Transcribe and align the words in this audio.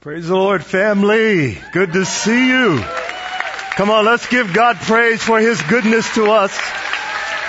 Praise 0.00 0.28
the 0.28 0.34
Lord, 0.34 0.64
family. 0.64 1.58
Good 1.74 1.92
to 1.92 2.06
see 2.06 2.48
you. 2.48 2.82
Come 3.76 3.90
on, 3.90 4.06
let's 4.06 4.26
give 4.28 4.54
God 4.54 4.76
praise 4.76 5.22
for 5.22 5.38
His 5.38 5.60
goodness 5.60 6.14
to 6.14 6.30
us. 6.30 6.58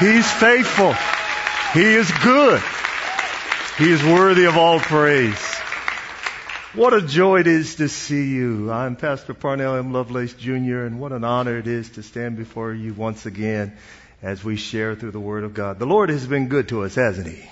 He's 0.01 0.29
faithful. 0.29 0.93
He 1.73 1.93
is 1.93 2.11
good. 2.21 2.61
He 3.77 3.89
is 3.89 4.03
worthy 4.03 4.47
of 4.47 4.57
all 4.57 4.81
praise. 4.81 5.41
What 6.73 6.93
a 6.93 7.01
joy 7.01 7.39
it 7.39 7.47
is 7.47 7.75
to 7.75 7.87
see 7.87 8.31
you. 8.31 8.69
I'm 8.69 8.97
Pastor 8.97 9.33
Parnell 9.33 9.77
M. 9.77 9.93
Lovelace 9.93 10.33
Jr., 10.33 10.83
and 10.83 10.99
what 10.99 11.13
an 11.13 11.23
honor 11.23 11.57
it 11.57 11.67
is 11.67 11.91
to 11.91 12.03
stand 12.03 12.35
before 12.35 12.73
you 12.73 12.93
once 12.93 13.25
again 13.25 13.77
as 14.21 14.43
we 14.43 14.57
share 14.57 14.93
through 14.93 15.11
the 15.11 15.21
Word 15.21 15.45
of 15.45 15.53
God. 15.53 15.79
The 15.79 15.85
Lord 15.85 16.09
has 16.09 16.27
been 16.27 16.49
good 16.49 16.67
to 16.67 16.83
us, 16.83 16.95
hasn't 16.95 17.29
He? 17.29 17.49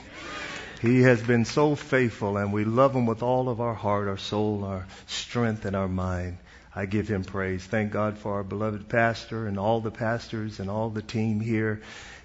He 0.81 1.01
has 1.01 1.21
been 1.21 1.43
so 1.43 1.75
faithful, 1.75 2.37
and 2.37 2.53
we 2.53 2.63
love 2.63 2.95
Him 2.95 3.05
with 3.05 3.21
all 3.21 3.49
of 3.49 3.59
our 3.59 3.73
heart, 3.73 4.07
our 4.07 4.17
soul, 4.17 4.63
our 4.63 4.87
strength, 5.07 5.65
and 5.65 5.75
our 5.75 5.89
mind. 5.89 6.37
I 6.73 6.85
give 6.85 7.09
Him 7.09 7.25
praise. 7.25 7.65
Thank 7.65 7.91
God 7.91 8.17
for 8.17 8.35
our 8.35 8.43
beloved 8.43 8.87
pastor 8.87 9.45
and 9.45 9.59
all 9.59 9.81
the 9.81 9.91
pastors 9.91 10.61
and 10.61 10.69
all 10.69 10.89
the 10.89 11.01
team 11.01 11.41
here. 11.41 11.81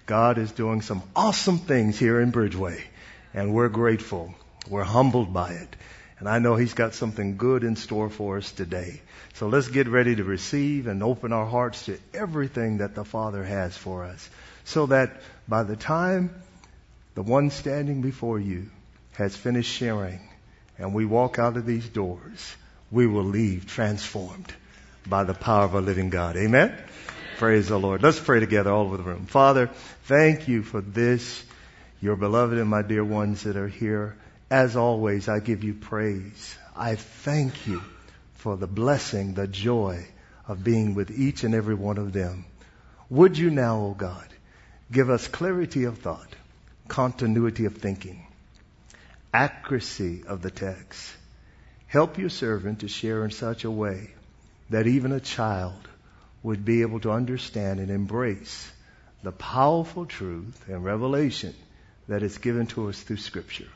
God 0.06 0.38
is 0.38 0.52
doing 0.52 0.82
some 0.82 1.02
awesome 1.16 1.58
things 1.58 1.98
here 1.98 2.20
in 2.20 2.30
Bridgeway, 2.30 2.80
and 3.32 3.52
we're 3.52 3.68
grateful. 3.68 4.32
We're 4.68 4.84
humbled 4.84 5.32
by 5.32 5.54
it. 5.54 5.76
And 6.20 6.28
I 6.28 6.38
know 6.38 6.54
He's 6.54 6.74
got 6.74 6.94
something 6.94 7.36
good 7.36 7.64
in 7.64 7.74
store 7.74 8.08
for 8.08 8.36
us 8.36 8.52
today. 8.52 9.02
So 9.32 9.48
let's 9.48 9.66
get 9.66 9.88
ready 9.88 10.14
to 10.14 10.22
receive 10.22 10.86
and 10.86 11.02
open 11.02 11.32
our 11.32 11.46
hearts 11.46 11.86
to 11.86 11.98
everything 12.12 12.78
that 12.78 12.94
the 12.94 13.04
Father 13.04 13.42
has 13.42 13.76
for 13.76 14.04
us. 14.04 14.30
So 14.64 14.86
that 14.86 15.20
by 15.48 15.64
the 15.64 15.74
time 15.74 16.30
the 17.14 17.22
one 17.22 17.50
standing 17.50 18.02
before 18.02 18.40
you 18.40 18.70
has 19.12 19.36
finished 19.36 19.70
sharing 19.70 20.20
and 20.78 20.92
we 20.92 21.04
walk 21.04 21.38
out 21.38 21.56
of 21.56 21.66
these 21.66 21.88
doors, 21.88 22.56
we 22.90 23.06
will 23.06 23.24
leave 23.24 23.66
transformed 23.66 24.52
by 25.06 25.24
the 25.24 25.34
power 25.34 25.64
of 25.64 25.74
a 25.74 25.80
living 25.80 26.10
God. 26.10 26.36
Amen? 26.36 26.70
Amen? 26.70 26.84
Praise 27.38 27.68
the 27.68 27.78
Lord. 27.78 28.02
Let's 28.02 28.20
pray 28.20 28.40
together 28.40 28.72
all 28.72 28.86
over 28.86 28.96
the 28.96 29.02
room. 29.02 29.26
Father, 29.26 29.68
thank 30.04 30.48
you 30.48 30.62
for 30.62 30.80
this, 30.80 31.44
your 32.00 32.16
beloved 32.16 32.58
and 32.58 32.68
my 32.68 32.82
dear 32.82 33.04
ones 33.04 33.42
that 33.42 33.56
are 33.56 33.68
here. 33.68 34.16
As 34.50 34.76
always, 34.76 35.28
I 35.28 35.40
give 35.40 35.64
you 35.64 35.74
praise. 35.74 36.56
I 36.76 36.94
thank 36.94 37.66
you 37.66 37.82
for 38.34 38.56
the 38.56 38.66
blessing, 38.66 39.34
the 39.34 39.48
joy 39.48 40.06
of 40.46 40.62
being 40.62 40.94
with 40.94 41.10
each 41.10 41.44
and 41.44 41.54
every 41.54 41.74
one 41.74 41.98
of 41.98 42.12
them. 42.12 42.44
Would 43.10 43.36
you 43.36 43.50
now, 43.50 43.78
O 43.78 43.86
oh 43.86 43.94
God, 43.94 44.28
give 44.92 45.10
us 45.10 45.26
clarity 45.26 45.84
of 45.84 45.98
thought 45.98 46.34
continuity 46.88 47.64
of 47.64 47.76
thinking, 47.76 48.26
accuracy 49.32 50.24
of 50.26 50.42
the 50.42 50.50
text. 50.50 51.10
Help 51.86 52.18
your 52.18 52.28
servant 52.28 52.80
to 52.80 52.88
share 52.88 53.24
in 53.24 53.30
such 53.30 53.64
a 53.64 53.70
way 53.70 54.10
that 54.70 54.86
even 54.86 55.12
a 55.12 55.20
child 55.20 55.88
would 56.42 56.64
be 56.64 56.82
able 56.82 57.00
to 57.00 57.10
understand 57.10 57.80
and 57.80 57.90
embrace 57.90 58.70
the 59.22 59.32
powerful 59.32 60.04
truth 60.04 60.68
and 60.68 60.84
revelation 60.84 61.54
that 62.08 62.22
is 62.22 62.38
given 62.38 62.66
to 62.66 62.88
us 62.88 63.00
through 63.00 63.16
Scripture. 63.16 63.68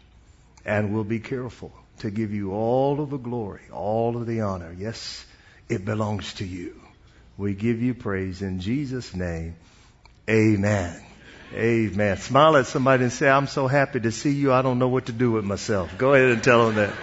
And 0.65 0.93
we'll 0.93 1.05
be 1.05 1.21
careful 1.21 1.73
to 2.01 2.11
give 2.11 2.33
you 2.33 2.53
all 2.53 3.01
of 3.01 3.11
the 3.11 3.17
glory, 3.17 3.63
all 3.73 4.17
of 4.17 4.27
the 4.27 4.43
honor. 4.43 4.75
Yes, 4.77 5.25
it 5.69 5.85
belongs 5.85 6.35
to 6.35 6.47
you. 6.47 6.81
We 7.39 7.55
give 7.55 7.81
you 7.81 7.95
praise 7.95 8.43
in 8.43 8.61
Jesus' 8.61 9.15
name. 9.15 9.57
Amen. 10.29 11.08
Amen. 11.55 12.19
Smile 12.19 12.59
at 12.59 12.67
somebody 12.67 13.05
and 13.05 13.13
say, 13.13 13.29
I'm 13.29 13.47
so 13.47 13.67
happy 13.69 14.01
to 14.01 14.13
see 14.13 14.33
you. 14.33 14.53
I 14.53 14.61
don't 14.61 14.79
know 14.79 14.89
what 14.89 15.07
to 15.07 15.13
do 15.13 15.33
with 15.33 15.45
myself. 15.45 15.97
Go 15.97 16.13
ahead 16.13 16.29
and 16.29 16.45
tell 16.45 16.67
them 16.67 16.75
that. 16.77 16.95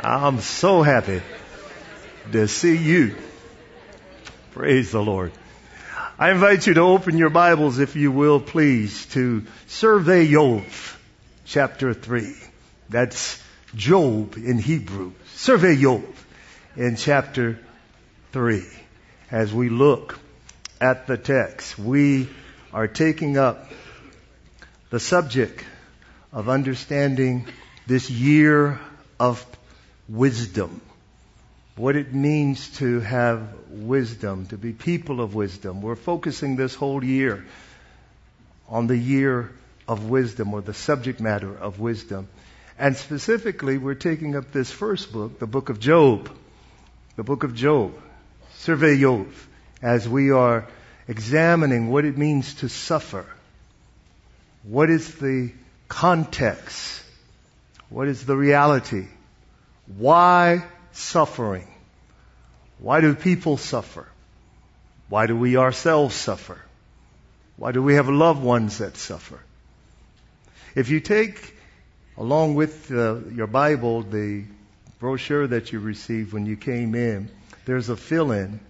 I'm 0.00 0.40
so 0.40 0.82
happy 0.82 1.22
to 2.32 2.46
see 2.46 2.76
you. 2.76 3.16
Praise 4.52 4.92
the 4.92 5.02
Lord. 5.02 5.32
I 6.18 6.30
invite 6.30 6.66
you 6.66 6.74
to 6.74 6.82
open 6.82 7.18
your 7.18 7.30
Bibles, 7.30 7.78
if 7.80 7.96
you 7.96 8.12
will, 8.12 8.40
please, 8.40 9.06
to 9.06 9.44
Sefer 9.66 10.00
Iyov, 10.04 10.96
chapter 11.46 11.94
3. 11.94 12.34
That's 12.88 13.42
Job 13.74 14.36
in 14.36 14.58
Hebrew. 14.58 15.12
Sefer 15.34 15.74
Iyov 15.74 16.04
in 16.76 16.96
chapter 16.96 17.58
3. 18.32 18.64
As 19.30 19.52
we 19.52 19.68
look 19.68 20.19
at 20.80 21.06
the 21.06 21.18
text. 21.18 21.78
We 21.78 22.28
are 22.72 22.88
taking 22.88 23.36
up 23.36 23.70
the 24.90 25.00
subject 25.00 25.64
of 26.32 26.48
understanding 26.48 27.46
this 27.86 28.10
year 28.10 28.80
of 29.18 29.44
wisdom. 30.08 30.80
What 31.76 31.96
it 31.96 32.12
means 32.12 32.76
to 32.78 33.00
have 33.00 33.48
wisdom, 33.68 34.46
to 34.46 34.58
be 34.58 34.72
people 34.72 35.20
of 35.20 35.34
wisdom. 35.34 35.82
We're 35.82 35.96
focusing 35.96 36.56
this 36.56 36.74
whole 36.74 37.02
year 37.04 37.44
on 38.68 38.86
the 38.86 38.96
year 38.96 39.50
of 39.88 40.08
wisdom 40.08 40.54
or 40.54 40.60
the 40.60 40.74
subject 40.74 41.20
matter 41.20 41.56
of 41.56 41.80
wisdom. 41.80 42.28
And 42.78 42.96
specifically, 42.96 43.78
we're 43.78 43.94
taking 43.94 44.36
up 44.36 44.52
this 44.52 44.70
first 44.70 45.12
book, 45.12 45.38
the 45.38 45.46
book 45.46 45.68
of 45.68 45.80
Job. 45.80 46.30
The 47.16 47.24
book 47.24 47.44
of 47.44 47.54
Job. 47.54 47.92
Sefer 48.54 48.86
Iyov 48.86 49.26
as 49.82 50.08
we 50.08 50.30
are 50.30 50.66
examining 51.08 51.90
what 51.90 52.04
it 52.04 52.16
means 52.16 52.54
to 52.54 52.68
suffer. 52.68 53.26
What 54.62 54.90
is 54.90 55.14
the 55.14 55.52
context? 55.88 57.02
What 57.88 58.08
is 58.08 58.24
the 58.24 58.36
reality? 58.36 59.06
Why 59.96 60.64
suffering? 60.92 61.66
Why 62.78 63.00
do 63.00 63.14
people 63.14 63.56
suffer? 63.56 64.06
Why 65.08 65.26
do 65.26 65.36
we 65.36 65.56
ourselves 65.56 66.14
suffer? 66.14 66.58
Why 67.56 67.72
do 67.72 67.82
we 67.82 67.94
have 67.94 68.08
loved 68.08 68.42
ones 68.42 68.78
that 68.78 68.96
suffer? 68.96 69.40
If 70.74 70.88
you 70.88 71.00
take 71.00 71.56
along 72.16 72.54
with 72.54 72.92
uh, 72.92 73.16
your 73.34 73.46
Bible 73.46 74.02
the 74.02 74.44
brochure 74.98 75.46
that 75.46 75.72
you 75.72 75.80
received 75.80 76.32
when 76.32 76.46
you 76.46 76.56
came 76.56 76.94
in, 76.94 77.28
there's 77.64 77.88
a 77.88 77.96
fill 77.96 78.30
in 78.30 78.60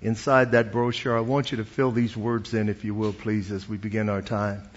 inside 0.00 0.52
that 0.52 0.72
brochure. 0.72 1.16
I 1.16 1.20
want 1.20 1.50
you 1.50 1.58
to 1.58 1.64
fill 1.64 1.90
these 1.90 2.16
words 2.16 2.54
in, 2.54 2.68
if 2.68 2.84
you 2.84 2.94
will, 2.94 3.12
please, 3.12 3.50
as 3.50 3.68
we 3.68 3.76
begin 3.76 4.08
our 4.08 4.22
time. 4.22 4.68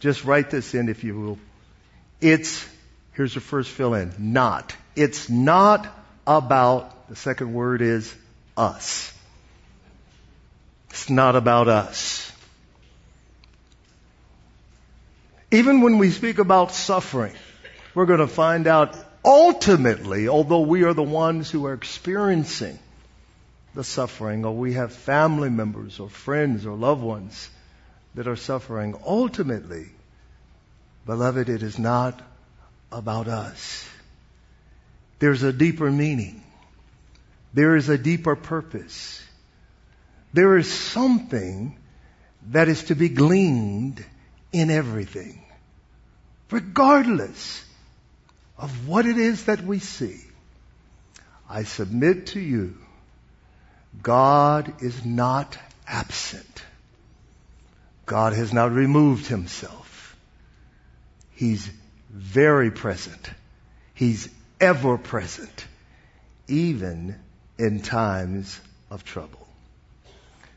Just 0.00 0.24
write 0.24 0.50
this 0.50 0.74
in, 0.74 0.88
if 0.88 1.04
you 1.04 1.18
will. 1.18 1.38
It's, 2.20 2.66
here's 3.12 3.34
the 3.34 3.40
first 3.40 3.70
fill 3.70 3.94
in, 3.94 4.12
not. 4.18 4.74
It's 4.96 5.30
not 5.30 5.86
about, 6.26 7.08
the 7.08 7.16
second 7.16 7.52
word 7.54 7.82
is 7.82 8.14
us. 8.56 9.12
It's 10.90 11.10
not 11.10 11.36
about 11.36 11.68
us. 11.68 12.30
Even 15.50 15.82
when 15.82 15.98
we 15.98 16.10
speak 16.10 16.38
about 16.38 16.72
suffering, 16.72 17.32
we're 17.94 18.06
going 18.06 18.20
to 18.20 18.26
find 18.26 18.66
out 18.66 18.96
ultimately, 19.24 20.28
although 20.28 20.60
we 20.60 20.82
are 20.82 20.94
the 20.94 21.02
ones 21.02 21.50
who 21.50 21.66
are 21.66 21.74
experiencing 21.74 22.78
the 23.74 23.84
suffering, 23.84 24.44
or 24.44 24.54
we 24.54 24.74
have 24.74 24.92
family 24.92 25.50
members 25.50 25.98
or 25.98 26.08
friends 26.08 26.64
or 26.64 26.76
loved 26.76 27.02
ones 27.02 27.50
that 28.14 28.28
are 28.28 28.36
suffering, 28.36 28.94
ultimately, 29.04 29.86
beloved, 31.06 31.48
it 31.48 31.62
is 31.62 31.78
not 31.78 32.20
about 32.92 33.26
us. 33.26 33.88
There's 35.18 35.42
a 35.42 35.52
deeper 35.52 35.90
meaning. 35.90 36.42
There 37.52 37.76
is 37.76 37.88
a 37.88 37.98
deeper 37.98 38.36
purpose. 38.36 39.22
There 40.32 40.56
is 40.56 40.72
something 40.72 41.76
that 42.50 42.68
is 42.68 42.84
to 42.84 42.94
be 42.94 43.08
gleaned 43.08 44.04
in 44.52 44.70
everything, 44.70 45.42
regardless 46.50 47.64
of 48.56 48.88
what 48.88 49.06
it 49.06 49.18
is 49.18 49.46
that 49.46 49.62
we 49.62 49.80
see. 49.80 50.20
I 51.48 51.64
submit 51.64 52.28
to 52.28 52.40
you 52.40 52.76
God 54.02 54.82
is 54.82 55.04
not 55.04 55.58
absent. 55.86 56.62
God 58.06 58.32
has 58.32 58.52
not 58.52 58.72
removed 58.72 59.26
himself. 59.26 60.16
He's 61.32 61.68
very 62.10 62.70
present. 62.70 63.30
He's 63.94 64.28
ever 64.60 64.98
present, 64.98 65.66
even 66.48 67.16
in 67.58 67.80
times 67.80 68.60
of 68.90 69.04
trouble. 69.04 69.46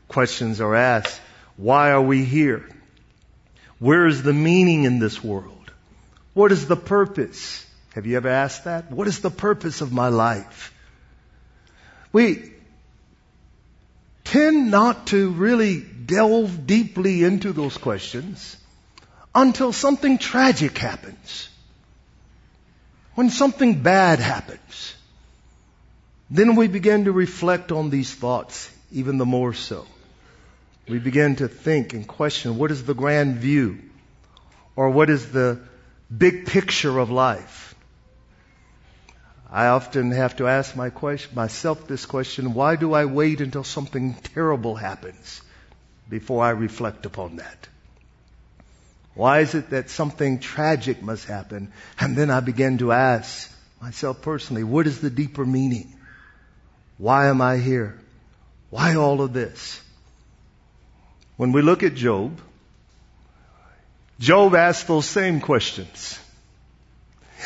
Questions 0.08 0.60
are 0.60 0.74
asked. 0.74 1.20
Why 1.56 1.90
are 1.90 2.02
we 2.02 2.24
here? 2.24 2.68
Where 3.78 4.06
is 4.06 4.22
the 4.22 4.32
meaning 4.32 4.84
in 4.84 4.98
this 4.98 5.22
world? 5.22 5.70
What 6.34 6.52
is 6.52 6.66
the 6.66 6.76
purpose? 6.76 7.64
Have 7.94 8.06
you 8.06 8.16
ever 8.16 8.28
asked 8.28 8.64
that? 8.64 8.90
What 8.90 9.08
is 9.08 9.20
the 9.20 9.30
purpose 9.30 9.80
of 9.80 9.92
my 9.92 10.08
life? 10.08 10.72
We, 12.12 12.52
tend 14.30 14.70
not 14.70 15.06
to 15.08 15.30
really 15.30 15.80
delve 15.80 16.66
deeply 16.66 17.24
into 17.24 17.52
those 17.52 17.76
questions 17.76 18.56
until 19.34 19.72
something 19.72 20.18
tragic 20.18 20.76
happens. 20.78 21.48
when 23.14 23.30
something 23.30 23.82
bad 23.82 24.20
happens, 24.20 24.94
then 26.30 26.54
we 26.54 26.68
begin 26.68 27.06
to 27.06 27.12
reflect 27.12 27.72
on 27.72 27.90
these 27.90 28.14
thoughts 28.14 28.70
even 28.92 29.18
the 29.18 29.26
more 29.26 29.52
so. 29.52 29.86
We 30.88 30.98
begin 30.98 31.34
to 31.36 31.48
think 31.48 31.94
and 31.94 32.06
question 32.06 32.58
what 32.58 32.70
is 32.70 32.84
the 32.84 32.94
grand 32.94 33.36
view? 33.36 33.78
Or 34.76 34.90
what 34.90 35.10
is 35.10 35.32
the 35.32 35.58
big 36.16 36.46
picture 36.46 36.98
of 36.98 37.10
life? 37.10 37.67
I 39.50 39.68
often 39.68 40.10
have 40.10 40.36
to 40.36 40.46
ask 40.46 40.76
my 40.76 40.90
question, 40.90 41.34
myself 41.34 41.86
this 41.86 42.04
question, 42.04 42.52
why 42.52 42.76
do 42.76 42.92
I 42.92 43.06
wait 43.06 43.40
until 43.40 43.64
something 43.64 44.14
terrible 44.34 44.76
happens 44.76 45.40
before 46.08 46.44
I 46.44 46.50
reflect 46.50 47.06
upon 47.06 47.36
that? 47.36 47.68
Why 49.14 49.40
is 49.40 49.54
it 49.54 49.70
that 49.70 49.90
something 49.90 50.38
tragic 50.38 51.02
must 51.02 51.26
happen? 51.26 51.72
And 51.98 52.14
then 52.14 52.30
I 52.30 52.40
begin 52.40 52.78
to 52.78 52.92
ask 52.92 53.50
myself 53.80 54.20
personally, 54.22 54.64
what 54.64 54.86
is 54.86 55.00
the 55.00 55.10
deeper 55.10 55.44
meaning? 55.44 55.92
Why 56.98 57.28
am 57.28 57.40
I 57.40 57.56
here? 57.56 57.98
Why 58.70 58.96
all 58.96 59.22
of 59.22 59.32
this? 59.32 59.80
When 61.36 61.52
we 61.52 61.62
look 61.62 61.82
at 61.82 61.94
Job, 61.94 62.38
Job 64.18 64.54
asked 64.54 64.88
those 64.88 65.06
same 65.06 65.40
questions. 65.40 66.18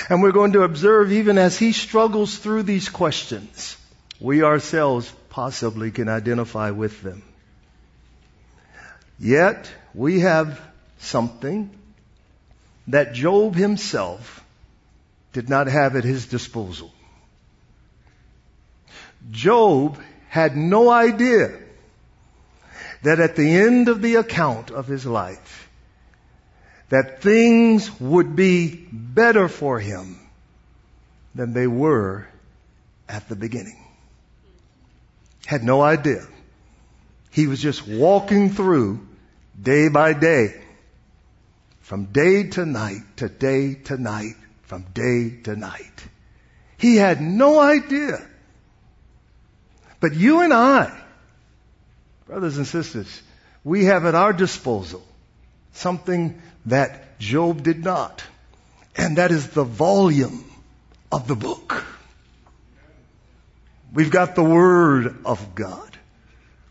And 0.08 0.22
we're 0.22 0.32
going 0.32 0.52
to 0.52 0.62
observe 0.62 1.12
even 1.12 1.38
as 1.38 1.58
he 1.58 1.72
struggles 1.72 2.38
through 2.38 2.64
these 2.64 2.88
questions, 2.88 3.76
we 4.20 4.42
ourselves 4.42 5.12
possibly 5.30 5.90
can 5.90 6.08
identify 6.08 6.70
with 6.70 7.02
them. 7.02 7.22
Yet, 9.18 9.70
we 9.94 10.20
have 10.20 10.60
something 10.98 11.70
that 12.88 13.12
Job 13.12 13.54
himself 13.54 14.42
did 15.32 15.48
not 15.48 15.66
have 15.66 15.96
at 15.96 16.04
his 16.04 16.26
disposal. 16.26 16.92
Job 19.30 19.98
had 20.28 20.56
no 20.56 20.90
idea 20.90 21.58
that 23.02 23.20
at 23.20 23.36
the 23.36 23.54
end 23.56 23.88
of 23.88 24.02
the 24.02 24.16
account 24.16 24.70
of 24.70 24.86
his 24.86 25.06
life, 25.06 25.70
that 26.92 27.22
things 27.22 27.90
would 27.98 28.36
be 28.36 28.68
better 28.92 29.48
for 29.48 29.80
him 29.80 30.20
than 31.34 31.54
they 31.54 31.66
were 31.66 32.28
at 33.08 33.26
the 33.30 33.34
beginning. 33.34 33.82
Had 35.46 35.64
no 35.64 35.80
idea. 35.80 36.26
He 37.30 37.46
was 37.46 37.62
just 37.62 37.88
walking 37.88 38.50
through 38.50 39.08
day 39.58 39.88
by 39.88 40.12
day 40.12 40.60
from 41.80 42.12
day 42.12 42.50
to 42.50 42.66
night 42.66 43.00
to 43.16 43.30
day 43.30 43.72
to 43.84 43.96
night, 43.96 44.36
from 44.64 44.82
day 44.92 45.40
to 45.44 45.56
night. 45.56 46.06
He 46.76 46.96
had 46.96 47.22
no 47.22 47.58
idea. 47.58 48.18
But 49.98 50.14
you 50.14 50.42
and 50.42 50.52
I, 50.52 50.94
brothers 52.26 52.58
and 52.58 52.66
sisters, 52.66 53.22
we 53.64 53.86
have 53.86 54.04
at 54.04 54.14
our 54.14 54.34
disposal 54.34 55.02
something 55.72 56.40
that 56.66 57.18
Job 57.18 57.62
did 57.62 57.84
not. 57.84 58.22
And 58.96 59.18
that 59.18 59.30
is 59.30 59.48
the 59.48 59.64
volume 59.64 60.44
of 61.10 61.28
the 61.28 61.36
book. 61.36 61.84
We've 63.92 64.10
got 64.10 64.34
the 64.34 64.44
Word 64.44 65.18
of 65.24 65.54
God 65.54 65.98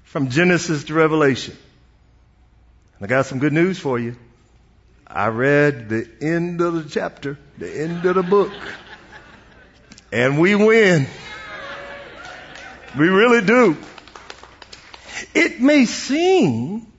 from 0.03 0.29
Genesis 0.29 0.85
to 0.85 0.93
Revelation. 0.93 1.55
I 2.99 3.07
got 3.07 3.25
some 3.25 3.39
good 3.39 3.53
news 3.53 3.79
for 3.79 3.97
you. 3.97 4.15
I 5.07 5.27
read 5.27 5.89
the 5.89 6.07
end 6.21 6.61
of 6.61 6.73
the 6.73 6.89
chapter, 6.89 7.37
the 7.57 7.69
end 7.69 8.05
of 8.05 8.15
the 8.15 8.23
book, 8.23 8.53
and 10.11 10.39
we 10.39 10.55
win. 10.55 11.07
We 12.97 13.07
really 13.07 13.45
do. 13.45 13.77
It 15.33 15.59
may 15.59 15.85
seem 15.85 16.90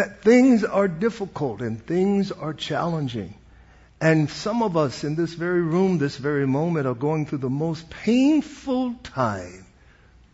that 0.00 0.22
things 0.22 0.64
are 0.64 0.88
difficult 0.88 1.60
and 1.60 1.84
things 1.86 2.32
are 2.32 2.54
challenging. 2.54 3.34
And 4.00 4.30
some 4.30 4.62
of 4.62 4.74
us 4.74 5.04
in 5.04 5.14
this 5.14 5.34
very 5.34 5.60
room, 5.60 5.98
this 5.98 6.16
very 6.16 6.46
moment, 6.46 6.86
are 6.86 6.94
going 6.94 7.26
through 7.26 7.44
the 7.44 7.50
most 7.50 7.90
painful 7.90 8.94
time 9.02 9.66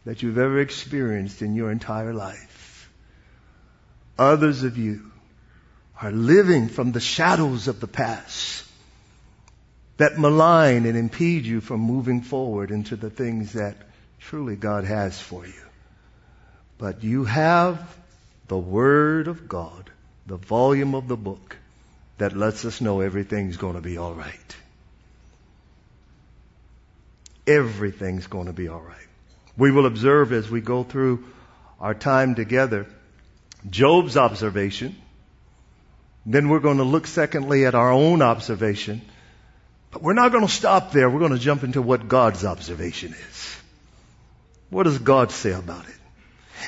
that 0.04 0.22
you've 0.22 0.38
ever 0.38 0.60
experienced 0.60 1.42
in 1.42 1.56
your 1.56 1.72
entire 1.72 2.14
life. 2.14 2.88
Others 4.16 4.62
of 4.62 4.78
you 4.78 5.10
are 6.00 6.12
living 6.12 6.68
from 6.68 6.92
the 6.92 7.00
shadows 7.00 7.66
of 7.66 7.80
the 7.80 7.88
past 7.88 8.64
that 9.96 10.16
malign 10.16 10.86
and 10.86 10.96
impede 10.96 11.44
you 11.44 11.60
from 11.60 11.80
moving 11.80 12.20
forward 12.20 12.70
into 12.70 12.94
the 12.94 13.10
things 13.10 13.54
that 13.54 13.76
truly 14.20 14.54
God 14.54 14.84
has 14.84 15.20
for 15.20 15.44
you. 15.44 15.64
But 16.78 17.02
you 17.02 17.24
have 17.24 17.96
the 18.48 18.58
Word 18.58 19.28
of 19.28 19.48
God, 19.48 19.90
the 20.26 20.37
volume 20.37 20.94
of 20.94 21.08
the 21.08 21.16
book 21.16 21.56
that 22.19 22.37
lets 22.37 22.64
us 22.64 22.81
know 22.81 23.00
everything's 23.00 23.56
going 23.56 23.75
to 23.75 23.81
be 23.81 23.98
all 23.98 24.14
right. 24.14 24.56
Everything's 27.46 28.26
going 28.26 28.46
to 28.46 28.52
be 28.52 28.69
all 28.69 28.81
right. 28.81 28.96
We 29.56 29.70
will 29.70 29.87
observe 29.87 30.32
as 30.32 30.50
we 30.50 30.60
go 30.60 30.82
through 30.82 31.25
our 31.81 31.94
time 31.94 32.34
together 32.34 32.87
Job's 33.69 34.16
observation 34.16 34.96
then 36.26 36.49
we're 36.49 36.60
going 36.60 36.78
to 36.78 36.84
look 36.84 37.06
secondly 37.06 37.64
at 37.64 37.76
our 37.76 37.92
own 37.92 38.20
observation. 38.20 39.00
But 39.92 40.02
we're 40.02 40.12
not 40.12 40.32
going 40.32 40.44
to 40.44 40.52
stop 40.52 40.90
there. 40.90 41.08
We're 41.08 41.20
going 41.20 41.32
to 41.32 41.38
jump 41.38 41.62
into 41.62 41.81
what 41.81 42.08
God's 42.08 42.44
observation 42.44 43.14
is. 43.14 43.56
What 44.69 44.82
does 44.82 44.99
God 44.99 45.31
say 45.31 45.52
about 45.52 45.88
it? 45.88 45.95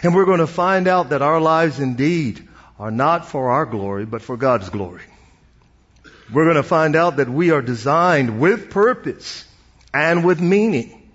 And 0.03 0.15
we're 0.15 0.27
going 0.27 0.39
to 0.39 0.47
find 0.47 0.87
out 0.87 1.11
that 1.11 1.23
our 1.23 1.41
lives 1.41 1.81
indeed 1.81 2.47
are 2.79 2.91
not 2.91 3.27
for 3.27 3.51
our 3.51 3.67
glory, 3.67 4.07
but 4.07 4.23
for 4.23 4.37
God's 4.37 4.71
glory. 4.71 5.03
We're 6.33 6.45
going 6.45 6.57
to 6.57 6.63
find 6.63 6.95
out 6.95 7.17
that 7.17 7.29
we 7.29 7.51
are 7.51 7.63
designed 7.63 8.39
with 8.39 8.71
purpose 8.71 9.45
and 9.93 10.25
with 10.25 10.41
meaning. 10.41 11.11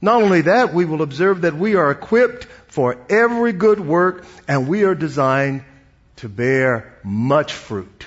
Not 0.00 0.22
only 0.22 0.42
that, 0.42 0.74
we 0.74 0.84
will 0.84 1.00
observe 1.00 1.42
that 1.42 1.54
we 1.54 1.76
are 1.76 1.90
equipped 1.90 2.46
for 2.66 2.98
every 3.08 3.52
good 3.52 3.78
work 3.78 4.24
and 4.48 4.68
we 4.68 4.82
are 4.82 4.96
designed 4.96 5.64
to 6.16 6.28
bear 6.28 6.98
much 7.04 7.52
fruit, 7.52 8.06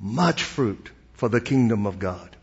much 0.00 0.42
fruit 0.42 0.90
for 1.14 1.28
the 1.28 1.40
kingdom 1.40 1.86
of 1.86 1.98
God. 1.98 2.34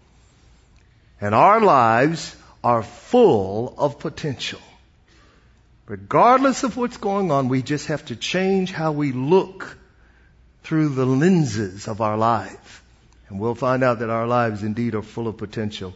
And 1.20 1.36
our 1.36 1.60
lives 1.60 2.36
are 2.64 2.82
full 2.82 3.76
of 3.78 4.00
potential. 4.00 4.62
Regardless 5.92 6.64
of 6.64 6.78
what's 6.78 6.96
going 6.96 7.32
on, 7.32 7.50
we 7.50 7.62
just 7.62 7.88
have 7.88 8.06
to 8.06 8.16
change 8.16 8.72
how 8.72 8.94
we 8.94 9.12
look 9.12 9.78
through 10.64 10.88
the 10.88 11.06
lenses 11.06 11.90
of 11.90 12.00
our 12.00 12.18
life. 12.18 12.82
And 13.28 13.42
we'll 13.42 13.56
find 13.56 13.84
out 13.84 14.00
that 14.00 14.10
our 14.10 14.26
lives 14.26 14.64
indeed 14.64 14.96
are 14.96 15.02
full 15.02 15.28
of 15.28 15.36
potential. 15.36 15.94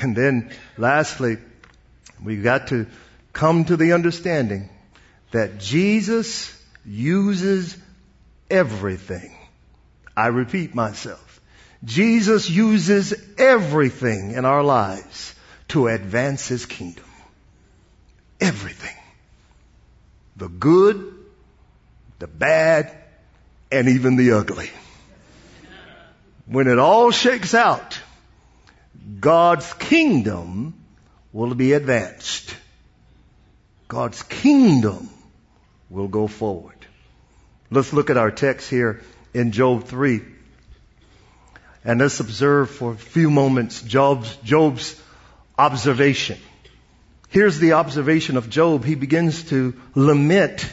And 0.00 0.16
then 0.16 0.50
lastly, 0.76 1.38
we've 2.24 2.42
got 2.42 2.66
to 2.68 2.88
come 3.32 3.64
to 3.66 3.76
the 3.76 3.92
understanding 3.92 4.68
that 5.30 5.60
Jesus 5.60 6.52
uses 6.84 7.76
everything. 8.50 9.32
I 10.16 10.26
repeat 10.26 10.74
myself. 10.74 11.40
Jesus 11.84 12.50
uses 12.50 13.14
everything 13.38 14.32
in 14.32 14.44
our 14.44 14.64
lives 14.64 15.36
to 15.68 15.86
advance 15.86 16.48
His 16.48 16.66
kingdom. 16.66 17.04
Everything. 18.40 18.96
The 20.36 20.48
good, 20.48 21.14
the 22.18 22.26
bad, 22.26 22.96
and 23.72 23.88
even 23.88 24.16
the 24.16 24.32
ugly. 24.32 24.70
When 26.46 26.68
it 26.68 26.78
all 26.78 27.10
shakes 27.10 27.54
out, 27.54 27.98
God's 29.20 29.72
kingdom 29.74 30.74
will 31.32 31.54
be 31.54 31.72
advanced. 31.72 32.54
God's 33.88 34.22
kingdom 34.22 35.08
will 35.90 36.08
go 36.08 36.26
forward. 36.26 36.76
Let's 37.70 37.92
look 37.92 38.10
at 38.10 38.16
our 38.16 38.30
text 38.30 38.70
here 38.70 39.02
in 39.34 39.52
Job 39.52 39.84
3. 39.84 40.22
And 41.84 42.00
let's 42.00 42.20
observe 42.20 42.70
for 42.70 42.92
a 42.92 42.96
few 42.96 43.30
moments 43.30 43.82
Job's, 43.82 44.34
Job's 44.36 45.00
observation. 45.58 46.38
Here's 47.36 47.58
the 47.58 47.74
observation 47.74 48.38
of 48.38 48.48
Job. 48.48 48.82
He 48.82 48.94
begins 48.94 49.42
to 49.50 49.74
lament 49.94 50.66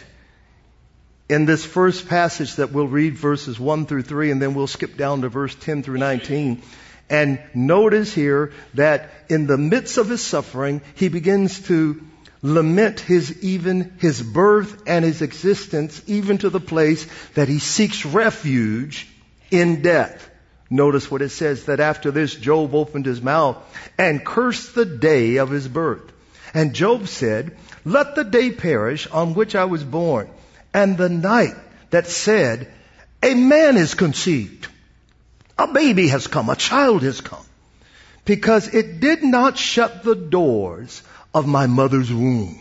in 1.27 1.43
this 1.43 1.65
first 1.65 2.08
passage 2.08 2.55
that 2.55 2.72
we'll 2.72 2.88
read 2.88 3.17
verses 3.17 3.60
1 3.60 3.86
through 3.86 4.03
3 4.03 4.32
and 4.32 4.41
then 4.41 4.53
we'll 4.53 4.67
skip 4.67 4.96
down 4.96 5.24
to 5.24 5.27
verse 5.27 5.53
10 5.55 5.84
through 5.84 5.98
19. 5.98 6.62
And 7.10 7.41
notice 7.53 8.13
here 8.13 8.53
that 8.75 9.10
in 9.27 9.46
the 9.46 9.58
midst 9.58 9.98
of 9.98 10.08
his 10.08 10.22
suffering, 10.22 10.82
he 10.96 11.10
begins 11.10 11.67
to 11.67 12.01
lament 12.41 13.01
his 13.01 13.43
even 13.43 13.96
his 14.00 14.22
birth 14.22 14.84
and 14.88 15.03
his 15.03 15.22
existence 15.22 16.01
even 16.08 16.38
to 16.38 16.50
the 16.50 16.62
place 16.62 17.05
that 17.34 17.50
he 17.50 17.60
seeks 17.60 18.05
refuge 18.05 19.10
in 19.51 19.82
death. 19.82 20.29
Notice 20.70 21.12
what 21.12 21.22
it 21.22 21.32
says 21.32 21.65
that 21.65 21.82
after 21.82 22.10
this, 22.10 22.34
Job 22.34 22.74
opened 22.74 23.05
his 23.05 23.22
mouth 23.22 23.58
and 23.98 24.25
cursed 24.25 24.75
the 24.75 24.86
day 24.86 25.36
of 25.36 25.50
his 25.50 25.67
birth. 25.67 26.13
And 26.53 26.74
Job 26.74 27.07
said, 27.07 27.57
let 27.83 28.15
the 28.15 28.24
day 28.24 28.51
perish 28.51 29.07
on 29.07 29.33
which 29.33 29.55
I 29.55 29.65
was 29.65 29.83
born 29.83 30.29
and 30.74 30.98
the 30.98 31.10
night 31.10 31.55
that 31.91 32.07
said, 32.07 32.72
a 33.22 33.36
man 33.36 33.77
is 33.77 33.93
conceived. 33.93 34.67
A 35.57 35.67
baby 35.67 36.07
has 36.07 36.27
come. 36.27 36.50
A 36.50 36.55
child 36.55 37.03
has 37.03 37.22
come. 37.22 37.45
Because 38.25 38.74
it 38.74 39.00
did 39.00 39.24
not 39.24 39.57
shut 39.57 40.03
the 40.03 40.15
doors 40.15 41.01
of 41.33 41.48
my 41.48 41.67
mother's 41.67 42.12
womb, 42.12 42.57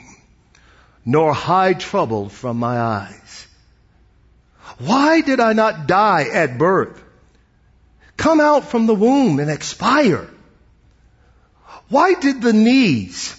nor 1.05 1.33
hide 1.33 1.81
trouble 1.81 2.29
from 2.29 2.59
my 2.59 2.79
eyes. 2.79 3.47
Why 4.79 5.21
did 5.21 5.41
I 5.41 5.53
not 5.53 5.87
die 5.87 6.27
at 6.33 6.59
birth? 6.59 7.01
Come 8.17 8.41
out 8.41 8.65
from 8.65 8.87
the 8.87 8.95
womb 8.95 9.39
and 9.39 9.51
expire. 9.51 10.29
Why 11.89 12.15
did 12.15 12.43
the 12.43 12.53
knees 12.53 13.37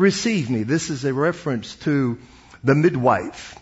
receive 0.00 0.50
me? 0.50 0.62
This 0.62 0.90
is 0.90 1.04
a 1.04 1.14
reference 1.14 1.76
to 1.76 2.18
the 2.64 2.74
midwife 2.74 3.58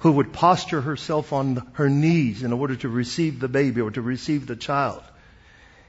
who 0.00 0.12
would 0.12 0.32
posture 0.32 0.80
herself 0.80 1.32
on 1.32 1.66
her 1.74 1.88
knees 1.88 2.42
in 2.42 2.52
order 2.52 2.76
to 2.76 2.88
receive 2.88 3.40
the 3.40 3.48
baby 3.48 3.80
or 3.80 3.90
to 3.90 4.02
receive 4.02 4.46
the 4.46 4.56
child. 4.56 5.02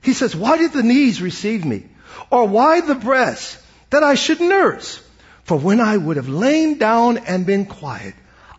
He 0.02 0.14
says, 0.14 0.36
why 0.36 0.58
did 0.58 0.72
the 0.72 0.84
knees 0.84 1.22
receive 1.22 1.66
me? 1.66 1.86
Or 2.32 2.48
why 2.48 2.82
the 2.82 2.96
breasts 2.96 3.62
that 3.90 4.04
I 4.04 4.16
should 4.16 4.40
nurse? 4.40 5.04
For 5.44 5.58
when 5.58 5.82
I 5.82 5.98
would 5.98 6.18
have 6.18 6.30
lain 6.30 6.78
down 6.78 7.18
and 7.18 7.46
been 7.46 7.66
quiet, 7.66 8.16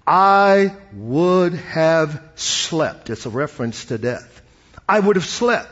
I 0.06 0.74
would 0.92 1.54
have 1.54 2.22
slept. 2.34 3.10
It's 3.10 3.26
a 3.26 3.30
reference 3.30 3.86
to 3.86 3.98
death. 3.98 4.42
I 4.88 4.98
would 4.98 5.16
have 5.16 5.26
slept. 5.26 5.70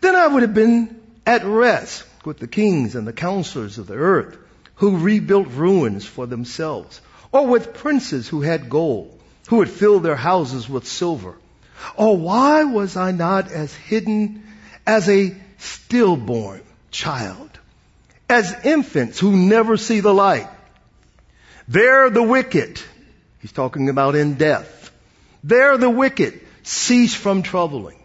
Then 0.00 0.14
I 0.14 0.26
would 0.26 0.42
have 0.42 0.54
been 0.54 1.00
at 1.26 1.44
rest 1.44 2.04
with 2.24 2.38
the 2.38 2.46
kings 2.46 2.94
and 2.94 3.06
the 3.06 3.12
counselors 3.12 3.78
of 3.78 3.86
the 3.86 3.94
earth 3.94 4.38
who 4.82 4.98
rebuilt 4.98 5.46
ruins 5.46 6.04
for 6.04 6.26
themselves, 6.26 7.00
or 7.30 7.46
with 7.46 7.72
princes 7.72 8.26
who 8.26 8.40
had 8.42 8.68
gold, 8.68 9.16
who 9.48 9.60
had 9.60 9.70
filled 9.70 10.02
their 10.02 10.16
houses 10.16 10.68
with 10.68 10.88
silver. 10.88 11.36
Or 11.94 12.16
why 12.16 12.64
was 12.64 12.96
I 12.96 13.12
not 13.12 13.52
as 13.52 13.72
hidden 13.72 14.42
as 14.84 15.08
a 15.08 15.36
stillborn 15.58 16.62
child, 16.90 17.50
as 18.28 18.52
infants 18.64 19.20
who 19.20 19.36
never 19.36 19.76
see 19.76 20.00
the 20.00 20.12
light? 20.12 20.48
There 21.68 22.10
the 22.10 22.24
wicked 22.24 22.82
He's 23.40 23.52
talking 23.52 23.88
about 23.88 24.16
in 24.16 24.34
death. 24.34 24.90
There 25.44 25.76
the 25.76 25.90
wicked 25.90 26.40
cease 26.64 27.14
from 27.14 27.44
troubling. 27.44 27.98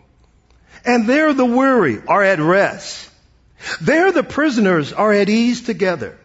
And 0.86 1.10
there 1.10 1.34
the 1.34 1.44
weary 1.46 2.02
are 2.08 2.24
at 2.24 2.40
rest. 2.40 3.10
There 3.82 4.12
the 4.12 4.24
prisoners 4.24 4.94
are 4.94 5.12
at 5.12 5.28
ease 5.28 5.64
together. 5.64 6.18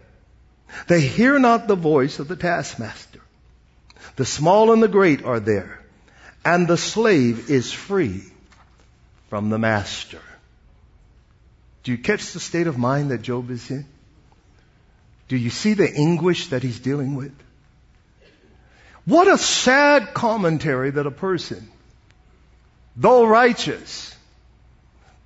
They 0.86 1.00
hear 1.00 1.38
not 1.38 1.68
the 1.68 1.76
voice 1.76 2.18
of 2.18 2.28
the 2.28 2.36
taskmaster. 2.36 3.20
The 4.16 4.24
small 4.24 4.72
and 4.72 4.82
the 4.82 4.88
great 4.88 5.24
are 5.24 5.40
there. 5.40 5.80
And 6.44 6.66
the 6.66 6.76
slave 6.76 7.50
is 7.50 7.72
free 7.72 8.24
from 9.30 9.48
the 9.48 9.58
master. 9.58 10.20
Do 11.84 11.92
you 11.92 11.98
catch 11.98 12.32
the 12.32 12.40
state 12.40 12.66
of 12.66 12.78
mind 12.78 13.10
that 13.10 13.22
Job 13.22 13.50
is 13.50 13.70
in? 13.70 13.86
Do 15.28 15.36
you 15.36 15.50
see 15.50 15.74
the 15.74 15.90
anguish 15.90 16.48
that 16.48 16.62
he's 16.62 16.78
dealing 16.78 17.14
with? 17.14 17.32
What 19.04 19.28
a 19.28 19.38
sad 19.38 20.14
commentary 20.14 20.90
that 20.90 21.06
a 21.06 21.10
person, 21.10 21.68
though 22.96 23.26
righteous, 23.26 24.14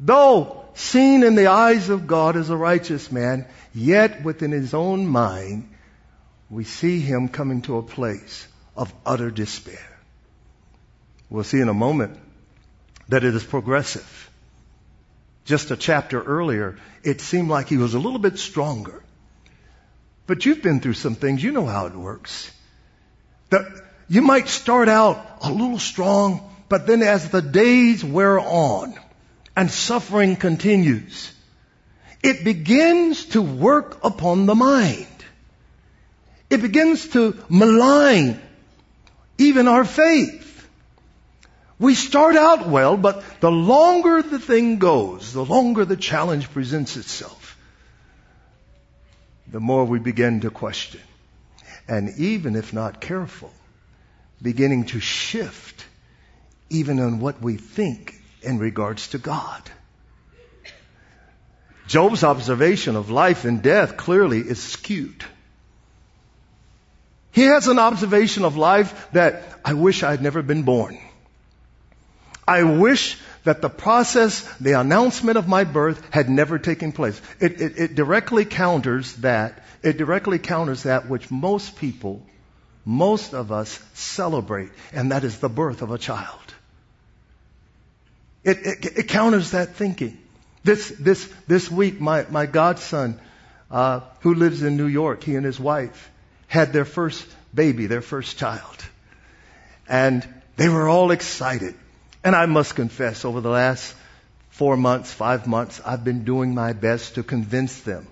though 0.00 0.65
seen 0.76 1.22
in 1.22 1.34
the 1.34 1.48
eyes 1.48 1.88
of 1.88 2.06
God 2.06 2.36
as 2.36 2.50
a 2.50 2.56
righteous 2.56 3.10
man, 3.10 3.46
yet 3.74 4.22
within 4.22 4.52
his 4.52 4.74
own 4.74 5.06
mind, 5.06 5.68
we 6.50 6.64
see 6.64 7.00
him 7.00 7.28
coming 7.28 7.62
to 7.62 7.78
a 7.78 7.82
place 7.82 8.46
of 8.76 8.92
utter 9.04 9.30
despair. 9.30 9.98
We'll 11.28 11.44
see 11.44 11.60
in 11.60 11.68
a 11.68 11.74
moment 11.74 12.18
that 13.08 13.24
it 13.24 13.34
is 13.34 13.42
progressive. 13.42 14.30
Just 15.44 15.70
a 15.70 15.76
chapter 15.76 16.22
earlier, 16.22 16.76
it 17.02 17.20
seemed 17.20 17.48
like 17.48 17.68
he 17.68 17.76
was 17.76 17.94
a 17.94 17.98
little 17.98 18.18
bit 18.18 18.38
stronger. 18.38 19.02
But 20.26 20.44
you've 20.44 20.62
been 20.62 20.80
through 20.80 20.94
some 20.94 21.14
things, 21.14 21.42
you 21.42 21.52
know 21.52 21.66
how 21.66 21.86
it 21.86 21.94
works. 21.94 22.50
The, 23.50 23.82
you 24.08 24.22
might 24.22 24.48
start 24.48 24.88
out 24.88 25.38
a 25.42 25.50
little 25.50 25.78
strong, 25.78 26.52
but 26.68 26.86
then 26.86 27.02
as 27.02 27.30
the 27.30 27.42
days 27.42 28.04
wear 28.04 28.38
on 28.38 28.96
and 29.56 29.70
suffering 29.70 30.36
continues, 30.36 31.32
it 32.22 32.44
begins 32.44 33.24
to 33.26 33.40
work 33.40 34.04
upon 34.04 34.46
the 34.46 34.54
mind. 34.54 35.06
It 36.50 36.62
begins 36.62 37.08
to 37.08 37.36
malign 37.48 38.40
even 39.38 39.66
our 39.66 39.84
faith. 39.84 40.68
We 41.78 41.94
start 41.94 42.36
out 42.36 42.68
well, 42.68 42.96
but 42.96 43.22
the 43.40 43.50
longer 43.50 44.22
the 44.22 44.38
thing 44.38 44.78
goes, 44.78 45.32
the 45.32 45.44
longer 45.44 45.84
the 45.84 45.96
challenge 45.96 46.50
presents 46.52 46.96
itself, 46.96 47.58
the 49.46 49.60
more 49.60 49.84
we 49.84 49.98
begin 49.98 50.40
to 50.40 50.50
question 50.50 51.00
and 51.88 52.18
even 52.18 52.56
if 52.56 52.72
not 52.72 53.00
careful, 53.00 53.52
beginning 54.42 54.86
to 54.86 55.00
shift 55.00 55.84
even 56.68 56.98
on 56.98 57.20
what 57.20 57.40
we 57.40 57.56
think 57.56 58.15
in 58.46 58.58
regards 58.58 59.08
to 59.08 59.18
God. 59.18 59.62
Job's 61.86 62.24
observation 62.24 62.96
of 62.96 63.10
life 63.10 63.44
and 63.44 63.62
death 63.62 63.96
clearly 63.96 64.40
is 64.40 64.62
skewed. 64.62 65.24
He 67.30 67.42
has 67.42 67.68
an 67.68 67.78
observation 67.78 68.44
of 68.44 68.56
life 68.56 69.08
that 69.12 69.42
I 69.64 69.74
wish 69.74 70.02
I 70.02 70.10
had 70.10 70.22
never 70.22 70.42
been 70.42 70.62
born. 70.62 70.98
I 72.48 72.62
wish 72.62 73.18
that 73.44 73.60
the 73.60 73.68
process, 73.68 74.42
the 74.58 74.72
announcement 74.72 75.36
of 75.36 75.46
my 75.46 75.64
birth 75.64 76.02
had 76.10 76.28
never 76.28 76.58
taken 76.58 76.92
place. 76.92 77.20
It, 77.40 77.60
it, 77.60 77.78
it 77.78 77.94
directly 77.94 78.44
counters 78.44 79.14
that 79.16 79.62
it 79.82 79.98
directly 79.98 80.38
counters 80.38 80.84
that 80.84 81.08
which 81.08 81.30
most 81.30 81.76
people, 81.76 82.26
most 82.84 83.34
of 83.34 83.52
us 83.52 83.78
celebrate, 83.94 84.70
and 84.92 85.12
that 85.12 85.22
is 85.22 85.38
the 85.38 85.48
birth 85.48 85.82
of 85.82 85.90
a 85.90 85.98
child. 85.98 86.55
It, 88.46 88.58
it, 88.64 88.98
it 88.98 89.08
counters 89.08 89.50
that 89.50 89.74
thinking. 89.74 90.16
This, 90.62 90.88
this, 91.00 91.28
this 91.48 91.68
week, 91.70 92.00
my, 92.00 92.24
my 92.30 92.46
godson, 92.46 93.20
uh, 93.72 94.00
who 94.20 94.34
lives 94.34 94.62
in 94.62 94.76
New 94.76 94.86
York, 94.86 95.24
he 95.24 95.34
and 95.34 95.44
his 95.44 95.58
wife 95.58 96.10
had 96.46 96.72
their 96.72 96.84
first 96.84 97.26
baby, 97.52 97.86
their 97.86 98.02
first 98.02 98.38
child. 98.38 98.84
And 99.88 100.26
they 100.56 100.68
were 100.68 100.88
all 100.88 101.10
excited. 101.10 101.74
And 102.22 102.36
I 102.36 102.46
must 102.46 102.76
confess, 102.76 103.24
over 103.24 103.40
the 103.40 103.50
last 103.50 103.94
four 104.50 104.76
months, 104.76 105.12
five 105.12 105.48
months, 105.48 105.80
I've 105.84 106.04
been 106.04 106.24
doing 106.24 106.54
my 106.54 106.72
best 106.72 107.16
to 107.16 107.24
convince 107.24 107.80
them 107.80 108.06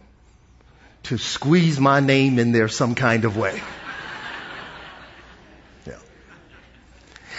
to 1.04 1.16
squeeze 1.16 1.78
my 1.78 2.00
name 2.00 2.40
in 2.40 2.50
there 2.50 2.68
some 2.68 2.96
kind 2.96 3.24
of 3.24 3.36
way. 3.36 3.62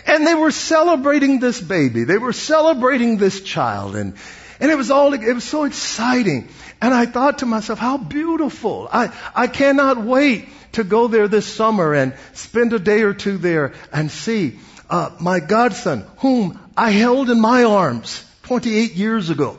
And 0.06 0.26
they 0.26 0.36
were 0.36 0.52
celebrating 0.52 1.40
this 1.40 1.60
baby. 1.60 2.04
They 2.04 2.18
were 2.18 2.34
celebrating 2.34 3.18
this 3.18 3.42
child 3.42 3.96
and, 3.96 4.16
and 4.60 4.72
it 4.72 4.76
was 4.76 4.92
all, 4.92 5.14
it 5.14 5.34
was 5.34 5.44
so 5.44 5.64
exciting. 5.64 6.48
And 6.82 6.94
I 6.94 7.06
thought 7.06 7.40
to 7.40 7.46
myself, 7.46 7.80
how 7.80 7.98
beautiful. 7.98 8.88
I, 8.92 9.12
I 9.34 9.48
cannot 9.48 10.04
wait 10.04 10.48
to 10.74 10.84
go 10.84 11.08
there 11.08 11.28
this 11.28 11.46
summer 11.46 11.94
and 11.94 12.14
spend 12.34 12.74
a 12.74 12.80
day 12.80 13.02
or 13.02 13.14
two 13.14 13.38
there 13.38 13.74
and 13.92 14.12
see 14.12 14.60
uh, 14.90 15.12
my 15.20 15.40
godson, 15.40 16.06
whom 16.18 16.60
I 16.78 16.92
held 16.92 17.30
in 17.30 17.40
my 17.40 17.64
arms 17.64 18.24
28 18.44 18.94
years 18.94 19.30
ago 19.30 19.58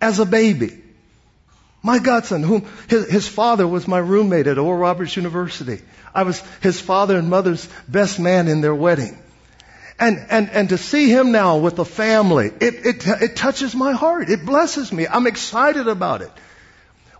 as 0.00 0.18
a 0.18 0.26
baby. 0.26 0.82
My 1.82 1.98
godson, 1.98 2.42
whom 2.42 2.66
his, 2.88 3.10
his, 3.10 3.28
father 3.28 3.66
was 3.66 3.88
my 3.88 3.98
roommate 3.98 4.46
at 4.46 4.58
Oral 4.58 4.78
Roberts 4.78 5.16
University. 5.16 5.80
I 6.14 6.24
was 6.24 6.40
his 6.60 6.80
father 6.80 7.16
and 7.16 7.30
mother's 7.30 7.66
best 7.88 8.20
man 8.20 8.48
in 8.48 8.60
their 8.60 8.74
wedding. 8.74 9.18
And, 10.00 10.26
and, 10.30 10.48
and 10.48 10.68
to 10.70 10.78
see 10.78 11.10
him 11.10 11.30
now 11.30 11.58
with 11.58 11.78
a 11.78 11.84
family, 11.84 12.46
it, 12.46 12.86
it, 12.86 13.06
it 13.06 13.36
touches 13.36 13.74
my 13.74 13.92
heart. 13.92 14.30
It 14.30 14.46
blesses 14.46 14.90
me. 14.90 15.06
I'm 15.06 15.26
excited 15.26 15.88
about 15.88 16.22
it. 16.22 16.30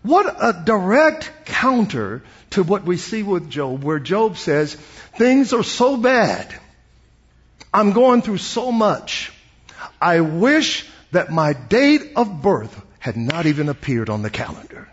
What 0.02 0.34
a 0.40 0.64
direct 0.64 1.30
counter 1.44 2.22
to 2.50 2.62
what 2.62 2.84
we 2.84 2.96
see 2.96 3.22
with 3.22 3.50
Job, 3.50 3.84
where 3.84 3.98
Job 3.98 4.38
says, 4.38 4.74
things 4.74 5.52
are 5.52 5.62
so 5.62 5.98
bad. 5.98 6.54
I'm 7.72 7.92
going 7.92 8.22
through 8.22 8.38
so 8.38 8.72
much. 8.72 9.30
I 10.00 10.20
wish 10.20 10.88
that 11.12 11.30
my 11.30 11.52
date 11.52 12.12
of 12.16 12.40
birth 12.40 12.82
had 12.98 13.18
not 13.18 13.44
even 13.44 13.68
appeared 13.68 14.08
on 14.08 14.22
the 14.22 14.30
calendar. 14.30 14.88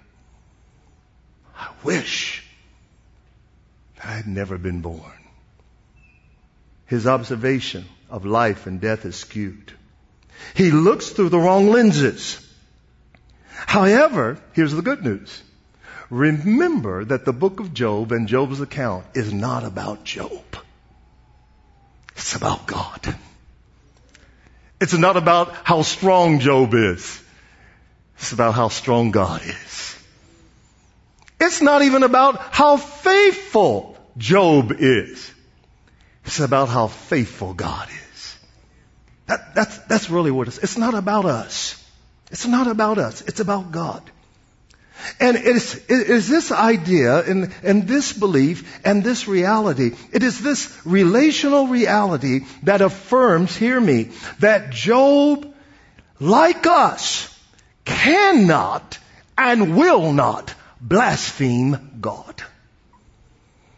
I 1.58 1.70
wish 1.86 2.44
I 4.04 4.12
had 4.12 4.28
never 4.28 4.58
been 4.58 4.82
born. 4.82 5.27
His 6.88 7.06
observation 7.06 7.86
of 8.10 8.26
life 8.26 8.66
and 8.66 8.82
death 8.82 9.06
is 9.06 9.16
skewed. 9.16 9.74
He 10.56 10.72
looks 10.72 11.10
through 11.10 11.30
the 11.30 11.40
wrong 11.40 11.70
lenses. 11.70 12.40
However, 13.52 14.40
here's 14.54 14.74
the 14.74 14.82
good 14.82 15.04
news. 15.04 15.44
Remember 16.10 17.04
that 17.04 17.26
the 17.26 17.34
book 17.34 17.60
of 17.60 17.74
Job 17.74 18.12
and 18.14 18.28
Job's 18.28 18.62
account 18.62 19.06
is 19.14 19.34
not 19.34 19.66
about 19.66 20.06
Job. 20.06 20.44
It's 22.16 22.36
about 22.36 22.66
God. 22.66 23.16
It's 24.80 24.94
not 24.94 25.18
about 25.18 25.54
how 25.64 25.82
strong 25.82 26.40
Job 26.40 26.74
is. 26.74 27.22
It's 28.18 28.32
about 28.32 28.54
how 28.54 28.70
strong 28.70 29.12
God 29.12 29.42
is. 29.44 29.98
It's 31.40 31.62
not 31.62 31.82
even 31.82 32.04
about 32.04 32.40
how 32.40 32.78
faithful 32.78 33.98
Job 34.18 34.72
is. 34.72 35.32
It's 36.28 36.42
about 36.42 36.68
how 36.68 36.88
faithful 36.88 37.54
God 37.54 37.88
is. 37.88 38.38
That, 39.28 39.56
that's, 39.56 39.78
that's 39.86 40.10
really 40.10 40.30
what 40.30 40.50
it's, 40.50 40.58
it's 40.58 40.78
not 40.78 40.94
about 40.94 41.26
us. 41.26 41.82
It's 42.32 42.46
not 42.46 42.68
about 42.68 42.98
us. 42.98 43.22
It's 43.22 43.40
about 43.40 43.72
God. 43.72 44.04
And 45.22 45.38
it 45.38 45.46
is, 45.46 45.76
it 45.88 46.10
is 46.10 46.28
this 46.28 46.52
idea 46.52 47.24
and, 47.24 47.56
and 47.64 47.88
this 47.88 48.12
belief 48.12 48.82
and 48.84 49.06
this 49.06 49.26
reality, 49.28 49.92
it 50.12 50.22
is 50.22 50.42
this 50.42 50.78
relational 50.86 51.68
reality 51.68 52.42
that 52.64 52.82
affirms, 52.82 53.56
hear 53.56 53.80
me, 53.80 54.12
that 54.40 54.72
Job, 54.72 55.54
like 56.20 56.68
us, 56.68 57.34
cannot 57.86 59.00
and 59.38 59.78
will 59.78 60.12
not 60.12 60.54
blaspheme 60.82 62.00
God. 62.02 62.44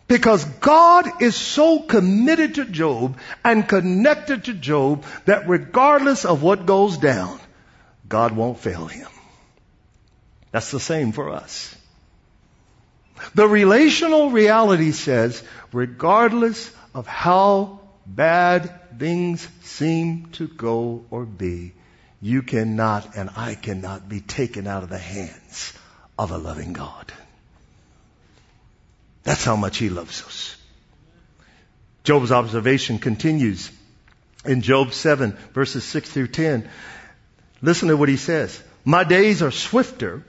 Because 0.10 0.44
God 0.44 1.22
is 1.22 1.36
so 1.36 1.82
committed 1.82 2.56
to 2.56 2.66
Job 2.66 3.20
and 3.46 3.70
connected 3.70 4.46
to 4.46 4.56
Job 4.56 5.06
that 5.25 5.48
regardless 5.48 6.25
of 6.25 6.42
what 6.42 6.66
goes 6.66 6.98
down, 6.98 7.39
God 8.08 8.32
won't 8.32 8.58
fail 8.60 8.88
him. 8.88 9.08
That's 10.51 10.72
the 10.72 10.80
same 10.80 11.12
for 11.12 11.30
us. 11.30 11.75
The 13.36 13.48
relational 13.48 14.32
reality 14.32 14.94
says, 14.94 15.44
regardless 15.72 16.72
of 16.96 17.06
how 17.06 17.82
bad 18.08 18.98
things 18.98 19.48
seem 19.62 20.32
to 20.32 20.48
go 20.48 21.06
or 21.12 21.25
be, 21.25 21.74
you 22.20 22.42
cannot 22.42 23.16
and 23.16 23.30
I 23.36 23.54
cannot 23.54 24.10
be 24.10 24.22
taken 24.22 24.66
out 24.66 24.82
of 24.82 24.89
the 24.89 24.98
hands 24.98 25.74
of 26.18 26.32
a 26.32 26.38
loving 26.39 26.74
God. 26.74 27.13
That's 29.30 29.46
how 29.46 29.56
much 29.56 29.78
He 29.78 29.90
loves 29.90 30.24
us. 30.24 30.56
Job's 32.04 32.32
observation 32.32 32.98
continues 32.98 33.70
in 34.44 34.64
Job 34.64 34.92
7 34.92 35.38
verses 35.54 35.84
6 35.84 36.10
through 36.10 36.30
10. 36.30 36.68
Listen 37.62 37.90
to 37.90 37.96
what 37.96 38.10
he 38.10 38.18
says. 38.18 38.60
My 38.84 39.04
days 39.04 39.44
are 39.44 39.52
swifter 39.52 40.24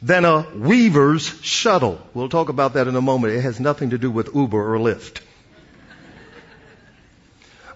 than 0.00 0.24
a 0.24 0.46
weaver's 0.54 1.26
shuttle. 1.42 2.00
We'll 2.14 2.30
talk 2.30 2.48
about 2.48 2.72
that 2.72 2.88
in 2.88 2.96
a 2.96 3.02
moment. 3.02 3.34
It 3.34 3.42
has 3.42 3.60
nothing 3.60 3.90
to 3.90 3.98
do 3.98 4.10
with 4.10 4.34
Uber 4.34 4.74
or 4.74 4.78
Lyft. 4.78 5.20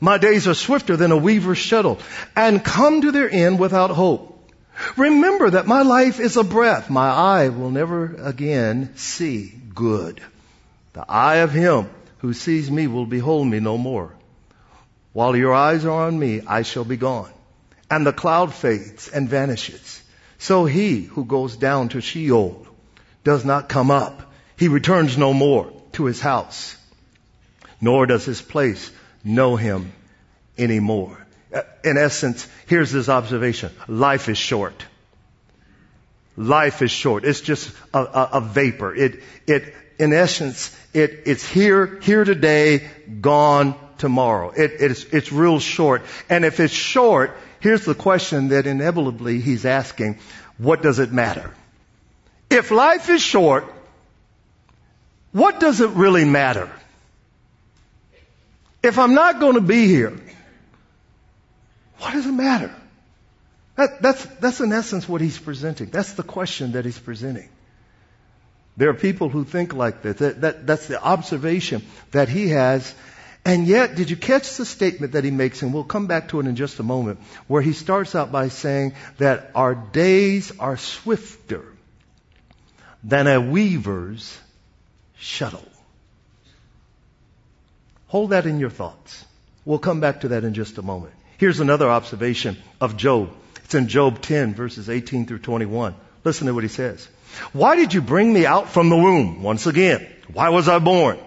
My 0.00 0.17
days 0.17 0.49
are 0.49 0.55
swifter 0.55 0.97
than 0.97 1.12
a 1.12 1.19
weaver's 1.19 1.59
shuttle 1.59 1.99
and 2.35 2.64
come 2.64 3.02
to 3.02 3.12
their 3.12 3.31
end 3.31 3.59
without 3.59 3.91
hope. 3.91 4.50
Remember 4.97 5.50
that 5.50 5.67
my 5.67 5.83
life 5.83 6.19
is 6.19 6.38
a 6.38 6.43
breath. 6.43 6.88
My 6.88 7.11
eye 7.11 7.50
will 7.50 7.71
never 7.71 8.14
again 8.14 8.97
see 8.97 9.52
good. 9.75 10.23
The 10.92 11.04
eye 11.08 11.37
of 11.37 11.52
him 11.52 11.88
who 12.18 12.32
sees 12.32 12.70
me 12.70 12.87
will 12.87 13.06
behold 13.06 13.46
me 13.46 13.61
no 13.61 13.78
more. 13.78 14.14
While 15.12 15.37
your 15.37 15.54
eyes 15.54 15.84
are 15.84 16.06
on 16.06 16.18
me, 16.18 16.42
I 16.46 16.62
shall 16.62 16.84
be 16.84 16.96
gone. 16.96 17.30
And 17.90 18.06
the 18.06 18.12
cloud 18.12 18.54
fades 18.54 19.08
and 19.08 19.28
vanishes. 19.28 20.02
So 20.38 20.64
he 20.64 21.02
who 21.02 21.25
goes 21.25 21.56
down 21.56 21.90
to 21.90 22.00
Sheol 22.00 22.66
does 23.25 23.44
not 23.44 23.68
come 23.68 23.90
up. 23.90 24.32
He 24.56 24.69
returns 24.69 25.19
no 25.19 25.32
more 25.32 25.73
to 25.93 26.04
his 26.04 26.21
house, 26.21 26.76
nor 27.80 28.06
does 28.06 28.25
his 28.25 28.40
place 28.40 28.90
know 29.25 29.56
him 29.56 29.93
anymore. 30.56 31.19
Uh, 31.52 31.62
in 31.84 31.99
essence, 31.99 32.49
here's 32.67 32.90
his 32.90 33.08
observation. 33.08 33.71
Life 33.88 34.28
is 34.28 34.38
short. 34.38 34.84
Life 36.36 36.80
is 36.80 36.90
short. 36.90 37.25
It's 37.25 37.43
just 37.43 37.71
a, 37.93 37.99
a, 37.99 38.28
a 38.34 38.40
vapor. 38.40 38.95
It, 38.95 39.23
it, 39.47 39.75
in 40.02 40.12
essence, 40.12 40.76
it, 40.93 41.23
it's 41.26 41.47
here, 41.47 41.99
here 42.02 42.25
today, 42.25 42.91
gone 43.21 43.75
tomorrow. 43.99 44.50
It, 44.50 44.73
it's, 44.80 45.04
it's 45.04 45.32
real 45.32 45.60
short. 45.60 46.02
And 46.28 46.45
if 46.45 46.60
it's 46.60 46.75
short, 46.75 47.36
Here's 47.62 47.84
the 47.84 47.95
question 47.95 48.49
that 48.49 48.67
inevitably 48.67 49.41
he's 49.41 49.65
asking. 49.65 50.19
What 50.58 50.82
does 50.82 50.99
it 50.99 51.12
matter? 51.12 51.54
If 52.50 52.73
life 52.73 53.08
is 53.08 53.23
short, 53.23 53.73
what 55.30 55.60
does 55.60 55.80
it 55.80 55.91
really 55.91 56.25
matter? 56.25 56.69
If 58.82 58.99
I'm 58.99 59.15
not 59.15 59.38
going 59.38 59.54
to 59.54 59.60
be 59.60 59.86
here, 59.86 60.12
what 62.00 62.15
does 62.15 62.26
it 62.26 62.32
matter? 62.32 62.75
That, 63.76 64.02
that's, 64.02 64.25
that's 64.41 64.60
in 64.60 64.73
essence 64.73 65.08
what 65.08 65.21
he's 65.21 65.38
presenting. 65.38 65.91
That's 65.91 66.15
the 66.15 66.25
question 66.25 66.73
that 66.73 66.84
he's 66.84 66.99
presenting. 66.99 67.49
There 68.76 68.89
are 68.89 68.95
people 68.95 69.28
who 69.28 69.45
think 69.45 69.75
like 69.75 70.02
this. 70.02 70.17
That, 70.17 70.41
that, 70.41 70.67
that's 70.67 70.87
the 70.87 71.02
observation 71.02 71.82
that 72.13 72.28
he 72.28 72.49
has 72.49 72.95
and 73.45 73.67
yet, 73.67 73.97
did 73.97 74.08
you 74.08 74.17
catch 74.17 74.56
the 74.56 74.65
statement 74.65 75.13
that 75.13 75.25
he 75.25 75.32
makes? 75.32 75.63
And 75.63 75.75
we'll 75.75 75.85
come 75.85 76.06
back 76.06 76.28
to 76.28 76.39
it 76.39 76.47
in 76.47 76.54
just 76.54 76.78
a 76.78 76.85
moment, 76.85 77.19
where 77.49 77.63
he 77.63 77.73
starts 77.73 78.15
out 78.15 78.30
by 78.30 78.49
saying 78.49 78.95
that 79.19 79.50
our 79.54 79.75
days 79.75 80.52
are 80.61 80.76
swifter 80.76 81.65
than 83.02 83.26
a 83.26 83.41
weaver's 83.41 84.39
shuttle. 85.17 85.67
Hold 88.06 88.30
that 88.30 88.47
in 88.47 88.61
your 88.61 88.71
thoughts. 88.71 89.25
We'll 89.65 89.78
come 89.78 90.00
back 90.00 90.21
to 90.21 90.28
that 90.28 90.45
in 90.45 90.54
just 90.54 90.78
a 90.78 90.82
moment. 90.82 91.15
Here's 91.39 91.58
another 91.58 91.91
observation 91.91 92.56
of 92.80 92.97
Job. 92.97 93.30
It's 93.65 93.75
in 93.75 93.89
Job 93.89 94.21
10 94.21 94.54
verses 94.54 94.89
18 94.89 95.26
through 95.26 95.41
21. 95.41 95.97
Listen 96.23 96.47
to 96.47 96.54
what 96.54 96.63
he 96.63 96.69
says. 96.69 97.08
Why 97.52 97.76
did 97.76 97.95
you 97.95 98.02
bring 98.02 98.32
me 98.32 98.47
out 98.47 98.71
from 98.71 98.88
the 98.88 98.97
womb? 98.97 99.42
Once 99.42 99.66
again, 99.66 100.06
why 100.32 100.50
was 100.50 100.68
I 100.68 100.78
born? 100.78 101.18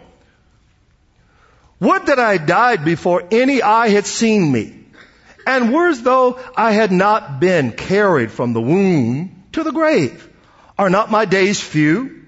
Would 1.80 2.08
that 2.08 2.20
I 2.20 2.38
died 2.38 2.86
before 2.86 3.24
any 3.32 3.62
eye 3.62 3.90
had 3.90 4.06
seen 4.06 4.52
me. 4.52 4.82
And 5.48 5.74
were 5.74 5.90
as 5.90 6.02
though 6.02 6.40
I 6.56 6.72
had 6.72 6.92
not 6.92 7.40
been 7.40 7.72
carried 7.72 8.32
from 8.32 8.54
the 8.54 8.62
womb 8.62 9.44
to 9.52 9.64
the 9.64 9.72
grave. 9.72 10.28
Are 10.78 10.90
not 10.90 11.12
my 11.12 11.26
days 11.26 11.62
few? 11.62 12.24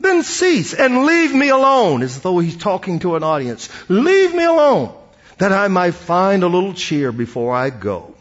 Then 0.00 0.22
cease 0.22 0.74
and 0.74 1.06
leave 1.06 1.34
me 1.34 1.48
alone, 1.48 2.02
as 2.02 2.20
though 2.20 2.38
he's 2.38 2.56
talking 2.56 3.00
to 3.00 3.16
an 3.16 3.22
audience. 3.22 3.68
Leave 3.88 4.34
me 4.34 4.44
alone, 4.44 4.94
that 5.38 5.52
I 5.52 5.68
might 5.68 5.94
find 5.94 6.42
a 6.42 6.48
little 6.48 6.74
cheer 6.74 7.10
before 7.10 7.54
I 7.54 7.70
go. 7.70 8.14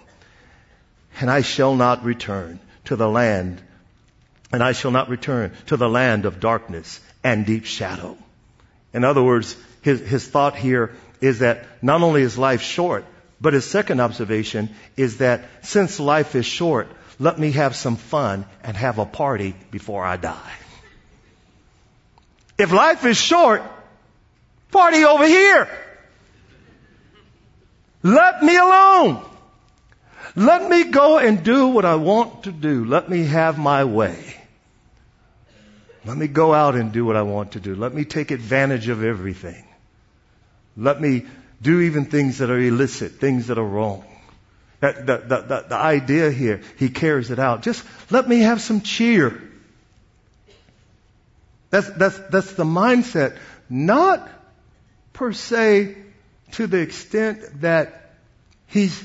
And 1.20 1.30
I 1.30 1.42
shall 1.42 1.76
not 1.76 2.04
return 2.04 2.60
to 2.86 2.96
the 2.96 3.10
land, 3.10 3.62
and 4.52 4.64
I 4.64 4.72
shall 4.72 4.92
not 4.92 5.10
return 5.10 5.52
to 5.68 5.78
the 5.78 5.90
land 5.90 6.26
of 6.26 6.40
darkness 6.40 7.00
and 7.24 7.46
deep 7.46 7.66
shadow. 7.66 8.18
In 8.94 9.04
other 9.04 9.24
words, 9.24 9.56
his, 9.82 10.00
his 10.00 10.28
thought 10.28 10.56
here 10.56 10.96
is 11.22 11.40
that 11.40 11.66
not 11.82 12.02
only 12.02 12.22
is 12.22 12.38
life 12.38 12.62
short, 12.62 13.06
but 13.40 13.54
his 13.54 13.66
second 13.66 14.00
observation 14.00 14.70
is 14.96 15.18
that 15.18 15.46
since 15.62 16.00
life 16.00 16.36
is 16.36 16.46
short, 16.46 16.88
let 17.20 17.38
me 17.38 17.52
have 17.52 17.76
some 17.76 17.96
fun 17.96 18.46
and 18.64 18.78
have 18.78 19.00
a 19.00 19.06
party 19.06 19.56
before 19.72 20.04
I 20.04 20.18
die. 20.18 20.54
If 22.58 22.72
life 22.72 23.06
is 23.06 23.18
short, 23.18 23.62
party 24.72 25.04
over 25.04 25.26
here. 25.26 25.70
Let 28.04 28.42
me 28.44 28.56
alone. 28.56 29.24
Let 30.36 30.70
me 30.70 30.86
go 30.86 31.18
and 31.18 31.44
do 31.44 31.68
what 31.68 31.86
I 31.86 31.96
want 31.96 32.44
to 32.44 32.52
do. 32.52 32.86
Let 32.86 33.10
me 33.10 33.26
have 33.26 33.58
my 33.58 33.84
way. 33.84 34.37
Let 36.08 36.16
me 36.16 36.28
go 36.28 36.54
out 36.54 36.76
and 36.76 36.94
do 36.94 37.04
what 37.04 37.18
I 37.18 37.24
want 37.24 37.52
to 37.52 37.60
do. 37.60 37.76
Let 37.76 37.94
me 37.94 38.06
take 38.06 38.32
advantage 38.32 38.88
of 38.88 39.04
everything. 39.04 39.66
Let 40.78 41.02
me 41.02 41.26
do 41.62 41.82
even 41.82 42.06
things 42.06 42.38
that 42.38 42.50
are 42.50 42.58
illicit, 42.58 43.14
things 43.14 43.48
that 43.48 43.58
are 43.58 43.66
wrong. 43.66 44.06
That, 44.80 45.06
the, 45.06 45.66
the, 45.68 45.76
idea 45.76 46.32
here, 46.32 46.62
he 46.78 46.90
carries 46.90 47.30
it 47.30 47.40
out. 47.40 47.64
Just 47.64 47.84
let 48.10 48.28
me 48.30 48.40
have 48.40 48.62
some 48.62 48.82
cheer. 48.82 49.42
That's, 51.72 51.90
that's, 51.90 52.18
that's 52.30 52.54
the 52.54 52.64
mindset. 52.64 53.38
Not 53.70 54.30
per 55.12 55.34
se 55.34 55.98
to 56.52 56.68
the 56.68 56.78
extent 56.78 57.62
that 57.62 58.14
he's 58.68 59.04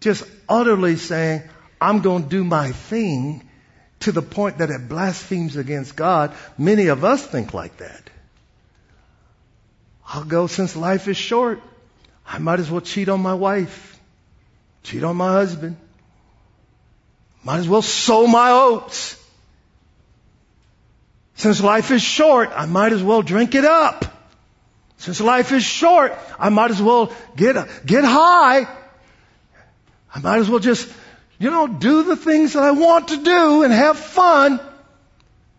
just 0.00 0.24
utterly 0.48 0.96
saying, 0.96 1.42
I'm 1.78 2.00
going 2.00 2.22
to 2.22 2.28
do 2.28 2.42
my 2.42 2.72
thing 2.72 3.47
to 4.00 4.12
the 4.12 4.22
point 4.22 4.58
that 4.58 4.70
it 4.70 4.88
blasphemes 4.88 5.56
against 5.56 5.96
God. 5.96 6.34
Many 6.56 6.88
of 6.88 7.04
us 7.04 7.26
think 7.26 7.54
like 7.54 7.76
that. 7.78 8.10
I'll 10.06 10.24
go 10.24 10.46
since 10.46 10.76
life 10.76 11.08
is 11.08 11.16
short. 11.16 11.60
I 12.26 12.38
might 12.38 12.60
as 12.60 12.70
well 12.70 12.80
cheat 12.80 13.08
on 13.08 13.20
my 13.20 13.34
wife. 13.34 13.98
cheat 14.82 15.04
on 15.04 15.16
my 15.16 15.32
husband. 15.32 15.76
Might 17.44 17.58
as 17.58 17.68
well 17.68 17.82
sow 17.82 18.26
my 18.26 18.50
oats. 18.50 19.16
Since 21.34 21.62
life 21.62 21.90
is 21.90 22.02
short, 22.02 22.50
I 22.54 22.66
might 22.66 22.92
as 22.92 23.02
well 23.02 23.22
drink 23.22 23.54
it 23.54 23.64
up. 23.64 24.04
Since 24.96 25.20
life 25.20 25.52
is 25.52 25.62
short, 25.62 26.12
I 26.38 26.48
might 26.48 26.72
as 26.72 26.82
well 26.82 27.12
get, 27.36 27.54
get 27.86 28.04
high. 28.04 28.66
I 30.12 30.20
might 30.20 30.38
as 30.38 30.50
well 30.50 30.58
just, 30.58 30.92
you 31.38 31.50
know, 31.50 31.68
do 31.68 32.02
the 32.02 32.16
things 32.16 32.54
that 32.54 32.62
I 32.62 32.72
want 32.72 33.08
to 33.08 33.22
do 33.22 33.62
and 33.62 33.72
have 33.72 33.98
fun. 33.98 34.60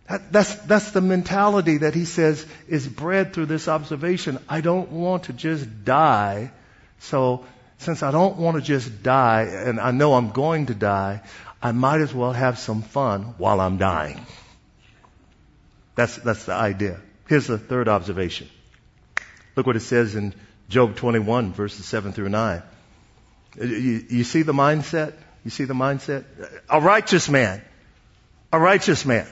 That, 0.08 0.32
that's, 0.32 0.56
that's 0.56 0.92
the 0.92 1.02
mentality 1.02 1.78
that 1.78 1.94
he 1.94 2.06
says 2.06 2.46
is 2.68 2.88
bred 2.88 3.34
through 3.34 3.46
this 3.46 3.68
observation. 3.68 4.40
I 4.50 4.62
don't 4.62 4.92
want 4.92 5.26
to 5.26 5.34
just 5.34 5.86
die. 5.86 6.52
So 7.00 7.46
since 7.78 8.04
I 8.04 8.12
don't 8.12 8.38
want 8.38 8.58
to 8.58 8.62
just 8.62 9.04
die 9.04 9.44
and 9.44 9.80
I 9.80 9.92
know 9.92 10.16
I'm 10.16 10.32
going 10.32 10.66
to 10.66 10.74
die, 10.74 11.22
I 11.62 11.72
might 11.72 12.02
as 12.02 12.14
well 12.14 12.34
have 12.34 12.60
some 12.60 12.82
fun 12.82 13.36
while 13.38 13.62
I'm 13.62 13.78
dying. 13.78 14.26
That's, 15.96 16.16
that's 16.18 16.46
the 16.46 16.54
idea. 16.54 17.00
Here's 17.28 17.48
the 17.48 17.58
third 17.58 17.88
observation. 17.88 18.50
Look 19.56 19.68
what 19.68 19.76
it 19.76 19.82
says 19.82 20.16
in 20.16 20.34
Job 20.70 20.96
21 20.96 21.54
verses 21.54 21.86
7 21.86 22.12
through 22.14 22.30
9. 22.30 22.64
You, 23.58 24.06
you 24.10 24.24
see 24.24 24.42
the 24.42 24.54
mindset? 24.54 25.14
You 25.50 25.52
see 25.52 25.64
the 25.64 25.74
mindset? 25.74 26.26
A 26.70 26.80
righteous 26.80 27.28
man. 27.28 27.64
A 28.54 28.60
righteous 28.60 29.04
man. 29.04 29.26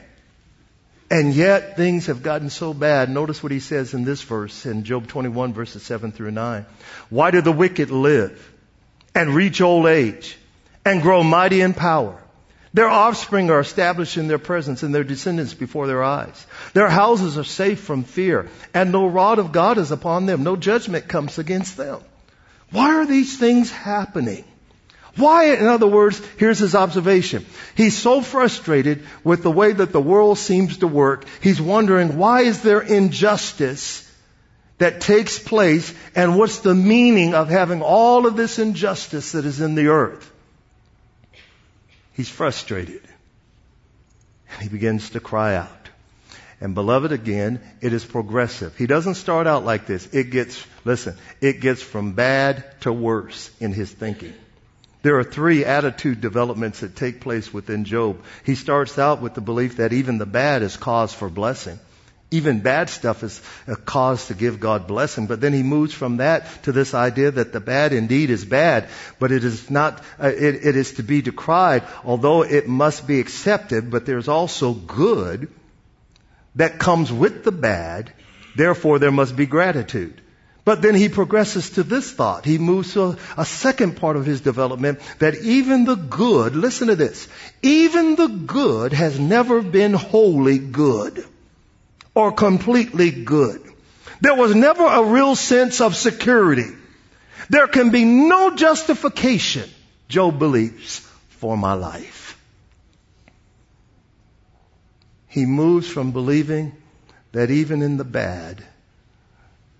And 1.11 1.31
yet 1.31 1.77
things 1.77 2.07
have 2.07 2.23
gotten 2.23 2.49
so 2.49 2.73
bad. 2.73 3.11
Notice 3.11 3.43
what 3.43 3.51
he 3.51 3.59
says 3.59 3.93
in 3.93 4.03
this 4.03 4.23
verse 4.23 4.65
in 4.65 4.83
Job 4.83 5.05
21 5.05 5.53
verses 5.53 5.83
7 5.83 6.11
through 6.11 6.31
9. 6.31 6.65
Why 7.11 7.29
do 7.29 7.41
the 7.41 7.51
wicked 7.51 7.91
live 7.91 8.51
and 9.13 9.35
reach 9.35 9.61
old 9.61 9.85
age 9.85 10.35
and 10.83 11.03
grow 11.03 11.21
mighty 11.21 11.61
in 11.61 11.75
power? 11.75 12.19
Their 12.73 12.89
offspring 12.89 13.51
are 13.51 13.59
established 13.59 14.17
in 14.17 14.27
their 14.27 14.39
presence 14.39 14.81
and 14.81 14.95
their 14.95 15.03
descendants 15.03 15.53
before 15.53 15.85
their 15.85 16.03
eyes. 16.03 16.47
Their 16.73 16.89
houses 16.89 17.37
are 17.37 17.43
safe 17.43 17.81
from 17.81 18.03
fear 18.03 18.49
and 18.73 18.91
no 18.91 19.05
rod 19.05 19.37
of 19.37 19.51
God 19.51 19.77
is 19.77 19.91
upon 19.91 20.25
them. 20.25 20.41
No 20.41 20.55
judgment 20.55 21.07
comes 21.07 21.37
against 21.37 21.77
them. 21.77 21.99
Why 22.71 22.95
are 22.95 23.05
these 23.05 23.37
things 23.37 23.69
happening? 23.69 24.45
Why, 25.17 25.55
in 25.55 25.65
other 25.65 25.87
words, 25.87 26.21
here's 26.37 26.59
his 26.59 26.75
observation. 26.75 27.45
He's 27.75 27.97
so 27.97 28.21
frustrated 28.21 29.03
with 29.23 29.43
the 29.43 29.51
way 29.51 29.73
that 29.73 29.91
the 29.91 30.01
world 30.01 30.37
seems 30.37 30.77
to 30.77 30.87
work. 30.87 31.25
He's 31.41 31.61
wondering 31.61 32.17
why 32.17 32.41
is 32.41 32.61
there 32.61 32.81
injustice 32.81 34.03
that 34.77 35.01
takes 35.01 35.39
place 35.39 35.93
and 36.15 36.37
what's 36.37 36.59
the 36.59 36.75
meaning 36.75 37.33
of 37.33 37.49
having 37.49 37.81
all 37.81 38.27
of 38.27 38.35
this 38.35 38.59
injustice 38.59 39.31
that 39.31 39.45
is 39.45 39.59
in 39.59 39.75
the 39.75 39.87
earth? 39.87 40.31
He's 42.13 42.29
frustrated. 42.29 43.01
And 44.51 44.61
he 44.61 44.69
begins 44.69 45.11
to 45.11 45.19
cry 45.19 45.55
out. 45.55 45.89
And 46.59 46.73
beloved, 46.73 47.11
again, 47.11 47.59
it 47.81 47.93
is 47.93 48.03
progressive. 48.03 48.75
He 48.75 48.87
doesn't 48.87 49.15
start 49.15 49.45
out 49.45 49.63
like 49.63 49.85
this. 49.85 50.07
It 50.13 50.31
gets, 50.31 50.65
listen, 50.85 51.15
it 51.41 51.59
gets 51.59 51.81
from 51.81 52.13
bad 52.13 52.65
to 52.81 52.91
worse 52.91 53.51
in 53.59 53.73
his 53.73 53.91
thinking. 53.91 54.33
There 55.07 55.19
are 55.19 55.23
three 55.23 55.63
attitude 55.63 56.19
developments 56.19 56.81
that 56.81 56.97
take 56.97 57.21
place 57.21 57.53
within 57.53 57.85
Job. 57.85 58.25
He 58.43 58.55
starts 58.55 58.99
out 58.99 59.21
with 59.21 59.35
the 59.35 59.39
belief 59.39 59.77
that 59.77 59.93
even 59.93 60.17
the 60.17 60.25
bad 60.25 60.63
is 60.63 60.75
cause 60.75 61.13
for 61.13 61.29
blessing. 61.29 61.79
Even 62.29 62.59
bad 62.59 62.89
stuff 62.89 63.23
is 63.23 63.41
a 63.67 63.77
cause 63.77 64.27
to 64.27 64.33
give 64.33 64.59
God 64.59 64.85
blessing. 64.85 65.25
But 65.27 65.39
then 65.39 65.53
he 65.53 65.63
moves 65.63 65.93
from 65.93 66.17
that 66.17 66.45
to 66.63 66.73
this 66.73 66.93
idea 66.93 67.31
that 67.31 67.53
the 67.53 67.61
bad 67.61 67.93
indeed 67.93 68.29
is 68.29 68.43
bad, 68.43 68.89
but 69.17 69.31
it 69.31 69.45
is 69.45 69.71
not, 69.71 70.03
uh, 70.21 70.27
it, 70.27 70.55
it 70.65 70.75
is 70.75 70.95
to 70.95 71.03
be 71.03 71.21
decried, 71.21 71.83
although 72.03 72.43
it 72.43 72.67
must 72.67 73.07
be 73.07 73.21
accepted, 73.21 73.89
but 73.89 74.05
there's 74.05 74.27
also 74.27 74.73
good 74.73 75.47
that 76.55 76.79
comes 76.79 77.13
with 77.13 77.45
the 77.45 77.53
bad. 77.53 78.11
Therefore 78.57 78.99
there 78.99 79.13
must 79.13 79.37
be 79.37 79.45
gratitude. 79.45 80.21
But 80.67 80.81
then 80.81 80.95
he 80.95 81.07
progresses 81.07 81.69
to 81.75 81.83
this 81.83 82.11
thought. 82.11 82.43
He 82.43 82.57
moves 82.57 82.91
to 82.91 83.01
a, 83.01 83.17
a, 83.37 83.45
second 83.45 83.95
part 83.95 84.17
of 84.17 84.25
his 84.25 84.41
development 84.41 84.99
that 85.19 85.35
even 85.35 85.85
the 85.85 85.95
good, 85.95 86.57
listen 86.57 86.89
to 86.89 86.95
this, 86.97 87.29
even 87.61 88.17
the 88.17 88.27
good 88.27 88.91
has 88.91 89.17
never 89.17 89.61
been 89.61 89.93
wholly 89.93 90.59
good 90.59 91.25
or 92.13 92.33
completely 92.33 93.11
good. 93.11 93.61
There 94.19 94.35
was 94.35 94.53
never 94.55 94.85
a 94.85 95.05
real 95.05 95.37
sense 95.37 95.79
of 95.79 95.95
security. 95.95 96.75
There 97.49 97.69
can 97.69 97.91
be 97.91 98.03
no 98.03 98.53
justification, 98.53 99.69
Job 100.09 100.37
believes, 100.37 100.99
for 101.29 101.55
my 101.55 101.75
life. 101.75 102.37
He 105.29 105.45
moves 105.45 105.87
from 105.87 106.11
believing 106.11 106.73
that 107.31 107.51
even 107.51 107.81
in 107.81 107.95
the 107.95 108.03
bad, 108.03 108.65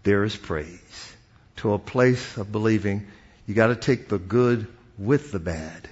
there 0.07 0.23
is 0.23 0.37
praise. 0.37 1.15
To 1.57 1.73
a 1.73 1.79
place 1.79 2.37
of 2.37 2.49
believing 2.49 3.07
you 3.45 3.53
got 3.53 3.67
to 3.67 3.75
take 3.75 4.07
the 4.07 4.17
good 4.17 4.65
with 4.97 5.33
the 5.33 5.39
bad. 5.39 5.89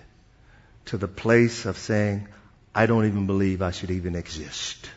To 0.85 0.97
the 0.97 1.09
place 1.09 1.65
of 1.65 1.77
saying, 1.77 2.29
I 2.73 2.85
don't 2.85 3.07
even 3.07 3.27
believe 3.27 3.61
I 3.61 3.71
should 3.71 3.91
even 3.91 4.15
exist. 4.15 4.89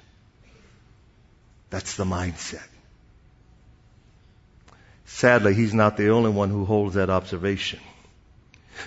That's 1.68 1.96
the 1.96 2.04
mindset. 2.04 2.68
Sadly, 5.06 5.52
he's 5.52 5.74
not 5.74 5.96
the 5.96 6.10
only 6.10 6.30
one 6.30 6.50
who 6.50 6.64
holds 6.64 6.94
that 6.94 7.10
observation. 7.10 7.80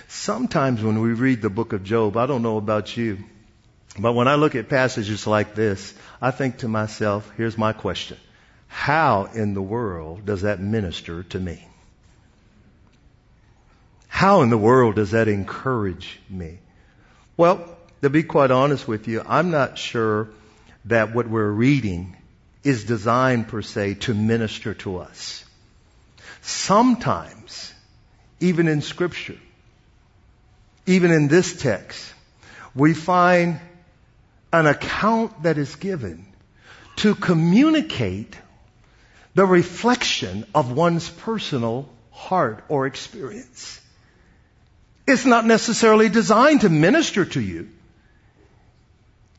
Sometimes 0.08 0.82
when 0.82 1.02
we 1.02 1.12
read 1.12 1.42
the 1.42 1.50
book 1.50 1.74
of 1.74 1.84
Job, 1.84 2.16
I 2.16 2.24
don't 2.24 2.42
know 2.42 2.56
about 2.56 2.96
you, 2.96 3.18
but 3.98 4.14
when 4.14 4.28
I 4.28 4.36
look 4.36 4.54
at 4.54 4.70
passages 4.70 5.26
like 5.26 5.54
this, 5.54 5.92
I 6.22 6.30
think 6.30 6.58
to 6.58 6.68
myself, 6.68 7.30
here's 7.36 7.58
my 7.58 7.74
question. 7.74 8.16
How 8.72 9.26
in 9.32 9.54
the 9.54 9.62
world 9.62 10.24
does 10.26 10.42
that 10.42 10.58
minister 10.58 11.22
to 11.24 11.38
me? 11.38 11.64
How 14.08 14.40
in 14.42 14.50
the 14.50 14.58
world 14.58 14.96
does 14.96 15.12
that 15.12 15.28
encourage 15.28 16.18
me? 16.28 16.58
Well, 17.36 17.64
to 18.00 18.10
be 18.10 18.24
quite 18.24 18.50
honest 18.50 18.88
with 18.88 19.06
you, 19.06 19.22
I'm 19.24 19.50
not 19.50 19.78
sure 19.78 20.30
that 20.86 21.14
what 21.14 21.28
we're 21.28 21.48
reading 21.48 22.16
is 22.64 22.84
designed 22.84 23.46
per 23.46 23.62
se 23.62 23.94
to 24.06 24.14
minister 24.14 24.74
to 24.74 24.98
us. 24.98 25.44
Sometimes, 26.40 27.72
even 28.40 28.66
in 28.66 28.80
scripture, 28.80 29.38
even 30.86 31.12
in 31.12 31.28
this 31.28 31.60
text, 31.60 32.12
we 32.74 32.94
find 32.94 33.60
an 34.52 34.66
account 34.66 35.44
that 35.44 35.58
is 35.58 35.76
given 35.76 36.26
to 36.96 37.14
communicate 37.14 38.36
the 39.34 39.46
reflection 39.46 40.44
of 40.54 40.72
one's 40.72 41.08
personal 41.08 41.88
heart 42.10 42.64
or 42.68 42.86
experience. 42.86 43.80
It's 45.06 45.24
not 45.24 45.46
necessarily 45.46 46.08
designed 46.08 46.60
to 46.60 46.68
minister 46.68 47.24
to 47.24 47.40
you. 47.40 47.70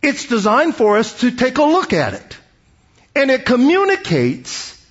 It's 0.02 0.28
designed 0.28 0.76
for 0.76 0.98
us 0.98 1.22
to 1.22 1.32
take 1.32 1.58
a 1.58 1.64
look 1.64 1.94
at 1.94 2.14
it. 2.14 2.38
And 3.16 3.32
it 3.32 3.46
communicates, 3.46 4.84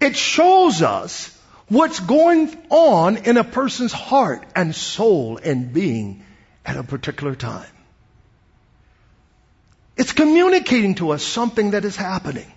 it 0.00 0.16
shows 0.16 0.80
us 0.80 1.36
what's 1.68 2.00
going 2.00 2.56
on 2.70 3.16
in 3.18 3.36
a 3.36 3.44
person's 3.44 3.92
heart 3.92 4.46
and 4.54 4.74
soul 4.74 5.38
and 5.42 5.72
being 5.72 6.24
at 6.64 6.76
a 6.76 6.84
particular 6.84 7.34
time. 7.34 7.68
It's 9.96 10.12
communicating 10.12 10.94
to 10.96 11.10
us 11.10 11.22
something 11.22 11.72
that 11.72 11.84
is 11.84 11.96
happening 11.96 12.50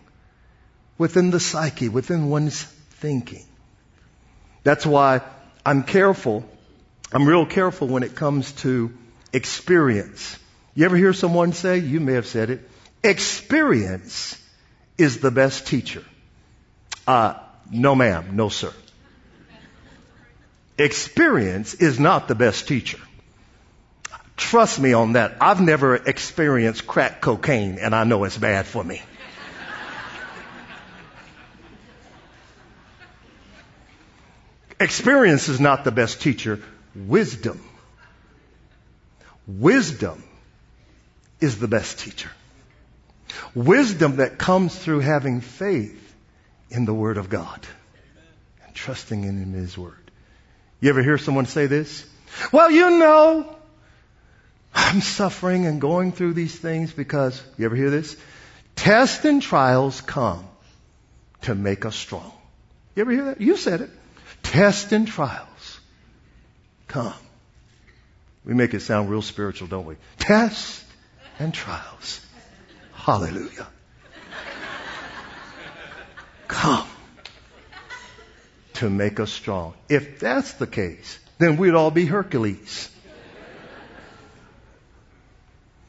within 0.98 1.32
the 1.32 1.40
psyche, 1.40 1.90
within 1.90 2.30
one's 2.30 2.64
thinking. 2.64 3.46
That's 4.64 4.86
why 4.86 5.22
I'm 5.66 5.84
careful. 5.84 6.46
I'm 7.12 7.28
real 7.28 7.46
careful 7.46 7.88
when 7.88 8.04
it 8.04 8.16
comes 8.16 8.52
to 8.64 8.92
experience. 9.34 10.38
You 10.74 10.86
ever 10.86 10.98
hear 10.98 11.14
someone 11.14 11.54
say, 11.54 11.78
you 11.80 12.00
may 12.00 12.14
have 12.14 12.28
said 12.28 12.50
it, 12.50 12.70
experience 13.04 14.42
is 14.98 15.20
the 15.20 15.32
best 15.32 15.68
teacher. 15.68 16.04
Uh, 17.08 17.36
no 17.72 17.96
ma'am, 17.96 18.36
no 18.36 18.50
sir. 18.50 18.74
Experience 20.78 21.76
is 21.76 22.00
not 22.00 22.28
the 22.28 22.36
best 22.36 22.68
teacher. 22.68 23.00
Trust 24.36 24.80
me 24.80 24.94
on 24.94 25.14
that. 25.14 25.38
I've 25.40 25.62
never 25.62 25.96
experienced 25.96 26.86
crack 26.86 27.22
cocaine 27.22 27.78
and 27.80 27.96
I 27.96 28.04
know 28.04 28.24
it's 28.26 28.38
bad 28.38 28.66
for 28.66 28.84
me. 28.84 29.02
Experience 34.80 35.48
is 35.48 35.60
not 35.60 35.84
the 35.84 35.92
best 35.92 36.22
teacher. 36.22 36.62
Wisdom. 36.96 37.64
Wisdom 39.48 40.24
is 41.40 41.60
the 41.60 41.68
best 41.68 42.00
teacher. 42.00 42.30
Wisdom 43.54 44.18
that 44.18 44.38
comes 44.38 44.76
through 44.78 45.00
having 45.00 45.42
faith 45.42 46.02
in 46.70 46.86
the 46.86 46.94
Word 46.94 47.18
of 47.18 47.30
God 47.30 47.66
and 48.66 48.76
trusting 48.76 49.24
in 49.24 49.54
His 49.54 49.78
Word. 49.78 50.12
You 50.82 50.90
ever 50.90 51.02
hear 51.02 51.18
someone 51.18 51.46
say 51.46 51.68
this? 51.68 52.06
Well, 52.52 52.70
you 52.70 53.00
know, 53.00 53.56
I'm 54.74 55.02
suffering 55.02 55.66
and 55.66 55.80
going 55.80 56.12
through 56.12 56.34
these 56.34 56.58
things 56.58 56.92
because, 56.92 57.42
you 57.58 57.66
ever 57.66 57.76
hear 57.76 57.90
this? 57.90 58.18
Tests 58.76 59.24
and 59.24 59.42
trials 59.42 60.02
come 60.02 60.46
to 61.44 61.56
make 61.56 61.86
us 61.86 61.96
strong. 61.96 62.32
You 62.96 63.02
ever 63.02 63.12
hear 63.12 63.26
that? 63.26 63.42
You 63.42 63.56
said 63.56 63.82
it. 63.82 63.90
Tests 64.46 64.92
and 64.92 65.08
trials 65.08 65.80
come. 66.88 67.14
We 68.46 68.54
make 68.54 68.74
it 68.74 68.82
sound 68.82 69.10
real 69.10 69.22
spiritual, 69.22 69.68
don't 69.68 69.86
we? 69.86 69.96
Tests 70.20 70.84
and 71.40 71.54
trials. 71.54 72.22
Hallelujah. 72.94 73.68
Come 76.48 76.88
to 78.76 78.90
make 78.90 79.20
us 79.20 79.32
strong. 79.32 79.74
If 79.90 80.20
that's 80.20 80.54
the 80.54 80.68
case, 80.68 81.20
then 81.38 81.58
we'd 81.58 81.74
all 81.74 81.92
be 81.92 82.06
Hercules. 82.06 82.90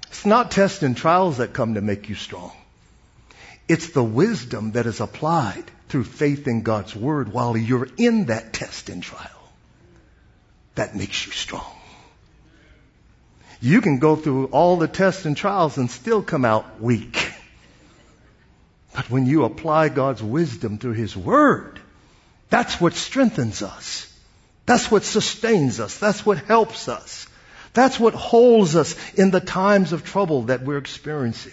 It's 0.09 0.25
not 0.25 0.51
tests 0.51 0.83
and 0.83 0.97
trials 0.97 1.39
that 1.39 1.53
come 1.53 1.75
to 1.75 1.83
make 1.83 2.09
you 2.09 2.15
strong. 2.15 2.53
It's 3.69 3.91
the 3.91 4.03
wisdom 4.03 4.73
that 4.73 4.87
is 4.87 5.01
applied 5.01 5.71
through 5.89 6.05
faith 6.05 6.49
in 6.49 6.63
God's 6.63 6.95
Word 6.95 7.33
while 7.33 7.57
you're 7.57 7.89
in 7.97 8.27
that 8.27 8.53
test 8.53 8.89
and 8.89 9.03
trial 9.03 9.31
that 10.75 10.95
makes 10.95 11.27
you 11.27 11.33
strong. 11.33 11.73
You 13.61 13.81
can 13.81 13.99
go 13.99 14.17
through 14.17 14.47
all 14.47 14.77
the 14.77 14.89
tests 14.89 15.25
and 15.25 15.37
trials 15.37 15.79
and 15.79 15.91
still 15.91 16.23
come 16.23 16.45
out 16.45 16.81
weak. 16.81 17.33
But 18.95 19.11
when 19.11 19.27
you 19.27 19.45
apply 19.45 19.89
God's 19.89 20.23
wisdom 20.23 20.79
through 20.79 20.93
His 20.93 21.17
Word, 21.17 21.81
that's 22.49 22.81
what 22.81 22.95
strengthens 22.95 23.63
us. 23.63 24.13
That's 24.67 24.91
what 24.91 25.05
sustains 25.05 25.81
us. 25.81 25.99
That's 25.99 26.25
what 26.25 26.39
helps 26.39 26.89
us. 26.89 27.27
That's 27.73 28.01
what 28.01 28.15
holds 28.15 28.75
us 28.75 28.97
in 29.15 29.31
the 29.31 29.41
times 29.41 29.93
of 29.93 30.05
trouble 30.05 30.43
that 30.43 30.63
we're 30.63 30.79
experiencing. 30.79 31.53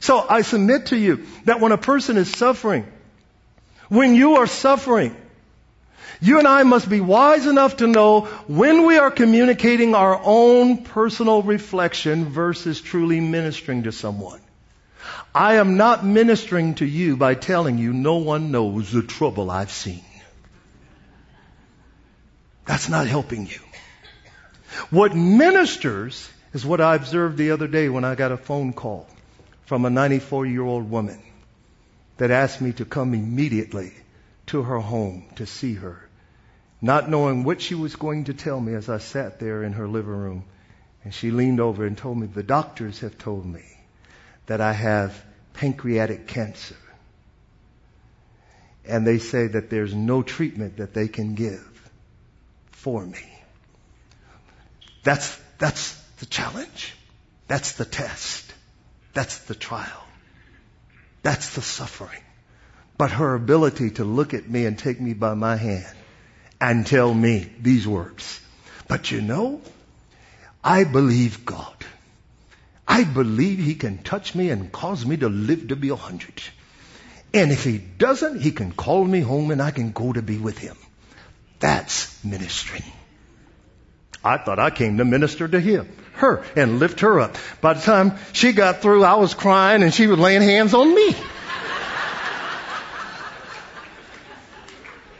So 0.00 0.24
I 0.28 0.42
submit 0.42 0.86
to 0.86 0.96
you 0.96 1.26
that 1.44 1.60
when 1.60 1.72
a 1.72 1.78
person 1.78 2.16
is 2.16 2.30
suffering, 2.30 2.86
when 3.88 4.14
you 4.14 4.36
are 4.36 4.46
suffering, 4.46 5.16
you 6.20 6.38
and 6.38 6.48
I 6.48 6.62
must 6.62 6.88
be 6.88 7.00
wise 7.00 7.46
enough 7.46 7.78
to 7.78 7.86
know 7.86 8.22
when 8.46 8.86
we 8.86 8.96
are 8.96 9.10
communicating 9.10 9.94
our 9.94 10.18
own 10.22 10.84
personal 10.84 11.42
reflection 11.42 12.26
versus 12.26 12.80
truly 12.80 13.20
ministering 13.20 13.84
to 13.84 13.92
someone. 13.92 14.40
I 15.34 15.56
am 15.56 15.76
not 15.76 16.04
ministering 16.04 16.76
to 16.76 16.86
you 16.86 17.16
by 17.16 17.34
telling 17.34 17.78
you 17.78 17.92
no 17.92 18.16
one 18.16 18.50
knows 18.50 18.90
the 18.90 19.02
trouble 19.02 19.50
I've 19.50 19.70
seen. 19.70 20.02
That's 22.64 22.88
not 22.88 23.06
helping 23.06 23.46
you. 23.46 23.60
What 24.90 25.14
ministers 25.14 26.28
is 26.52 26.64
what 26.64 26.80
I 26.80 26.94
observed 26.94 27.36
the 27.36 27.50
other 27.52 27.68
day 27.68 27.88
when 27.88 28.04
I 28.04 28.14
got 28.14 28.32
a 28.32 28.36
phone 28.36 28.72
call 28.72 29.06
from 29.66 29.84
a 29.84 29.90
94 29.90 30.46
year 30.46 30.62
old 30.62 30.90
woman 30.90 31.22
that 32.18 32.30
asked 32.30 32.60
me 32.60 32.72
to 32.72 32.84
come 32.84 33.14
immediately 33.14 33.92
to 34.46 34.62
her 34.62 34.78
home 34.78 35.24
to 35.36 35.46
see 35.46 35.74
her, 35.74 36.08
not 36.80 37.10
knowing 37.10 37.44
what 37.44 37.60
she 37.60 37.74
was 37.74 37.96
going 37.96 38.24
to 38.24 38.34
tell 38.34 38.60
me 38.60 38.74
as 38.74 38.88
I 38.88 38.98
sat 38.98 39.40
there 39.40 39.62
in 39.62 39.74
her 39.74 39.88
living 39.88 40.10
room. 40.10 40.44
And 41.04 41.14
she 41.14 41.30
leaned 41.30 41.60
over 41.60 41.86
and 41.86 41.96
told 41.96 42.18
me, 42.18 42.26
the 42.26 42.42
doctors 42.42 43.00
have 43.00 43.16
told 43.16 43.46
me 43.46 43.62
that 44.46 44.60
I 44.60 44.72
have 44.72 45.24
pancreatic 45.54 46.26
cancer. 46.26 46.76
And 48.84 49.06
they 49.06 49.18
say 49.18 49.46
that 49.48 49.70
there's 49.70 49.94
no 49.94 50.22
treatment 50.22 50.78
that 50.78 50.94
they 50.94 51.08
can 51.08 51.34
give 51.34 51.90
for 52.70 53.04
me. 53.04 53.24
That's, 55.02 55.40
that's 55.58 55.94
the 56.18 56.26
challenge. 56.26 56.94
That's 57.48 57.72
the 57.72 57.84
test. 57.84 58.52
That's 59.12 59.38
the 59.44 59.54
trial. 59.54 60.05
That's 61.26 61.56
the 61.56 61.60
suffering. 61.60 62.22
But 62.96 63.10
her 63.10 63.34
ability 63.34 63.90
to 63.98 64.04
look 64.04 64.32
at 64.32 64.48
me 64.48 64.64
and 64.64 64.78
take 64.78 65.00
me 65.00 65.12
by 65.12 65.34
my 65.34 65.56
hand 65.56 65.96
and 66.60 66.86
tell 66.86 67.12
me 67.12 67.50
these 67.60 67.84
words. 67.84 68.40
But 68.86 69.10
you 69.10 69.20
know, 69.20 69.60
I 70.62 70.84
believe 70.84 71.44
God. 71.44 71.84
I 72.86 73.02
believe 73.02 73.58
He 73.58 73.74
can 73.74 73.98
touch 74.04 74.36
me 74.36 74.50
and 74.50 74.70
cause 74.70 75.04
me 75.04 75.16
to 75.16 75.28
live 75.28 75.66
to 75.66 75.74
be 75.74 75.88
a 75.88 75.96
hundred. 75.96 76.40
And 77.34 77.50
if 77.50 77.64
He 77.64 77.78
doesn't, 77.78 78.40
He 78.40 78.52
can 78.52 78.70
call 78.70 79.04
me 79.04 79.18
home 79.18 79.50
and 79.50 79.60
I 79.60 79.72
can 79.72 79.90
go 79.90 80.12
to 80.12 80.22
be 80.22 80.38
with 80.38 80.58
Him. 80.58 80.76
That's 81.58 82.24
ministry. 82.24 82.84
I 84.26 84.38
thought 84.38 84.58
I 84.58 84.70
came 84.70 84.98
to 84.98 85.04
minister 85.04 85.46
to 85.46 85.60
him, 85.60 85.88
her, 86.14 86.42
and 86.56 86.80
lift 86.80 87.00
her 87.00 87.20
up. 87.20 87.38
By 87.60 87.74
the 87.74 87.80
time 87.80 88.14
she 88.32 88.50
got 88.50 88.82
through, 88.82 89.04
I 89.04 89.14
was 89.14 89.34
crying 89.34 89.84
and 89.84 89.94
she 89.94 90.08
was 90.08 90.18
laying 90.18 90.42
hands 90.42 90.74
on 90.74 90.92
me. 90.92 91.14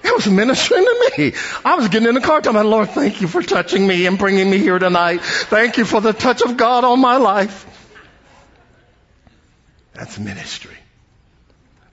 It 0.03 0.15
was 0.15 0.27
ministering 0.27 0.85
to 0.85 1.13
me. 1.19 1.35
I 1.65 1.77
was 1.77 1.89
getting 1.89 2.09
in 2.09 2.15
the 2.15 2.21
car 2.21 2.41
telling 2.41 2.57
my 2.57 2.63
Lord, 2.63 2.91
thank 2.91 3.21
you 3.21 3.29
for 3.29 3.43
touching 3.43 3.87
me 3.87 4.07
and 4.07 4.19
bringing 4.19 4.51
me 4.51 4.59
here 4.59 4.79
tonight. 4.79 5.21
Thank 5.21 5.79
you 5.79 5.85
for 5.85 6.01
the 6.01 6.13
touch 6.13 6.43
of 6.43 6.57
God 6.57 6.83
on 6.83 7.01
my 7.01 7.17
life. 7.17 7.65
That's 9.95 10.19
ministry. 10.19 10.77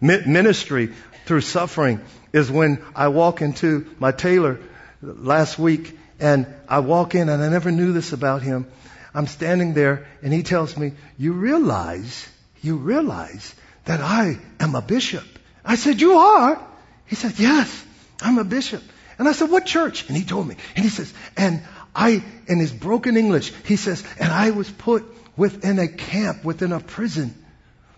Mi- 0.02 0.26
ministry 0.26 0.94
through 1.26 1.42
suffering 1.42 2.02
is 2.34 2.50
when 2.50 2.84
I 2.96 3.10
walk 3.10 3.42
into 3.42 3.88
my 4.00 4.12
tailor 4.12 4.60
last 5.02 5.60
week 5.60 5.98
and 6.24 6.48
I 6.70 6.80
walk 6.80 7.16
in 7.16 7.28
and 7.28 7.44
I 7.44 7.50
never 7.50 7.70
knew 7.70 7.92
this 7.92 8.14
about 8.14 8.42
him. 8.42 8.66
I'm 9.14 9.28
standing 9.28 9.74
there 9.74 10.08
and 10.24 10.32
he 10.32 10.42
tells 10.42 10.78
me, 10.78 10.94
you 11.18 11.34
realize, 11.34 12.30
you 12.62 12.78
realize 12.78 13.54
that 13.84 14.00
I 14.00 14.40
am 14.58 14.74
a 14.74 14.82
bishop. 14.82 15.26
I 15.66 15.76
said, 15.76 16.00
you 16.00 16.14
are? 16.14 16.66
He 17.08 17.16
said, 17.16 17.38
yes, 17.38 17.86
I'm 18.22 18.38
a 18.38 18.46
bishop. 18.46 18.82
And 19.20 19.28
I 19.28 19.34
said, 19.34 19.52
what 19.52 19.66
church? 19.66 20.08
And 20.08 20.16
he 20.16 20.24
told 20.24 20.48
me. 20.48 20.56
And 20.78 20.86
he 20.86 20.90
says, 20.90 21.14
and 21.36 21.62
I, 21.94 22.24
in 22.48 22.58
his 22.58 22.72
broken 22.72 23.18
English, 23.18 23.52
he 23.66 23.76
says, 23.76 24.02
and 24.18 24.32
I 24.32 24.52
was 24.52 24.72
put 24.72 25.04
within 25.36 25.78
a 25.78 25.90
camp, 25.90 26.46
within 26.46 26.72
a 26.72 26.80
prison 26.80 27.36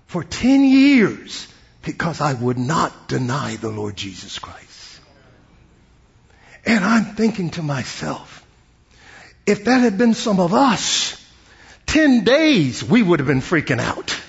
for 0.07 0.23
10 0.23 0.63
years 0.63 1.47
because 1.83 2.21
I 2.21 2.33
would 2.33 2.57
not 2.57 3.07
deny 3.07 3.55
the 3.55 3.69
Lord 3.69 3.95
Jesus 3.95 4.39
Christ. 4.39 4.64
And 6.65 6.83
I'm 6.83 7.15
thinking 7.15 7.51
to 7.51 7.61
myself, 7.61 8.43
if 9.45 9.65
that 9.65 9.81
had 9.81 9.97
been 9.97 10.13
some 10.13 10.39
of 10.39 10.53
us, 10.53 11.21
10 11.85 12.23
days 12.23 12.83
we 12.83 13.03
would 13.03 13.19
have 13.19 13.27
been 13.27 13.41
freaking 13.41 13.79
out. 13.79 14.19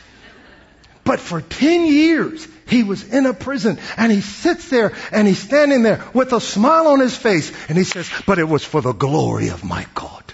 But 1.04 1.20
for 1.20 1.40
10 1.40 1.86
years, 1.86 2.46
he 2.66 2.82
was 2.82 3.08
in 3.08 3.26
a 3.26 3.32
prison 3.32 3.78
and 3.96 4.10
he 4.10 4.20
sits 4.20 4.68
there 4.68 4.92
and 5.12 5.26
he's 5.26 5.38
standing 5.38 5.82
there 5.82 6.04
with 6.12 6.32
a 6.32 6.40
smile 6.40 6.88
on 6.88 7.00
his 7.00 7.16
face 7.16 7.52
and 7.68 7.78
he 7.78 7.84
says, 7.84 8.10
but 8.26 8.38
it 8.38 8.48
was 8.48 8.64
for 8.64 8.80
the 8.80 8.92
glory 8.92 9.48
of 9.48 9.64
my 9.64 9.86
God. 9.94 10.24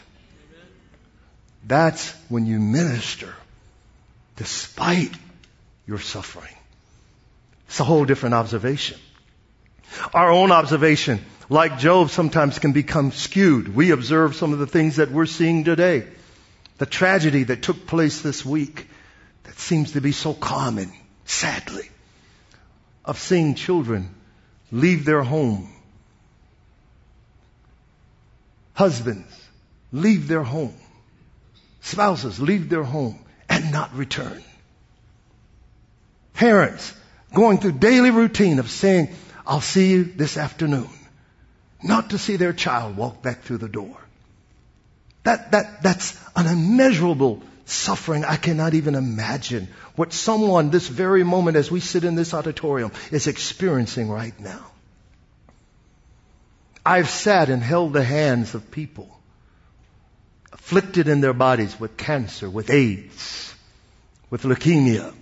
That's 1.65 2.11
when 2.29 2.47
you 2.47 2.59
minister 2.59 3.35
despite 4.37 5.13
your 5.87 5.99
suffering. 5.99 6.55
It's 7.69 7.79
a 7.81 7.85
whole 7.85 8.05
different 8.05 8.35
observation. 8.35 8.99
Our 10.15 10.31
own 10.31 10.53
observation 10.53 11.25
like 11.49 11.79
Job, 11.79 12.11
sometimes 12.11 12.59
can 12.59 12.73
become 12.73 13.13
skewed. 13.13 13.75
We 13.75 13.91
observe 13.91 14.37
some 14.37 14.53
of 14.53 14.59
the 14.59 14.67
things 14.67 14.97
that 14.97 15.11
we're 15.11 15.27
seeing 15.27 15.65
today. 15.65 16.07
The 16.79 16.87
tragedy 16.87 17.45
that 17.45 17.63
took 17.63 17.87
place 17.87 18.23
this 18.23 18.45
week 18.45 18.89
that 19.45 19.59
seems 19.59 19.93
to 19.93 20.01
be 20.01 20.13
so 20.13 20.35
common, 20.35 20.93
sadly, 21.25 21.89
of 23.05 23.19
seeing 23.19 23.55
children 23.55 24.15
leave 24.71 25.05
their 25.05 25.23
home. 25.23 25.69
Husbands 28.75 29.29
leave 29.93 30.29
their 30.29 30.43
home. 30.43 30.75
Spouses 31.83 32.41
leave 32.41 32.69
their 32.69 32.85
home 32.85 33.19
and 33.49 33.73
not 33.73 33.95
return. 33.95 34.43
Parents 36.35 36.95
going 37.35 37.59
through 37.59 37.73
daily 37.73 38.11
routine 38.11 38.59
of 38.59 38.71
saying, 38.71 39.09
I'll 39.47 39.61
see 39.61 39.91
you 39.91 40.05
this 40.05 40.37
afternoon 40.37 40.89
not 41.83 42.11
to 42.11 42.19
see 42.19 42.37
their 42.37 42.53
child 42.53 42.97
walk 42.97 43.23
back 43.23 43.43
through 43.43 43.59
the 43.59 43.69
door. 43.69 43.97
That, 45.25 45.53
that, 45.53 45.83
that's 45.83 46.19
an 46.35 46.47
immeasurable 46.47 47.43
suffering. 47.65 48.25
I 48.25 48.37
cannot 48.37 48.75
even 48.75 48.95
imagine 48.95 49.69
what 49.95 50.13
someone 50.13 50.71
this 50.71 50.89
very 50.89 51.23
moment 51.23 51.57
as 51.57 51.71
we 51.71 51.81
sit 51.81 52.05
in 52.05 52.15
this 52.15 52.35
auditorium 52.35 52.93
is 53.11 53.27
experiencing 53.27 54.09
right 54.09 54.39
now. 54.41 54.67
I've 56.85 57.09
sat 57.09 57.49
and 57.49 57.63
held 57.63 57.93
the 57.93 58.03
hands 58.03 58.55
of 58.55 58.71
people 58.71 59.09
afflicted 60.53 61.09
in 61.09 61.21
their 61.21 61.33
bodies 61.33 61.79
with 61.79 61.97
cancer, 61.97 62.51
with 62.51 62.71
AIDS, 62.71 63.55
with 64.31 64.43
leukemia, 64.43 65.15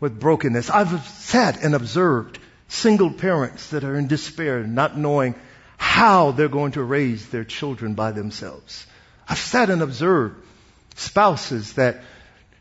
with 0.00 0.18
brokenness. 0.18 0.70
I've 0.70 1.06
sat 1.06 1.62
and 1.62 1.74
observed 1.74 2.38
single 2.68 3.10
parents 3.10 3.70
that 3.70 3.84
are 3.84 3.96
in 3.96 4.06
despair, 4.06 4.62
not 4.62 4.96
knowing 4.96 5.34
how 5.84 6.32
they're 6.32 6.48
going 6.48 6.72
to 6.72 6.82
raise 6.82 7.28
their 7.28 7.44
children 7.44 7.94
by 7.94 8.10
themselves. 8.10 8.86
I've 9.28 9.38
sat 9.38 9.70
and 9.70 9.82
observed 9.82 10.42
spouses 10.96 11.74
that 11.74 12.02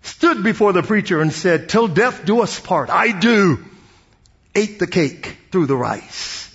stood 0.01 0.43
before 0.43 0.73
the 0.73 0.83
preacher 0.83 1.21
and 1.21 1.31
said, 1.31 1.69
till 1.69 1.87
death 1.87 2.25
do 2.25 2.41
us 2.41 2.59
part. 2.59 2.89
I 2.89 3.17
do. 3.17 3.63
Ate 4.53 4.77
the 4.77 4.87
cake 4.87 5.37
through 5.51 5.65
the 5.65 5.75
rice. 5.75 6.53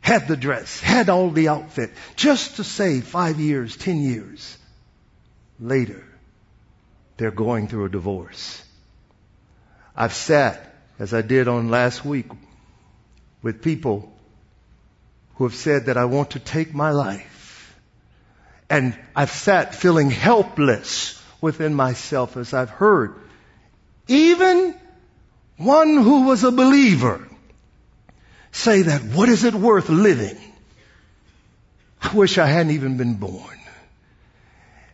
Had 0.00 0.26
the 0.26 0.36
dress, 0.36 0.80
had 0.80 1.10
all 1.10 1.30
the 1.30 1.48
outfit, 1.48 1.90
just 2.16 2.56
to 2.56 2.64
say 2.64 3.00
five 3.00 3.38
years, 3.38 3.76
ten 3.76 4.00
years 4.00 4.56
later, 5.60 6.02
they're 7.18 7.30
going 7.30 7.68
through 7.68 7.84
a 7.84 7.90
divorce. 7.90 8.62
I've 9.94 10.14
sat, 10.14 10.74
as 10.98 11.12
I 11.12 11.22
did 11.22 11.46
on 11.46 11.68
last 11.68 12.04
week, 12.04 12.26
with 13.42 13.62
people 13.62 14.10
who 15.38 15.44
have 15.44 15.54
said 15.54 15.86
that 15.86 15.96
I 15.96 16.04
want 16.04 16.32
to 16.32 16.40
take 16.40 16.74
my 16.74 16.90
life. 16.90 17.74
And 18.68 18.98
I've 19.16 19.30
sat 19.30 19.74
feeling 19.74 20.10
helpless 20.10 21.22
within 21.40 21.74
myself 21.74 22.36
as 22.36 22.52
I've 22.52 22.70
heard 22.70 23.14
even 24.08 24.74
one 25.58 25.96
who 25.96 26.24
was 26.24 26.42
a 26.42 26.50
believer 26.50 27.26
say 28.50 28.82
that 28.82 29.02
what 29.02 29.28
is 29.28 29.44
it 29.44 29.54
worth 29.54 29.88
living? 29.88 30.38
I 32.02 32.14
wish 32.14 32.38
I 32.38 32.46
hadn't 32.46 32.72
even 32.72 32.96
been 32.96 33.14
born. 33.14 33.58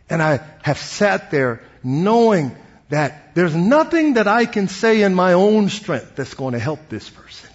And 0.09 0.21
I 0.21 0.41
have 0.61 0.77
sat 0.77 1.31
there 1.31 1.63
knowing 1.83 2.55
that 2.89 3.33
there's 3.33 3.55
nothing 3.55 4.13
that 4.13 4.27
I 4.27 4.45
can 4.45 4.67
say 4.67 5.01
in 5.01 5.15
my 5.15 5.33
own 5.33 5.69
strength 5.69 6.15
that's 6.15 6.35
going 6.35 6.53
to 6.53 6.59
help 6.59 6.89
this 6.89 7.09
person. 7.09 7.49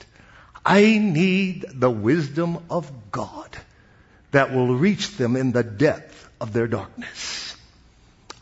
I 0.70 0.98
need 0.98 1.66
the 1.74 1.90
wisdom 1.90 2.56
of 2.70 3.11
God 3.11 3.56
that 4.30 4.54
will 4.54 4.72
reach 4.76 5.16
them 5.16 5.35
in 5.35 5.50
the 5.50 5.64
depth 5.64 6.30
of 6.40 6.52
their 6.52 6.68
darkness. 6.68 7.56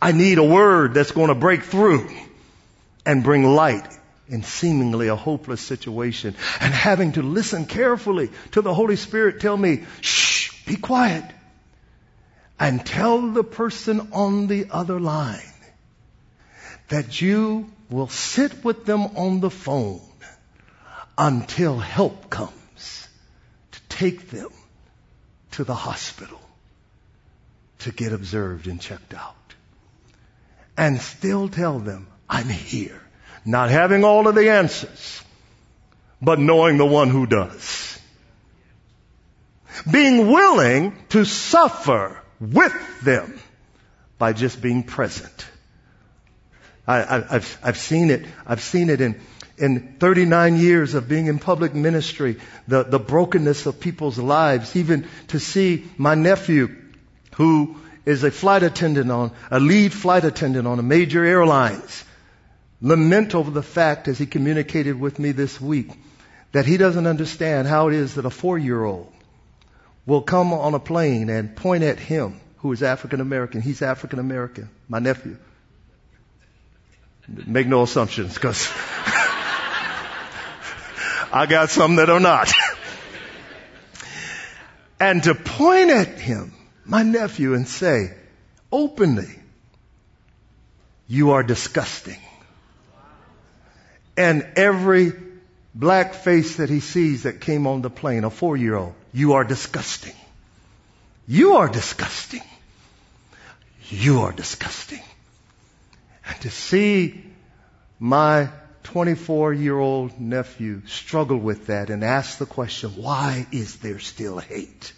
I 0.03 0.12
need 0.12 0.37
a 0.37 0.45
word 0.45 0.93
that's 0.93 1.12
going 1.12 1.29
to 1.29 1.35
break 1.35 1.62
through 1.62 2.07
and 3.07 3.25
bring 3.25 3.45
light 3.45 3.88
in 4.29 4.43
seemingly 4.43 5.09
a 5.09 5.17
hopeless 5.17 5.62
situation 5.62 6.35
and 6.61 6.75
having 6.75 7.12
to 7.12 7.23
listen 7.23 7.64
carefully 7.64 8.29
to 8.51 8.61
the 8.61 8.75
Holy 8.75 8.97
Spirit 8.97 9.41
tell 9.41 9.57
me, 9.57 9.85
shh, 10.03 10.53
be 10.67 10.77
quiet 10.77 11.25
and 12.61 12.85
tell 12.85 13.31
the 13.31 13.43
person 13.43 14.12
on 14.12 14.49
the 14.49 14.67
other 14.71 15.01
line 15.01 15.55
that 16.91 17.23
you 17.23 17.71
will 17.88 18.09
sit 18.09 18.62
with 18.62 18.85
them 18.85 19.17
on 19.17 19.41
the 19.41 19.49
phone 19.49 20.03
until 21.19 21.79
help 21.79 22.31
comes 22.31 23.09
to 23.73 23.81
take 23.89 24.31
them 24.31 24.51
to 25.51 25.65
the 25.65 25.75
hospital 25.75 26.41
to 27.81 27.93
get 27.93 28.13
observed 28.13 28.69
and 28.69 28.81
checked 28.81 29.13
out. 29.13 29.35
And 30.77 31.01
still 31.01 31.49
tell 31.49 31.81
them, 31.81 32.07
I'm 32.31 32.49
here. 32.49 33.01
Not 33.45 33.71
having 33.71 34.05
all 34.05 34.29
of 34.29 34.37
the 34.37 34.51
answers, 34.51 35.23
but 36.23 36.39
knowing 36.39 36.77
the 36.77 36.87
one 36.87 37.11
who 37.11 37.27
does. 37.27 37.99
Being 39.91 40.29
willing 40.29 40.97
to 41.11 41.25
suffer 41.25 42.21
with 42.41 43.03
them 43.03 43.39
by 44.19 44.33
just 44.33 44.61
being 44.61 44.85
present. 44.85 45.47
I, 46.87 47.21
have 47.31 47.59
I've 47.63 47.77
seen 47.77 48.11
it. 48.11 48.25
I've 48.47 48.63
seen 48.63 48.89
it 48.89 49.01
in, 49.01 49.21
in 49.59 49.97
39 49.99 50.57
years 50.57 50.94
of 50.94 51.09
being 51.09 51.27
in 51.27 51.38
public 51.38 51.75
ministry, 51.75 52.37
the, 52.66 52.85
the 52.85 52.99
brokenness 52.99 53.66
of 53.66 53.81
people's 53.81 54.18
lives, 54.18 54.77
even 54.77 55.07
to 55.29 55.40
see 55.40 55.87
my 55.97 56.14
nephew 56.14 56.75
who 57.37 57.77
is 58.05 58.25
a 58.25 58.31
flight 58.31 58.62
attendant 58.62 59.11
on, 59.11 59.33
a 59.51 59.61
lead 59.61 59.92
flight 59.92 60.25
attendant 60.25 60.66
on 60.66 60.79
a 60.79 60.83
major 60.83 61.25
airlines, 61.25 62.05
lament 62.81 63.35
over 63.35 63.51
the 63.51 63.62
fact 63.62 64.09
as 64.09 64.18
he 64.18 64.27
communicated 64.27 64.99
with 64.99 65.18
me 65.18 65.33
this 65.33 65.61
week 65.61 65.90
that 66.53 66.64
he 66.64 66.77
doesn't 66.77 67.07
understand 67.07 67.68
how 67.68 67.88
it 67.88 67.94
is 67.94 68.14
that 68.14 68.25
a 68.25 68.31
four 68.31 68.57
year 68.57 68.83
old 68.83 69.12
will 70.07 70.23
come 70.23 70.53
on 70.53 70.75
a 70.75 70.81
plane 70.81 71.29
and 71.29 71.55
point 71.55 71.85
at 71.85 71.99
him 71.99 72.40
who 72.59 72.73
is 72.73 72.83
African 72.83 73.21
American. 73.21 73.61
He's 73.61 73.83
African 73.83 74.18
American, 74.18 74.71
my 74.88 74.99
nephew. 74.99 75.37
Make 77.29 77.66
no 77.66 77.83
assumptions 77.83 78.35
because 78.35 78.66
I 81.33 81.47
got 81.47 81.71
some 81.71 81.97
that 81.97 82.11
are 82.11 82.21
not. 82.21 82.53
and 85.01 85.23
to 85.25 85.35
point 85.35 85.91
at 85.91 86.19
him, 86.19 86.53
my 86.85 87.03
nephew, 87.03 87.55
and 87.55 87.69
say 87.69 88.14
openly, 88.73 89.38
you 91.07 91.33
are 91.33 91.43
disgusting. 91.43 92.19
And 94.17 94.47
every 94.57 95.12
black 95.75 96.14
face 96.14 96.57
that 96.57 96.71
he 96.71 96.81
sees 96.81 97.23
that 97.23 97.41
came 97.41 97.67
on 97.67 97.83
the 97.83 97.91
plane, 97.91 98.25
a 98.25 98.31
four 98.31 98.57
year 98.57 98.75
old, 98.75 98.95
you 99.12 99.35
are 99.35 99.45
disgusting. 99.45 100.14
You 101.27 101.57
are 101.57 101.69
disgusting. 101.69 102.43
You 103.91 104.23
are 104.23 104.33
disgusting. 104.33 105.03
And 106.27 106.41
to 106.41 106.51
see 106.51 107.23
my 107.99 108.49
24 108.88 109.53
year 109.53 109.79
old 109.79 110.18
nephew 110.18 110.81
struggle 110.87 111.37
with 111.37 111.66
that 111.66 111.90
and 111.90 112.03
ask 112.03 112.38
the 112.38 112.46
question, 112.46 112.90
why 112.96 113.46
is 113.53 113.77
there 113.77 113.98
still 113.98 114.38
hate? 114.38 114.94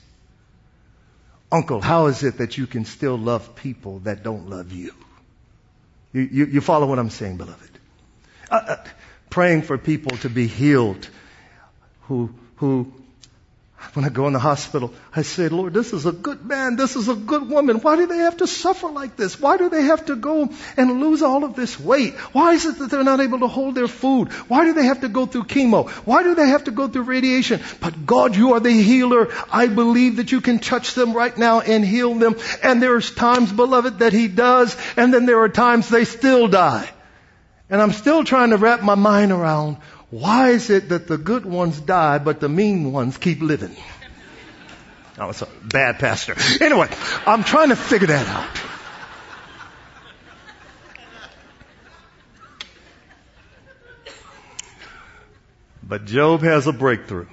Uncle, 1.50 1.80
how 1.80 2.06
is 2.06 2.22
it 2.22 2.38
that 2.38 2.56
you 2.56 2.68
can 2.68 2.84
still 2.84 3.18
love 3.18 3.56
people 3.56 3.98
that 4.00 4.22
don't 4.22 4.48
love 4.48 4.72
you? 4.72 4.94
You, 6.12 6.22
you, 6.22 6.44
you 6.46 6.60
follow 6.60 6.86
what 6.86 7.00
I'm 7.00 7.10
saying, 7.10 7.38
beloved? 7.38 7.70
Uh, 8.48 8.54
uh, 8.54 8.76
praying 9.28 9.62
for 9.62 9.76
people 9.76 10.16
to 10.18 10.30
be 10.30 10.46
healed 10.46 11.08
who, 12.02 12.32
who 12.56 12.92
when 13.94 14.04
I 14.04 14.08
go 14.08 14.26
in 14.26 14.32
the 14.32 14.38
hospital, 14.38 14.92
I 15.14 15.22
say, 15.22 15.48
Lord, 15.48 15.74
this 15.74 15.92
is 15.92 16.06
a 16.06 16.12
good 16.12 16.44
man. 16.44 16.76
This 16.76 16.96
is 16.96 17.08
a 17.08 17.14
good 17.14 17.48
woman. 17.48 17.78
Why 17.78 17.96
do 17.96 18.06
they 18.06 18.18
have 18.18 18.36
to 18.36 18.46
suffer 18.46 18.88
like 18.88 19.16
this? 19.16 19.40
Why 19.40 19.56
do 19.56 19.68
they 19.68 19.82
have 19.82 20.06
to 20.06 20.16
go 20.16 20.50
and 20.76 21.00
lose 21.00 21.22
all 21.22 21.44
of 21.44 21.56
this 21.56 21.78
weight? 21.80 22.14
Why 22.32 22.52
is 22.52 22.66
it 22.66 22.78
that 22.78 22.90
they're 22.90 23.02
not 23.02 23.20
able 23.20 23.40
to 23.40 23.48
hold 23.48 23.74
their 23.74 23.88
food? 23.88 24.32
Why 24.48 24.64
do 24.64 24.74
they 24.74 24.84
have 24.84 25.00
to 25.00 25.08
go 25.08 25.26
through 25.26 25.44
chemo? 25.44 25.88
Why 26.06 26.22
do 26.22 26.34
they 26.34 26.48
have 26.48 26.64
to 26.64 26.70
go 26.70 26.88
through 26.88 27.02
radiation? 27.02 27.60
But 27.80 28.06
God, 28.06 28.36
you 28.36 28.52
are 28.54 28.60
the 28.60 28.70
healer. 28.70 29.28
I 29.50 29.66
believe 29.66 30.16
that 30.16 30.30
you 30.30 30.40
can 30.40 30.58
touch 30.58 30.94
them 30.94 31.12
right 31.12 31.36
now 31.36 31.60
and 31.60 31.84
heal 31.84 32.14
them. 32.14 32.36
And 32.62 32.82
there's 32.82 33.10
times, 33.14 33.50
beloved, 33.50 34.00
that 34.00 34.12
He 34.12 34.28
does. 34.28 34.76
And 34.96 35.12
then 35.12 35.26
there 35.26 35.40
are 35.40 35.48
times 35.48 35.88
they 35.88 36.04
still 36.04 36.48
die. 36.48 36.88
And 37.70 37.80
I'm 37.80 37.92
still 37.92 38.24
trying 38.24 38.50
to 38.50 38.56
wrap 38.56 38.82
my 38.82 38.96
mind 38.96 39.32
around 39.32 39.78
why 40.10 40.50
is 40.50 40.70
it 40.70 40.88
that 40.88 41.06
the 41.06 41.16
good 41.16 41.46
ones 41.46 41.80
die, 41.80 42.18
but 42.18 42.40
the 42.40 42.48
mean 42.48 42.92
ones 42.92 43.16
keep 43.16 43.40
living? 43.40 43.76
Oh, 45.18 45.22
I 45.22 45.26
was 45.26 45.42
a 45.42 45.48
bad 45.62 45.98
pastor. 45.98 46.34
Anyway, 46.60 46.88
I'm 47.26 47.44
trying 47.44 47.68
to 47.68 47.76
figure 47.76 48.08
that 48.08 48.26
out. 48.26 48.60
But 55.82 56.04
Job 56.06 56.42
has 56.42 56.66
a 56.66 56.72
breakthrough. 56.72 57.26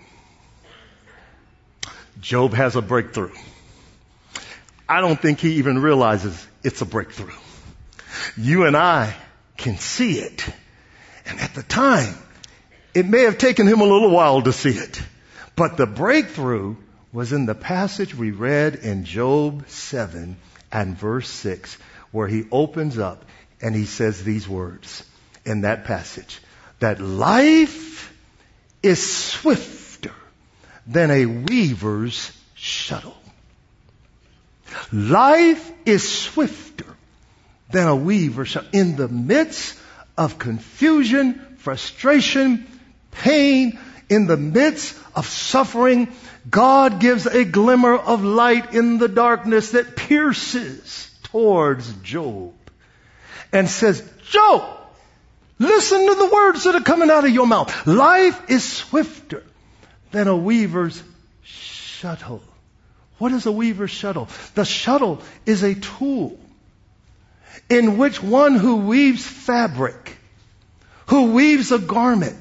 Job 2.19 2.53
has 2.53 2.75
a 2.75 2.81
breakthrough. 2.81 3.31
I 4.89 5.01
don't 5.01 5.19
think 5.19 5.39
he 5.39 5.55
even 5.55 5.79
realizes 5.79 6.47
it's 6.63 6.81
a 6.81 6.85
breakthrough. 6.85 7.35
You 8.35 8.65
and 8.65 8.75
I 8.75 9.15
can 9.57 9.77
see 9.77 10.19
it. 10.19 10.43
And 11.25 11.39
at 11.39 11.53
the 11.53 11.63
time, 11.63 12.15
it 12.97 13.05
may 13.05 13.25
have 13.25 13.37
taken 13.37 13.67
him 13.67 13.79
a 13.79 13.83
little 13.83 14.09
while 14.09 14.41
to 14.41 14.51
see 14.51 14.71
it, 14.71 14.99
but 15.55 15.77
the 15.77 15.85
breakthrough 15.85 16.75
was 17.13 17.31
in 17.31 17.45
the 17.45 17.53
passage 17.53 18.15
we 18.15 18.31
read 18.31 18.73
in 18.73 19.05
Job 19.05 19.69
7 19.69 20.35
and 20.71 20.97
verse 20.97 21.29
6, 21.29 21.77
where 22.09 22.27
he 22.27 22.45
opens 22.51 22.97
up 22.97 23.23
and 23.61 23.75
he 23.75 23.85
says 23.85 24.23
these 24.23 24.49
words 24.49 25.03
in 25.45 25.61
that 25.61 25.85
passage 25.85 26.41
that 26.79 26.99
life 26.99 28.11
is 28.81 29.29
swifter 29.29 30.15
than 30.87 31.11
a 31.11 31.27
weaver's 31.27 32.31
shuttle. 32.55 33.17
Life 34.91 35.71
is 35.85 36.09
swifter 36.09 36.97
than 37.69 37.87
a 37.87 37.95
weaver's 37.95 38.47
shuttle. 38.47 38.71
In 38.73 38.95
the 38.95 39.07
midst 39.07 39.77
of 40.17 40.39
confusion, 40.39 41.57
frustration, 41.59 42.65
pain, 43.21 43.79
in 44.09 44.27
the 44.27 44.37
midst 44.37 44.97
of 45.15 45.25
suffering, 45.25 46.07
God 46.49 46.99
gives 46.99 47.25
a 47.25 47.43
glimmer 47.43 47.95
of 47.95 48.23
light 48.23 48.73
in 48.73 48.99
the 48.99 49.07
darkness 49.07 49.71
that 49.71 49.95
pierces 49.95 51.11
towards 51.23 51.91
Job 52.03 52.53
and 53.51 53.69
says, 53.69 54.07
Job, 54.29 54.63
listen 55.59 56.07
to 56.07 56.15
the 56.15 56.29
words 56.33 56.63
that 56.63 56.75
are 56.75 56.81
coming 56.81 57.09
out 57.09 57.25
of 57.25 57.31
your 57.31 57.47
mouth. 57.47 57.85
Life 57.85 58.49
is 58.49 58.63
swifter 58.63 59.43
than 60.11 60.27
a 60.27 60.37
weaver's 60.37 61.03
shuttle. 61.43 62.41
What 63.17 63.31
is 63.31 63.45
a 63.45 63.51
weaver's 63.51 63.91
shuttle? 63.91 64.29
The 64.55 64.63
shuttle 64.63 65.21
is 65.45 65.63
a 65.63 65.75
tool 65.75 66.39
in 67.69 67.97
which 67.97 68.21
one 68.21 68.55
who 68.55 68.77
weaves 68.77 69.25
fabric, 69.25 70.17
who 71.07 71.31
weaves 71.33 71.71
a 71.71 71.79
garment, 71.79 72.37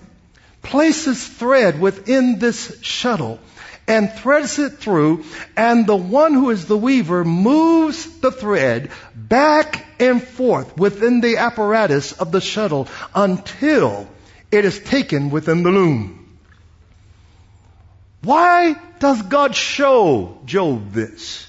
places 0.67 1.27
thread 1.27 1.81
within 1.81 2.39
this 2.39 2.79
shuttle 2.83 3.39
and 3.89 4.13
threads 4.13 4.59
it 4.59 4.79
through, 4.79 5.25
and 5.57 5.87
the 5.87 5.97
one 5.97 6.35
who 6.35 6.51
is 6.51 6.67
the 6.67 6.77
weaver 6.77 7.25
moves 7.25 8.19
the 8.19 8.33
thread 8.33 8.91
back 9.15 9.87
and 10.01 10.23
forth 10.23 10.77
within 10.77 11.21
the 11.21 11.37
apparatus 11.37 12.13
of 12.13 12.33
the 12.33 12.41
shuttle 12.41 12.89
until 13.15 14.09
it 14.51 14.65
is 14.65 14.81
taken 14.81 15.31
within 15.31 15.63
the 15.63 15.71
loom. 15.71 16.39
Why 18.23 18.75
does 18.99 19.23
God 19.23 19.55
show 19.55 20.41
Job 20.47 20.93
this? 20.93 21.47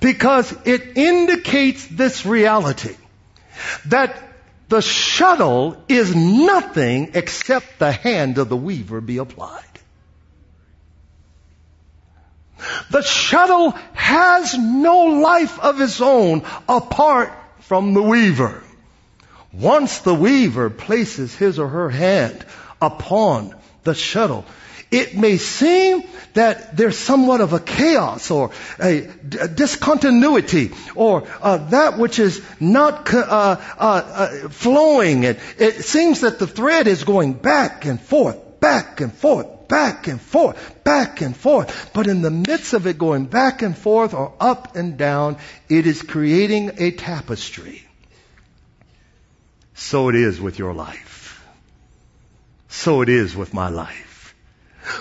Because 0.00 0.52
it 0.64 0.96
indicates 0.96 1.86
this 1.86 2.26
reality 2.26 2.96
that 3.86 4.31
the 4.72 4.80
shuttle 4.80 5.76
is 5.86 6.16
nothing 6.16 7.10
except 7.12 7.78
the 7.78 7.92
hand 7.92 8.38
of 8.38 8.48
the 8.48 8.56
weaver 8.56 9.02
be 9.02 9.18
applied. 9.18 9.62
The 12.90 13.02
shuttle 13.02 13.72
has 13.92 14.56
no 14.56 15.20
life 15.20 15.60
of 15.60 15.78
its 15.82 16.00
own 16.00 16.42
apart 16.66 17.34
from 17.60 17.92
the 17.92 18.00
weaver. 18.00 18.62
Once 19.52 19.98
the 19.98 20.14
weaver 20.14 20.70
places 20.70 21.36
his 21.36 21.58
or 21.58 21.68
her 21.68 21.90
hand 21.90 22.42
upon 22.80 23.54
the 23.82 23.94
shuttle, 23.94 24.46
it 24.92 25.16
may 25.16 25.38
seem 25.38 26.04
that 26.34 26.76
there's 26.76 26.98
somewhat 26.98 27.40
of 27.40 27.54
a 27.54 27.60
chaos 27.60 28.30
or 28.30 28.50
a 28.78 29.00
discontinuity 29.00 30.72
or 30.94 31.26
uh, 31.40 31.56
that 31.70 31.98
which 31.98 32.18
is 32.18 32.42
not 32.60 33.12
uh, 33.12 33.18
uh, 33.18 33.58
uh, 33.78 34.48
flowing. 34.50 35.24
It, 35.24 35.40
it 35.58 35.84
seems 35.84 36.20
that 36.20 36.38
the 36.38 36.46
thread 36.46 36.86
is 36.86 37.04
going 37.04 37.32
back 37.32 37.86
and 37.86 38.00
forth, 38.00 38.60
back 38.60 39.00
and 39.00 39.12
forth, 39.12 39.66
back 39.66 40.08
and 40.08 40.20
forth, 40.20 40.84
back 40.84 41.22
and 41.22 41.34
forth. 41.34 41.90
But 41.94 42.06
in 42.06 42.20
the 42.20 42.30
midst 42.30 42.74
of 42.74 42.86
it 42.86 42.98
going 42.98 43.24
back 43.24 43.62
and 43.62 43.76
forth 43.76 44.12
or 44.12 44.34
up 44.38 44.76
and 44.76 44.98
down, 44.98 45.38
it 45.70 45.86
is 45.86 46.02
creating 46.02 46.72
a 46.78 46.90
tapestry. 46.90 47.82
So 49.74 50.10
it 50.10 50.16
is 50.16 50.38
with 50.38 50.58
your 50.58 50.74
life. 50.74 51.42
So 52.68 53.00
it 53.00 53.08
is 53.08 53.34
with 53.34 53.54
my 53.54 53.70
life. 53.70 54.11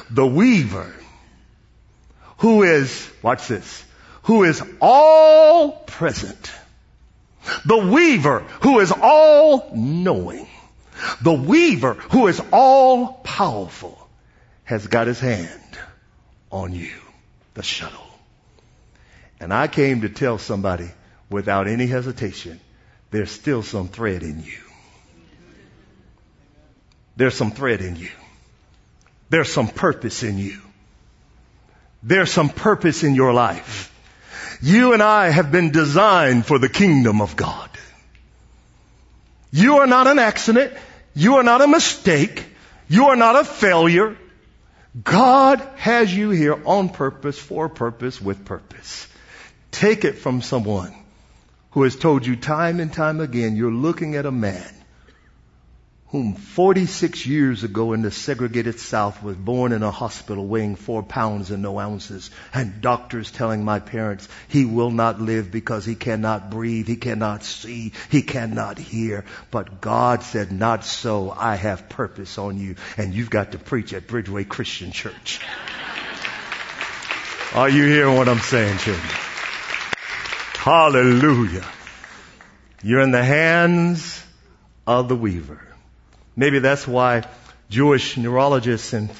The 0.09 0.25
weaver 0.25 0.93
who 2.37 2.63
is, 2.63 3.09
watch 3.21 3.47
this, 3.47 3.83
who 4.23 4.43
is 4.43 4.61
all 4.79 5.71
present. 5.71 6.51
The 7.65 7.77
weaver 7.77 8.39
who 8.61 8.79
is 8.79 8.91
all 8.91 9.71
knowing. 9.73 10.47
The 11.21 11.33
weaver 11.33 11.93
who 11.93 12.27
is 12.27 12.41
all 12.51 13.13
powerful 13.23 13.97
has 14.63 14.87
got 14.87 15.07
his 15.07 15.19
hand 15.19 15.77
on 16.51 16.73
you, 16.73 16.93
the 17.53 17.63
shuttle. 17.63 18.07
And 19.39 19.53
I 19.53 19.67
came 19.67 20.01
to 20.01 20.09
tell 20.09 20.37
somebody 20.37 20.89
without 21.29 21.67
any 21.67 21.87
hesitation, 21.87 22.59
there's 23.09 23.31
still 23.31 23.63
some 23.63 23.87
thread 23.87 24.23
in 24.23 24.43
you. 24.43 24.59
There's 27.15 27.35
some 27.35 27.51
thread 27.51 27.81
in 27.81 27.95
you. 27.95 28.09
There's 29.31 29.51
some 29.51 29.69
purpose 29.69 30.23
in 30.23 30.37
you. 30.37 30.59
There's 32.03 32.29
some 32.29 32.49
purpose 32.49 33.05
in 33.05 33.15
your 33.15 33.31
life. 33.31 33.87
You 34.61 34.91
and 34.91 35.01
I 35.01 35.29
have 35.29 35.53
been 35.53 35.71
designed 35.71 36.45
for 36.45 36.59
the 36.59 36.67
kingdom 36.67 37.21
of 37.21 37.37
God. 37.37 37.69
You 39.53 39.77
are 39.77 39.87
not 39.87 40.07
an 40.07 40.19
accident. 40.19 40.73
You 41.15 41.37
are 41.37 41.43
not 41.43 41.61
a 41.61 41.67
mistake. 41.67 42.45
You 42.89 43.05
are 43.05 43.15
not 43.15 43.37
a 43.37 43.45
failure. 43.45 44.17
God 45.01 45.65
has 45.77 46.13
you 46.13 46.31
here 46.31 46.61
on 46.65 46.89
purpose, 46.89 47.39
for 47.39 47.69
purpose, 47.69 48.19
with 48.21 48.43
purpose. 48.43 49.07
Take 49.71 50.03
it 50.03 50.17
from 50.17 50.41
someone 50.41 50.93
who 51.71 51.83
has 51.83 51.95
told 51.95 52.25
you 52.25 52.35
time 52.35 52.81
and 52.81 52.91
time 52.91 53.21
again 53.21 53.55
you're 53.55 53.71
looking 53.71 54.15
at 54.15 54.25
a 54.25 54.31
man 54.31 54.80
whom 56.11 56.33
46 56.33 57.25
years 57.25 57.63
ago 57.63 57.93
in 57.93 58.01
the 58.01 58.11
segregated 58.11 58.77
South 58.77 59.23
was 59.23 59.37
born 59.37 59.71
in 59.71 59.81
a 59.81 59.91
hospital 59.91 60.45
weighing 60.45 60.75
four 60.75 61.01
pounds 61.01 61.51
and 61.51 61.63
no 61.63 61.79
ounces, 61.79 62.31
and 62.53 62.81
doctors 62.81 63.31
telling 63.31 63.63
my 63.63 63.79
parents 63.79 64.27
he 64.49 64.65
will 64.65 64.91
not 64.91 65.21
live 65.21 65.51
because 65.51 65.85
he 65.85 65.95
cannot 65.95 66.51
breathe, 66.51 66.85
he 66.85 66.97
cannot 66.97 67.45
see, 67.45 67.93
he 68.09 68.21
cannot 68.23 68.77
hear. 68.77 69.23
But 69.51 69.79
God 69.79 70.21
said, 70.23 70.51
not 70.51 70.83
so, 70.83 71.31
I 71.31 71.55
have 71.55 71.87
purpose 71.87 72.37
on 72.37 72.59
you, 72.59 72.75
and 72.97 73.13
you've 73.13 73.29
got 73.29 73.53
to 73.53 73.57
preach 73.57 73.93
at 73.93 74.07
Bridgeway 74.07 74.49
Christian 74.49 74.91
Church. 74.91 75.39
Are 77.53 77.69
you 77.69 77.85
hearing 77.85 78.17
what 78.17 78.27
I'm 78.27 78.39
saying, 78.39 78.79
children? 78.79 79.07
Hallelujah. 80.55 81.65
You're 82.83 82.99
in 82.99 83.11
the 83.11 83.23
hands 83.23 84.21
of 84.85 85.07
the 85.07 85.15
weaver. 85.15 85.70
Maybe 86.41 86.57
that's 86.57 86.87
why 86.87 87.21
Jewish 87.69 88.17
neurologists 88.17 88.93
and 88.93 89.11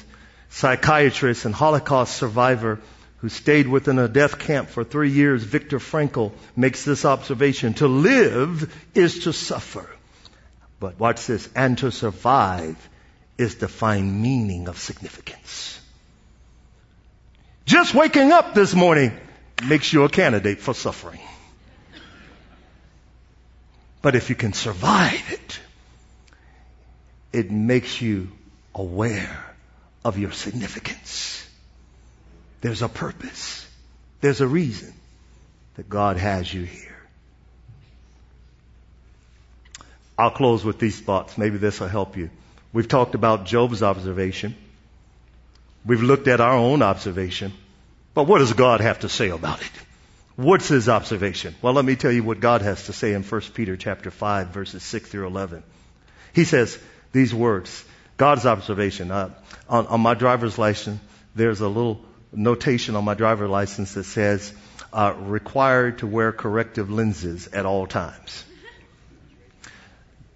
psychiatrists 0.50 1.44
and 1.44 1.54
Holocaust 1.54 2.16
survivor 2.16 2.80
who 3.18 3.28
stayed 3.28 3.68
within 3.68 4.00
a 4.00 4.08
death 4.08 4.40
camp 4.40 4.68
for 4.68 4.82
three 4.82 5.10
years, 5.10 5.44
Viktor 5.44 5.78
Frankl, 5.78 6.32
makes 6.56 6.84
this 6.84 7.04
observation. 7.04 7.74
To 7.74 7.86
live 7.86 8.74
is 8.92 9.20
to 9.20 9.32
suffer. 9.32 9.88
But 10.80 10.98
watch 10.98 11.24
this. 11.28 11.48
And 11.54 11.78
to 11.78 11.92
survive 11.92 12.76
is 13.38 13.54
to 13.62 13.68
find 13.68 14.20
meaning 14.20 14.66
of 14.66 14.76
significance. 14.78 15.80
Just 17.66 17.94
waking 17.94 18.32
up 18.32 18.52
this 18.52 18.74
morning 18.74 19.16
makes 19.64 19.92
you 19.92 20.02
a 20.02 20.08
candidate 20.08 20.58
for 20.58 20.74
suffering. 20.74 21.20
But 24.02 24.16
if 24.16 24.28
you 24.28 24.34
can 24.34 24.54
survive 24.54 25.22
it, 25.30 25.60
it 27.32 27.50
makes 27.50 28.00
you 28.00 28.28
aware 28.74 29.54
of 30.04 30.18
your 30.18 30.32
significance. 30.32 31.46
There's 32.60 32.82
a 32.82 32.88
purpose. 32.88 33.66
There's 34.20 34.40
a 34.40 34.46
reason 34.46 34.92
that 35.76 35.88
God 35.88 36.16
has 36.16 36.52
you 36.52 36.62
here. 36.62 36.88
I'll 40.18 40.30
close 40.30 40.64
with 40.64 40.78
these 40.78 41.00
thoughts. 41.00 41.38
Maybe 41.38 41.58
this 41.58 41.80
will 41.80 41.88
help 41.88 42.16
you. 42.16 42.30
We've 42.72 42.88
talked 42.88 43.14
about 43.14 43.46
Job's 43.46 43.82
observation. 43.82 44.54
We've 45.84 46.02
looked 46.02 46.28
at 46.28 46.40
our 46.40 46.56
own 46.56 46.82
observation. 46.82 47.52
But 48.14 48.24
what 48.24 48.38
does 48.38 48.52
God 48.52 48.80
have 48.80 49.00
to 49.00 49.08
say 49.08 49.30
about 49.30 49.60
it? 49.60 49.72
What's 50.36 50.68
his 50.68 50.88
observation? 50.88 51.54
Well, 51.60 51.72
let 51.72 51.84
me 51.84 51.96
tell 51.96 52.12
you 52.12 52.22
what 52.22 52.40
God 52.40 52.62
has 52.62 52.86
to 52.86 52.92
say 52.92 53.12
in 53.12 53.22
1 53.22 53.40
Peter 53.54 53.76
chapter 53.76 54.10
5 54.10 54.48
verses 54.48 54.82
6 54.82 55.08
through 55.08 55.26
11. 55.26 55.62
He 56.32 56.44
says, 56.44 56.78
these 57.12 57.34
words. 57.34 57.84
God's 58.16 58.46
observation. 58.46 59.10
Uh, 59.10 59.30
on, 59.68 59.86
on, 59.86 60.00
my 60.00 60.14
driver's 60.14 60.58
license, 60.58 61.00
there's 61.34 61.60
a 61.60 61.68
little 61.68 62.00
notation 62.32 62.96
on 62.96 63.04
my 63.04 63.14
driver's 63.14 63.50
license 63.50 63.94
that 63.94 64.04
says, 64.04 64.52
uh, 64.92 65.14
required 65.18 65.98
to 65.98 66.06
wear 66.06 66.32
corrective 66.32 66.90
lenses 66.90 67.48
at 67.48 67.66
all 67.66 67.86
times. 67.86 68.44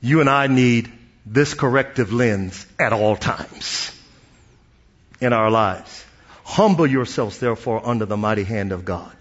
You 0.00 0.20
and 0.20 0.30
I 0.30 0.46
need 0.46 0.92
this 1.24 1.54
corrective 1.54 2.12
lens 2.12 2.66
at 2.78 2.92
all 2.92 3.16
times 3.16 3.92
in 5.20 5.32
our 5.32 5.50
lives. 5.50 6.04
Humble 6.44 6.86
yourselves, 6.86 7.38
therefore, 7.38 7.86
under 7.86 8.06
the 8.06 8.16
mighty 8.16 8.44
hand 8.44 8.72
of 8.72 8.84
God, 8.84 9.12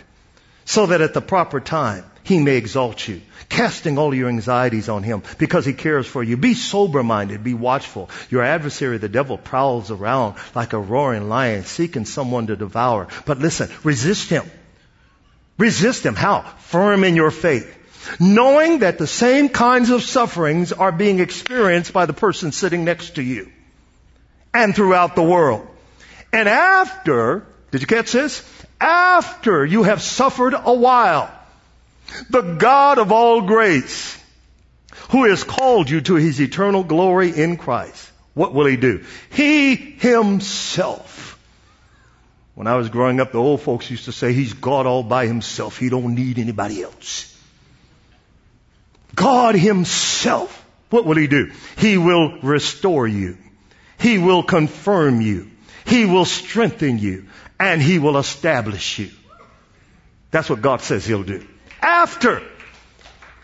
so 0.64 0.86
that 0.86 1.02
at 1.02 1.14
the 1.14 1.22
proper 1.22 1.60
time 1.60 2.06
he 2.26 2.40
may 2.40 2.58
exalt 2.58 3.08
you, 3.08 3.22
casting 3.50 4.00
all 4.00 4.14
your 4.14 4.30
anxieties 4.30 4.90
on 4.90 5.04
him 5.04 5.22
because 5.38 5.64
he 5.64 5.74
cares 5.74 6.08
for 6.08 6.24
you. 6.24 6.38
Be 6.38 6.56
sober 6.56 7.04
minded, 7.04 7.44
be 7.44 7.54
watchful. 7.54 8.10
Your 8.32 8.42
adversary, 8.42 8.98
the 8.98 9.08
devil, 9.08 9.38
prowls 9.38 9.92
around 9.92 10.36
like 10.56 10.74
a 10.74 10.80
roaring 10.80 11.30
lion 11.30 11.66
seeking 11.66 12.06
someone 12.06 12.48
to 12.48 12.56
devour. 12.56 13.08
But 13.26 13.38
listen, 13.38 13.70
resist 13.84 14.30
him. 14.30 14.50
Resist 15.60 16.04
him. 16.04 16.16
How? 16.16 16.42
Firm 16.42 17.04
in 17.04 17.16
your 17.16 17.32
faith. 17.32 17.72
Knowing 18.20 18.80
that 18.80 18.98
the 18.98 19.08
same 19.08 19.48
kinds 19.48 19.92
of 19.92 20.02
sufferings 20.02 20.74
are 20.74 20.92
being 20.92 21.20
experienced 21.20 21.94
by 21.94 22.08
the 22.08 22.14
person 22.14 22.52
sitting 22.52 22.86
next 22.86 23.16
to 23.16 23.22
you 23.22 23.52
and 24.54 24.76
throughout 24.76 25.16
the 25.16 25.24
world. 25.24 25.68
And 26.34 26.50
after, 26.50 27.46
did 27.70 27.82
you 27.82 27.88
catch 27.88 28.12
this? 28.12 28.44
After 28.82 29.64
you 29.64 29.84
have 29.84 30.02
suffered 30.02 30.54
a 30.54 30.74
while, 30.74 31.32
the 32.30 32.42
God 32.42 32.98
of 32.98 33.12
all 33.12 33.42
grace, 33.42 34.18
who 35.10 35.26
has 35.26 35.44
called 35.44 35.90
you 35.90 36.02
to 36.02 36.16
his 36.16 36.40
eternal 36.40 36.84
glory 36.84 37.30
in 37.30 37.58
Christ. 37.58 38.12
What 38.34 38.54
will 38.54 38.66
he 38.66 38.76
do? 38.76 39.06
He 39.30 39.76
himself 39.76 41.26
When 42.56 42.68
I 42.68 42.76
was 42.76 42.88
growing 42.88 43.20
up, 43.20 43.34
the 43.34 43.38
old 43.38 43.62
folks 43.62 43.92
used 43.92 44.06
to 44.06 44.14
say, 44.14 44.32
He's 44.32 44.54
God 44.54 44.86
all 44.86 45.04
by 45.04 45.28
Himself. 45.28 45.78
He 45.78 45.90
don't 45.90 46.16
need 46.16 46.40
anybody 46.40 46.82
else. 46.82 47.32
God 49.14 49.56
Himself, 49.56 50.66
what 50.90 51.06
will 51.06 51.18
He 51.18 51.28
do? 51.28 51.52
He 51.78 51.98
will 51.98 52.40
restore 52.40 53.06
you. 53.08 53.38
He 54.00 54.18
will 54.18 54.42
confirm 54.42 55.20
you. 55.22 55.52
He 55.86 56.06
will 56.06 56.26
strengthen 56.26 56.98
you. 56.98 57.28
And 57.60 57.82
He 57.82 58.00
will 58.00 58.18
establish 58.18 59.00
you. 59.00 59.12
That's 60.32 60.50
what 60.50 60.62
God 60.62 60.82
says 60.82 61.06
He'll 61.06 61.24
do. 61.24 61.46
After, 61.82 62.42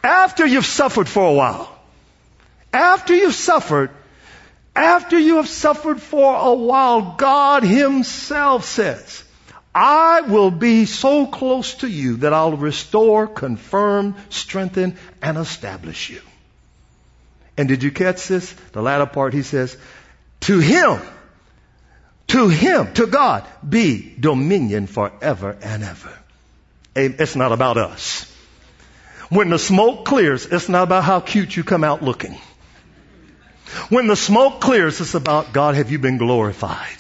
after 0.04 0.46
you've 0.46 0.66
suffered 0.66 1.08
for 1.08 1.28
a 1.28 1.34
while, 1.34 1.80
after 2.74 3.14
you've 3.14 3.36
suffered, 3.36 3.92
after 4.76 5.20
you 5.20 5.38
have 5.38 5.50
suffered 5.50 6.02
for 6.02 6.36
a 6.36 6.54
while, 6.54 7.16
God 7.18 7.64
Himself 7.64 8.66
says, 8.66 9.24
I 9.74 10.22
will 10.22 10.52
be 10.52 10.86
so 10.86 11.28
close 11.28 11.76
to 11.76 11.88
you 11.88 12.18
that 12.18 12.34
I'll 12.34 12.58
restore, 12.58 13.28
confirm, 13.28 14.16
strengthen, 14.30 14.98
and 15.22 15.38
establish 15.38 16.10
you. 16.10 16.22
And 17.58 17.68
did 17.68 17.84
you 17.84 17.92
catch 17.92 18.28
this? 18.28 18.52
The 18.72 18.82
latter 18.82 19.06
part, 19.06 19.34
he 19.34 19.44
says, 19.44 19.78
to 20.42 20.60
him, 20.60 21.00
to 22.28 22.48
him, 22.50 22.94
to 22.94 23.08
God, 23.08 23.46
be 23.68 24.16
dominion 24.20 24.88
forever 24.88 25.58
and 25.62 25.84
ever. 25.84 26.18
It's 26.96 27.36
not 27.36 27.52
about 27.52 27.78
us. 27.78 28.28
When 29.30 29.50
the 29.50 29.60
smoke 29.60 30.06
clears, 30.06 30.46
it's 30.46 30.68
not 30.68 30.84
about 30.84 31.06
how 31.06 31.22
cute 31.22 31.56
you 31.56 31.64
come 31.64 31.84
out 31.84 32.04
looking. 32.04 32.38
When 33.90 34.08
the 34.08 34.18
smoke 34.18 34.60
clears, 34.60 35.00
it's 35.00 35.14
about 35.14 35.54
God, 35.54 35.76
have 35.76 35.92
you 35.92 36.00
been 36.00 36.18
glorified? 36.18 36.98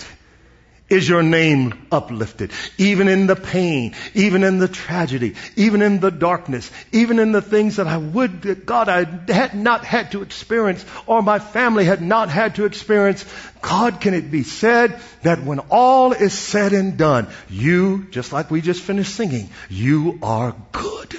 Is 0.91 1.07
your 1.07 1.23
name 1.23 1.87
uplifted? 1.89 2.51
Even 2.77 3.07
in 3.07 3.25
the 3.25 3.37
pain, 3.37 3.95
even 4.13 4.43
in 4.43 4.57
the 4.57 4.67
tragedy, 4.67 5.35
even 5.55 5.81
in 5.81 6.01
the 6.01 6.11
darkness, 6.11 6.69
even 6.91 7.17
in 7.17 7.31
the 7.31 7.41
things 7.41 7.77
that 7.77 7.87
I 7.87 7.95
would, 7.95 8.41
that 8.41 8.65
God, 8.65 8.89
I 8.89 9.05
had 9.31 9.55
not 9.55 9.85
had 9.85 10.11
to 10.11 10.21
experience 10.21 10.83
or 11.05 11.23
my 11.23 11.39
family 11.39 11.85
had 11.85 12.01
not 12.01 12.27
had 12.27 12.55
to 12.55 12.65
experience. 12.65 13.23
God, 13.61 14.01
can 14.01 14.13
it 14.13 14.31
be 14.31 14.43
said 14.43 14.99
that 15.21 15.41
when 15.41 15.59
all 15.69 16.11
is 16.11 16.33
said 16.33 16.73
and 16.73 16.97
done, 16.97 17.29
you, 17.49 18.07
just 18.11 18.33
like 18.33 18.51
we 18.51 18.59
just 18.59 18.81
finished 18.81 19.15
singing, 19.15 19.49
you 19.69 20.19
are 20.21 20.53
good. 20.73 21.15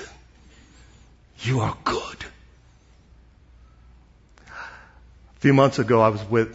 You 1.40 1.60
are 1.60 1.78
good. 1.82 2.24
A 4.48 5.40
few 5.40 5.54
months 5.54 5.78
ago, 5.78 6.02
I 6.02 6.10
was 6.10 6.22
with 6.24 6.54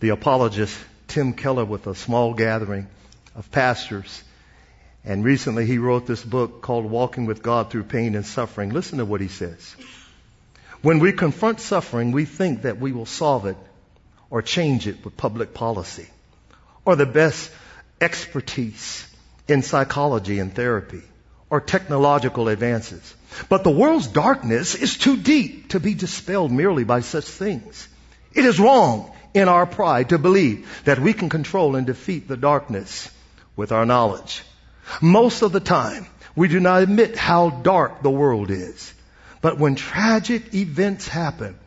the 0.00 0.08
apologist 0.08 0.76
Tim 1.08 1.32
Keller 1.32 1.64
with 1.64 1.86
a 1.86 1.94
small 1.94 2.34
gathering 2.34 2.86
of 3.34 3.50
pastors. 3.50 4.22
And 5.04 5.24
recently 5.24 5.64
he 5.66 5.78
wrote 5.78 6.06
this 6.06 6.22
book 6.22 6.60
called 6.60 6.84
Walking 6.84 7.26
with 7.26 7.42
God 7.42 7.70
Through 7.70 7.84
Pain 7.84 8.14
and 8.14 8.26
Suffering. 8.26 8.70
Listen 8.70 8.98
to 8.98 9.04
what 9.04 9.20
he 9.20 9.28
says. 9.28 9.74
When 10.82 10.98
we 11.00 11.12
confront 11.12 11.60
suffering, 11.60 12.12
we 12.12 12.24
think 12.24 12.62
that 12.62 12.78
we 12.78 12.92
will 12.92 13.06
solve 13.06 13.46
it 13.46 13.56
or 14.30 14.42
change 14.42 14.86
it 14.86 15.04
with 15.04 15.16
public 15.16 15.54
policy 15.54 16.06
or 16.84 16.94
the 16.94 17.06
best 17.06 17.50
expertise 18.00 19.06
in 19.48 19.62
psychology 19.62 20.38
and 20.38 20.54
therapy 20.54 21.02
or 21.50 21.60
technological 21.60 22.48
advances. 22.48 23.14
But 23.48 23.64
the 23.64 23.70
world's 23.70 24.06
darkness 24.06 24.74
is 24.74 24.96
too 24.96 25.16
deep 25.16 25.70
to 25.70 25.80
be 25.80 25.94
dispelled 25.94 26.52
merely 26.52 26.84
by 26.84 27.00
such 27.00 27.24
things. 27.24 27.88
It 28.34 28.44
is 28.44 28.60
wrong 28.60 29.10
in 29.34 29.48
our 29.48 29.66
pride 29.66 30.10
to 30.10 30.18
believe 30.18 30.82
that 30.84 30.98
we 30.98 31.12
can 31.12 31.28
control 31.28 31.76
and 31.76 31.86
defeat 31.86 32.28
the 32.28 32.36
darkness 32.36 33.10
with 33.56 33.72
our 33.72 33.86
knowledge. 33.86 34.42
Most 35.00 35.42
of 35.42 35.52
the 35.52 35.60
time, 35.60 36.06
we 36.34 36.48
do 36.48 36.60
not 36.60 36.82
admit 36.82 37.16
how 37.16 37.50
dark 37.50 38.02
the 38.02 38.10
world 38.10 38.50
is. 38.50 38.94
But 39.40 39.58
when 39.58 39.74
tragic 39.74 40.54
events 40.54 41.06
happen, 41.06 41.58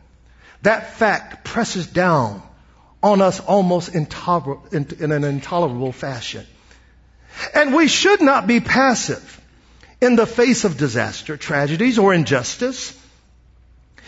that 0.62 0.94
fact 0.94 1.44
presses 1.44 1.86
down 1.86 2.42
on 3.02 3.20
us 3.20 3.40
almost 3.40 3.94
in 3.94 4.06
an 5.12 5.24
intolerable 5.24 5.92
fashion. 5.92 6.46
And 7.54 7.74
we 7.74 7.88
should 7.88 8.20
not 8.20 8.46
be 8.46 8.60
passive 8.60 9.40
in 10.00 10.16
the 10.16 10.26
face 10.26 10.64
of 10.64 10.76
disaster, 10.76 11.36
tragedies, 11.36 11.98
or 11.98 12.12
injustice. 12.12 12.98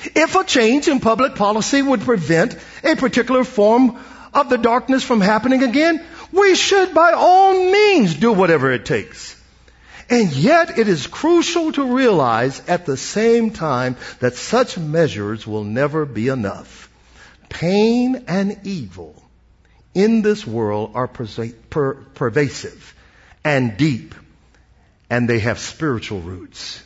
If 0.02 0.34
a 0.34 0.44
change 0.44 0.88
in 0.88 1.00
public 1.00 1.34
policy 1.34 1.80
would 1.82 2.02
prevent 2.02 2.56
a 2.82 2.96
particular 2.96 3.44
form 3.44 3.98
of 4.32 4.50
the 4.50 4.58
darkness 4.58 5.04
from 5.04 5.20
happening 5.20 5.62
again, 5.62 6.04
we 6.32 6.54
should 6.54 6.92
by 6.92 7.12
all 7.12 7.54
means 7.54 8.14
do 8.14 8.32
whatever 8.32 8.72
it 8.72 8.84
takes. 8.84 9.40
And 10.10 10.32
yet 10.32 10.78
it 10.78 10.88
is 10.88 11.06
crucial 11.06 11.72
to 11.72 11.94
realize 11.94 12.60
at 12.68 12.84
the 12.84 12.96
same 12.96 13.52
time 13.52 13.96
that 14.20 14.34
such 14.34 14.76
measures 14.76 15.46
will 15.46 15.64
never 15.64 16.04
be 16.04 16.28
enough. 16.28 16.90
Pain 17.48 18.24
and 18.28 18.60
evil 18.64 19.22
in 19.94 20.22
this 20.22 20.46
world 20.46 20.92
are 20.94 21.08
pervasive 21.08 22.94
and 23.44 23.76
deep, 23.76 24.14
and 25.08 25.28
they 25.28 25.38
have 25.38 25.58
spiritual 25.58 26.20
roots. 26.20 26.82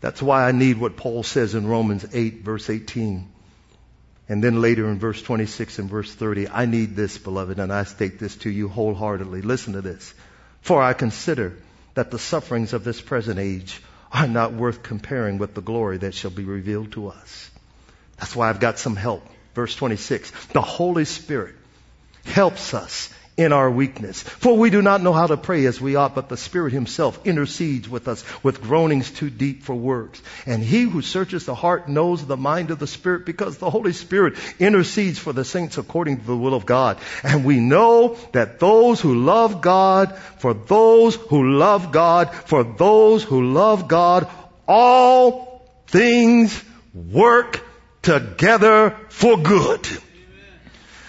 That's 0.00 0.22
why 0.22 0.46
I 0.46 0.52
need 0.52 0.78
what 0.78 0.96
Paul 0.96 1.22
says 1.22 1.54
in 1.54 1.66
Romans 1.66 2.06
8 2.12 2.42
verse 2.42 2.70
18. 2.70 3.28
And 4.28 4.42
then 4.42 4.60
later 4.60 4.88
in 4.88 4.98
verse 4.98 5.22
26 5.22 5.78
and 5.78 5.88
verse 5.88 6.12
30, 6.12 6.48
I 6.48 6.66
need 6.66 6.96
this, 6.96 7.16
beloved, 7.16 7.58
and 7.58 7.72
I 7.72 7.84
state 7.84 8.18
this 8.18 8.36
to 8.38 8.50
you 8.50 8.68
wholeheartedly. 8.68 9.42
Listen 9.42 9.74
to 9.74 9.82
this. 9.82 10.12
For 10.62 10.82
I 10.82 10.94
consider 10.94 11.56
that 11.94 12.10
the 12.10 12.18
sufferings 12.18 12.72
of 12.72 12.82
this 12.82 13.00
present 13.00 13.38
age 13.38 13.80
are 14.12 14.26
not 14.26 14.52
worth 14.52 14.82
comparing 14.82 15.38
with 15.38 15.54
the 15.54 15.60
glory 15.60 15.98
that 15.98 16.14
shall 16.14 16.32
be 16.32 16.44
revealed 16.44 16.92
to 16.92 17.08
us. 17.08 17.50
That's 18.18 18.34
why 18.34 18.48
I've 18.48 18.60
got 18.60 18.78
some 18.78 18.96
help. 18.96 19.26
Verse 19.54 19.74
26. 19.76 20.30
The 20.48 20.60
Holy 20.60 21.04
Spirit 21.04 21.54
helps 22.24 22.74
us 22.74 23.12
in 23.36 23.52
our 23.52 23.70
weakness. 23.70 24.22
For 24.22 24.56
we 24.56 24.70
do 24.70 24.80
not 24.80 25.02
know 25.02 25.12
how 25.12 25.26
to 25.26 25.36
pray 25.36 25.66
as 25.66 25.80
we 25.80 25.96
ought, 25.96 26.14
but 26.14 26.28
the 26.28 26.38
Spirit 26.38 26.72
Himself 26.72 27.26
intercedes 27.26 27.88
with 27.88 28.08
us 28.08 28.24
with 28.42 28.62
groanings 28.62 29.10
too 29.10 29.28
deep 29.28 29.62
for 29.62 29.74
words. 29.74 30.22
And 30.46 30.62
He 30.62 30.82
who 30.82 31.02
searches 31.02 31.44
the 31.44 31.54
heart 31.54 31.88
knows 31.88 32.24
the 32.24 32.36
mind 32.36 32.70
of 32.70 32.78
the 32.78 32.86
Spirit 32.86 33.26
because 33.26 33.58
the 33.58 33.68
Holy 33.68 33.92
Spirit 33.92 34.34
intercedes 34.58 35.18
for 35.18 35.34
the 35.34 35.44
saints 35.44 35.76
according 35.76 36.20
to 36.20 36.26
the 36.26 36.36
will 36.36 36.54
of 36.54 36.64
God. 36.64 36.98
And 37.22 37.44
we 37.44 37.60
know 37.60 38.16
that 38.32 38.58
those 38.58 39.00
who 39.00 39.14
love 39.14 39.60
God, 39.60 40.16
for 40.38 40.54
those 40.54 41.16
who 41.16 41.56
love 41.56 41.92
God, 41.92 42.32
for 42.32 42.64
those 42.64 43.22
who 43.22 43.52
love 43.52 43.86
God, 43.86 44.28
all 44.66 45.68
things 45.88 46.64
work 46.94 47.62
together 48.00 48.96
for 49.10 49.36
good. 49.36 49.86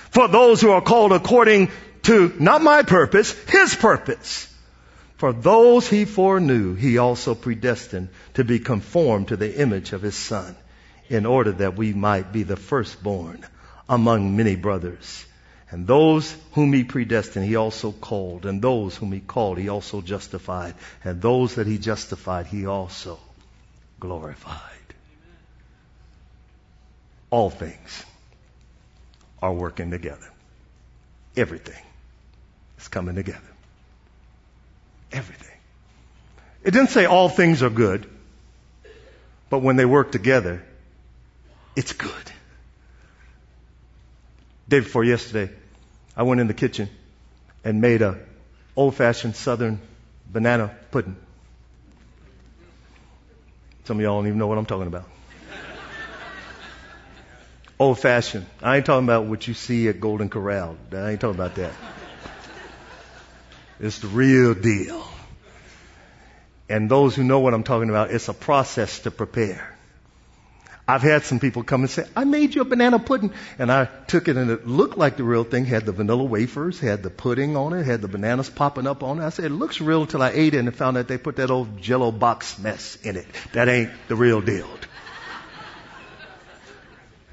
For 0.09 0.28
those 0.28 0.59
who 0.59 0.71
are 0.71 0.82
called 0.82 1.11
according 1.11 1.69
to 2.08 2.34
not 2.39 2.62
my 2.62 2.84
purpose, 2.84 3.34
his 3.49 3.76
purpose. 3.76 4.47
For 5.18 5.34
those 5.34 5.89
he 5.89 6.05
foreknew, 6.05 6.74
he 6.74 6.99
also 6.99 7.36
predestined 7.36 8.08
to 8.36 8.45
be 8.45 8.60
conformed 8.60 9.28
to 9.28 9.36
the 9.36 9.60
image 9.60 9.91
of 9.91 10.01
his 10.01 10.16
son, 10.16 10.55
in 11.10 11.26
order 11.26 11.51
that 11.51 11.76
we 11.76 11.91
might 11.93 12.32
be 12.32 12.43
the 12.43 12.55
firstborn 12.55 13.45
among 13.89 14.38
many 14.38 14.55
brothers. 14.55 15.26
And 15.70 15.86
those 15.86 16.34
whom 16.53 16.72
he 16.72 16.86
predestined, 16.86 17.45
he 17.45 17.58
also 17.58 17.91
called. 17.91 18.45
And 18.45 18.62
those 18.62 18.95
whom 18.95 19.12
he 19.12 19.20
called, 19.20 19.58
he 19.58 19.68
also 19.68 19.99
justified. 19.99 20.76
And 21.03 21.22
those 21.22 21.55
that 21.55 21.68
he 21.68 21.78
justified, 21.78 22.45
he 22.47 22.68
also 22.68 23.20
glorified. 23.99 24.62
All 27.30 27.49
things 27.49 28.05
are 29.41 29.53
working 29.53 29.91
together. 29.91 30.32
Everything 31.36 31.84
is 32.88 32.89
coming 32.89 33.15
together. 33.15 33.51
Everything. 35.11 35.57
It 36.63 36.71
didn't 36.71 36.89
say 36.89 37.05
all 37.05 37.29
things 37.29 37.61
are 37.63 37.69
good, 37.69 38.09
but 39.49 39.59
when 39.59 39.75
they 39.75 39.85
work 39.85 40.11
together, 40.11 40.63
it's 41.75 41.93
good. 41.93 42.31
Day 44.69 44.79
before 44.79 45.03
yesterday, 45.03 45.53
I 46.15 46.23
went 46.23 46.41
in 46.41 46.47
the 46.47 46.53
kitchen 46.53 46.89
and 47.63 47.81
made 47.81 48.01
a 48.01 48.17
old 48.75 48.95
fashioned 48.95 49.35
southern 49.35 49.79
banana 50.25 50.75
pudding. 50.91 51.15
Some 53.85 53.97
of 53.97 54.03
y'all 54.03 54.19
don't 54.19 54.27
even 54.27 54.39
know 54.39 54.47
what 54.47 54.57
I'm 54.57 54.65
talking 54.65 54.88
about. 54.88 55.05
old 57.79 57.99
fashioned. 57.99 58.45
I 58.61 58.77
ain't 58.77 58.85
talking 58.85 59.05
about 59.05 59.25
what 59.25 59.47
you 59.47 59.53
see 59.53 59.88
at 59.88 60.01
Golden 60.01 60.29
Corral. 60.29 60.75
I 60.91 61.11
ain't 61.11 61.21
talking 61.21 61.35
about 61.35 61.55
that. 61.55 61.71
It's 63.80 63.99
the 63.99 64.07
real 64.07 64.53
deal. 64.53 65.07
And 66.69 66.89
those 66.89 67.15
who 67.15 67.23
know 67.23 67.39
what 67.39 67.53
I'm 67.53 67.63
talking 67.63 67.89
about, 67.89 68.11
it's 68.11 68.28
a 68.28 68.34
process 68.34 68.99
to 68.99 69.11
prepare. 69.11 69.73
I've 70.89 71.01
had 71.01 71.23
some 71.23 71.41
people 71.41 71.63
come 71.63 71.82
and 71.82 71.89
say, 71.89 72.05
I 72.15 72.23
made 72.23 72.55
you 72.55 72.61
a 72.61 72.65
banana 72.65 72.97
pudding. 72.97 73.34
And 73.59 73.69
I 73.69 73.86
took 73.86 74.30
it 74.30 74.38
and 74.38 74.49
it 74.49 74.65
looked 74.65 74.97
like 74.97 75.17
the 75.17 75.23
real 75.23 75.43
thing, 75.43 75.65
had 75.65 75.86
the 75.86 75.91
vanilla 75.91 76.23
wafers, 76.23 76.80
had 76.80 77.03
the 77.03 77.09
pudding 77.09 77.57
on 77.57 77.73
it, 77.73 77.86
had 77.86 78.01
the 78.01 78.07
bananas 78.07 78.49
popping 78.49 78.88
up 78.88 79.03
on 79.03 79.19
it. 79.19 79.25
I 79.25 79.30
said, 79.30 79.45
it 79.45 79.49
looks 79.49 79.82
real 79.82 80.01
until 80.01 80.21
I 80.21 80.30
ate 80.30 80.53
it 80.53 80.59
and 80.59 80.73
found 80.73 80.97
out 80.97 81.09
they 81.09 81.17
put 81.17 81.36
that 81.38 81.51
old 81.51 81.82
jello 81.82 82.11
box 82.11 82.57
mess 82.57 82.97
in 83.03 83.17
it. 83.17 83.28
That 83.51 83.67
ain't 83.67 83.91
the 84.07 84.15
real 84.15 84.39
deal. 84.39 84.67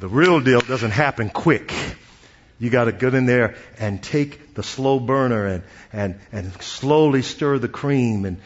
The 0.01 0.09
real 0.09 0.41
deal 0.41 0.61
doesn't 0.61 0.91
happen 0.91 1.31
quick. 1.31 1.73
You 2.59 2.71
got 2.71 2.85
to 2.85 2.93
get 2.93 3.15
in 3.15 3.27
there 3.27 3.57
and 3.79 4.03
take 4.03 4.55
the 4.55 4.63
slow 4.63 5.01
burner 5.01 5.47
and, 5.47 5.63
and, 5.93 6.19
and 6.33 6.63
slowly 6.63 7.23
stir 7.23 7.59
the 7.59 7.69
cream 7.69 8.25
and, 8.25 8.39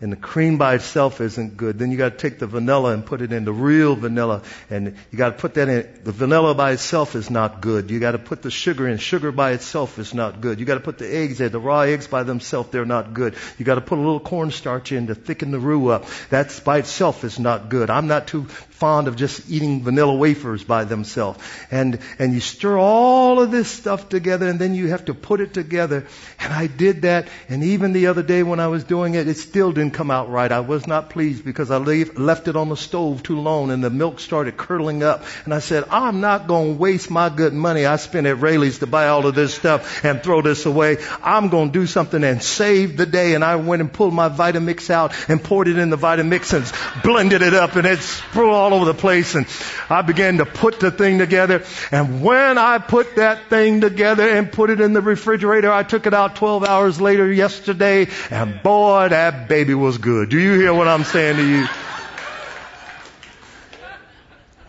and 0.00 0.12
the 0.12 0.16
cream 0.16 0.58
by 0.58 0.74
itself 0.74 1.22
isn't 1.22 1.56
good. 1.56 1.78
Then 1.78 1.90
you 1.90 1.96
got 1.96 2.10
to 2.10 2.18
take 2.18 2.38
the 2.38 2.46
vanilla 2.46 2.92
and 2.92 3.06
put 3.06 3.22
it 3.22 3.32
in 3.32 3.46
the 3.46 3.54
real 3.54 3.94
vanilla, 3.94 4.42
and 4.68 4.96
you 5.10 5.16
got 5.16 5.30
to 5.30 5.36
put 5.36 5.54
that 5.54 5.68
in. 5.70 5.88
The 6.04 6.12
vanilla 6.12 6.54
by 6.54 6.72
itself 6.72 7.14
is 7.14 7.30
not 7.30 7.62
good. 7.62 7.90
You 7.90 8.00
got 8.00 8.12
to 8.12 8.18
put 8.18 8.42
the 8.42 8.50
sugar 8.50 8.86
in. 8.86 8.98
Sugar 8.98 9.32
by 9.32 9.52
itself 9.52 9.98
is 9.98 10.12
not 10.12 10.42
good. 10.42 10.60
You 10.60 10.66
got 10.66 10.74
to 10.74 10.80
put 10.80 10.98
the 10.98 11.08
eggs 11.08 11.40
in. 11.40 11.50
The 11.50 11.60
raw 11.60 11.80
eggs 11.80 12.06
by 12.06 12.22
themselves 12.22 12.68
they're 12.70 12.84
not 12.84 13.14
good. 13.14 13.34
You 13.56 13.64
got 13.64 13.76
to 13.76 13.80
put 13.80 13.96
a 13.96 14.02
little 14.02 14.20
cornstarch 14.20 14.92
in 14.92 15.06
to 15.06 15.14
thicken 15.14 15.52
the 15.52 15.58
roux 15.58 15.88
up. 15.88 16.04
That's 16.28 16.60
by 16.60 16.78
itself 16.78 17.24
is 17.24 17.38
not 17.38 17.70
good. 17.70 17.88
I'm 17.88 18.06
not 18.06 18.26
too 18.26 18.46
fond 18.84 19.08
of 19.08 19.16
just 19.16 19.50
eating 19.50 19.82
vanilla 19.82 20.14
wafers 20.14 20.62
by 20.62 20.84
themselves. 20.84 21.38
And, 21.70 22.00
and 22.18 22.34
you 22.34 22.40
stir 22.40 22.76
all 22.76 23.40
of 23.40 23.50
this 23.50 23.70
stuff 23.70 24.10
together 24.10 24.46
and 24.46 24.58
then 24.58 24.74
you 24.74 24.88
have 24.88 25.06
to 25.06 25.14
put 25.14 25.40
it 25.40 25.54
together. 25.54 26.06
And 26.38 26.52
I 26.52 26.66
did 26.66 27.00
that. 27.02 27.28
And 27.48 27.64
even 27.64 27.94
the 27.94 28.08
other 28.08 28.22
day 28.22 28.42
when 28.42 28.60
I 28.60 28.66
was 28.66 28.84
doing 28.84 29.14
it, 29.14 29.26
it 29.26 29.38
still 29.38 29.72
didn't 29.72 29.94
come 29.94 30.10
out 30.10 30.28
right. 30.28 30.52
I 30.52 30.60
was 30.60 30.86
not 30.86 31.08
pleased 31.08 31.46
because 31.46 31.70
I 31.70 31.78
leave, 31.78 32.18
left 32.18 32.46
it 32.46 32.56
on 32.56 32.68
the 32.68 32.76
stove 32.76 33.22
too 33.22 33.40
long 33.40 33.70
and 33.70 33.82
the 33.82 33.88
milk 33.88 34.20
started 34.20 34.58
curdling 34.58 35.02
up. 35.02 35.24
And 35.46 35.54
I 35.54 35.60
said, 35.60 35.84
I'm 35.88 36.20
not 36.20 36.46
going 36.46 36.74
to 36.74 36.78
waste 36.78 37.10
my 37.10 37.30
good 37.30 37.54
money 37.54 37.86
I 37.86 37.96
spent 37.96 38.26
at 38.26 38.42
Raley's 38.42 38.80
to 38.80 38.86
buy 38.86 39.08
all 39.08 39.26
of 39.26 39.34
this 39.34 39.54
stuff 39.54 40.04
and 40.04 40.22
throw 40.22 40.42
this 40.42 40.66
away. 40.66 40.98
I'm 41.22 41.48
going 41.48 41.72
to 41.72 41.78
do 41.78 41.86
something 41.86 42.22
and 42.22 42.42
save 42.42 42.98
the 42.98 43.06
day. 43.06 43.32
And 43.34 43.42
I 43.42 43.56
went 43.56 43.80
and 43.80 43.90
pulled 43.90 44.12
my 44.12 44.28
Vitamix 44.28 44.90
out 44.90 45.14
and 45.30 45.42
poured 45.42 45.68
it 45.68 45.78
in 45.78 45.88
the 45.88 45.96
Vitamix 45.96 46.52
and 46.52 47.02
blended 47.02 47.40
it 47.40 47.54
up 47.54 47.76
and 47.76 47.86
it 47.86 47.94
it's 47.94 48.20
all 48.36 48.73
over 48.74 48.84
the 48.84 48.94
place 48.94 49.34
and 49.34 49.46
I 49.88 50.02
began 50.02 50.38
to 50.38 50.46
put 50.46 50.80
the 50.80 50.90
thing 50.90 51.18
together. 51.18 51.64
And 51.90 52.22
when 52.22 52.58
I 52.58 52.78
put 52.78 53.16
that 53.16 53.48
thing 53.48 53.80
together 53.80 54.28
and 54.28 54.50
put 54.50 54.70
it 54.70 54.80
in 54.80 54.92
the 54.92 55.00
refrigerator, 55.00 55.72
I 55.72 55.82
took 55.82 56.06
it 56.06 56.14
out 56.14 56.36
12 56.36 56.64
hours 56.64 57.00
later 57.00 57.30
yesterday 57.30 58.08
and 58.30 58.62
boy, 58.62 59.08
that 59.08 59.48
baby 59.48 59.74
was 59.74 59.98
good. 59.98 60.30
Do 60.30 60.38
you 60.38 60.54
hear 60.54 60.74
what 60.74 60.88
I'm 60.88 61.04
saying 61.04 61.36
to 61.36 61.46
you? 61.46 61.66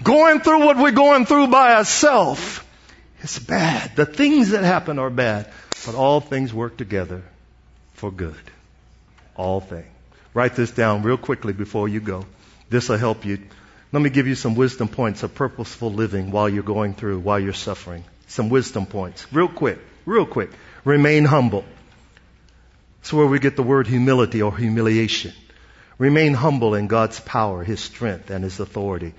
Going 0.03 0.39
through 0.41 0.65
what 0.65 0.77
we're 0.77 0.91
going 0.91 1.25
through 1.25 1.47
by 1.47 1.73
ourselves 1.73 2.61
is 3.21 3.39
bad. 3.39 3.95
The 3.95 4.05
things 4.05 4.51
that 4.51 4.63
happen 4.63 4.99
are 4.99 5.09
bad, 5.09 5.51
but 5.85 5.95
all 5.95 6.21
things 6.21 6.53
work 6.53 6.77
together 6.77 7.23
for 7.93 8.11
good. 8.11 8.35
All 9.35 9.61
things. 9.61 9.87
Write 10.35 10.55
this 10.55 10.69
down 10.69 11.01
real 11.01 11.17
quickly 11.17 11.53
before 11.53 11.87
you 11.87 12.01
go. 12.01 12.25
This 12.69 12.89
will 12.89 12.97
help 12.97 13.25
you 13.25 13.39
let 13.95 14.01
me 14.01 14.09
give 14.09 14.27
you 14.27 14.35
some 14.35 14.55
wisdom 14.55 14.89
points 14.89 15.23
of 15.23 15.33
purposeful 15.33 15.89
living 15.89 16.29
while 16.29 16.49
you're 16.49 16.63
going 16.63 16.93
through, 16.93 17.17
while 17.17 17.39
you're 17.39 17.53
suffering. 17.53 18.03
Some 18.27 18.49
wisdom 18.49 18.85
points. 18.85 19.25
Real 19.31 19.47
quick, 19.47 19.79
real 20.05 20.25
quick. 20.25 20.49
Remain 20.83 21.23
humble. 21.23 21.63
That's 22.99 23.13
where 23.13 23.25
we 23.25 23.39
get 23.39 23.55
the 23.55 23.63
word 23.63 23.87
humility 23.87 24.41
or 24.41 24.57
humiliation. 24.57 25.31
Remain 25.97 26.33
humble 26.33 26.75
in 26.75 26.87
God's 26.87 27.21
power, 27.21 27.63
His 27.63 27.79
strength, 27.79 28.31
and 28.31 28.43
His 28.43 28.59
authority. 28.59 29.13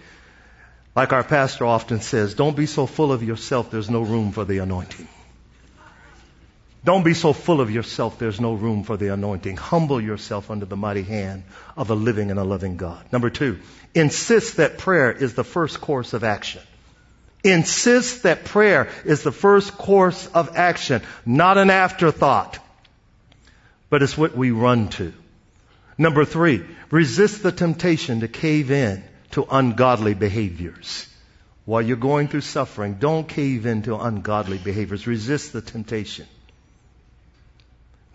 Like 0.94 1.14
our 1.14 1.24
pastor 1.24 1.64
often 1.64 2.02
says, 2.02 2.34
don't 2.34 2.54
be 2.54 2.66
so 2.66 2.84
full 2.84 3.12
of 3.12 3.22
yourself 3.22 3.70
there's 3.70 3.88
no 3.88 4.02
room 4.02 4.32
for 4.32 4.44
the 4.44 4.58
anointing. 4.58 5.08
Don't 6.87 7.03
be 7.03 7.14
so 7.14 7.32
full 7.32 7.61
of 7.61 7.72
yourself, 7.72 8.16
there's 8.20 8.41
no 8.41 8.55
room 8.55 8.84
for 8.84 8.97
the 8.97 9.12
anointing. 9.12 9.57
Humble 9.57 10.01
yourself 10.01 10.53
under 10.53 10.66
the 10.66 10.76
mighty 10.76 11.03
hand 11.03 11.43
of 11.76 11.91
a 11.91 11.97
living 11.97 12.30
and 12.30 12.39
a 12.39 12.45
loving 12.45 12.76
God. 12.76 13.05
Number 13.11 13.28
two, 13.28 13.59
insist 13.93 14.59
that 14.59 14.78
prayer 14.78 15.11
is 15.11 15.34
the 15.34 15.43
first 15.43 15.80
course 15.80 16.12
of 16.12 16.22
action. 16.22 16.62
Insist 17.43 18.22
that 18.22 18.45
prayer 18.45 18.89
is 19.05 19.24
the 19.24 19.32
first 19.32 19.76
course 19.76 20.28
of 20.28 20.57
action, 20.57 21.03
not 21.26 21.59
an 21.59 21.70
afterthought, 21.70 22.61
but 23.91 24.05
it's 24.05 24.16
what 24.16 24.37
we 24.37 24.53
run 24.53 24.89
to. 24.91 25.12
Number 25.99 26.24
three, 26.24 26.64
resist 26.93 27.43
the 27.43 27.51
temptation 27.51 28.20
to 28.20 28.28
cave 28.28 28.70
in 28.70 29.03
to 29.32 29.45
ungodly 29.51 30.14
behaviors. 30.14 31.12
While 31.64 31.82
you're 31.82 31.97
going 31.97 32.28
through 32.28 32.43
suffering, 32.43 32.95
don't 33.01 33.28
cave 33.28 33.66
in 33.66 33.82
to 33.82 33.97
ungodly 33.97 34.59
behaviors. 34.59 35.09
Resist 35.09 35.53
the 35.53 35.62
temptation. 35.62 36.28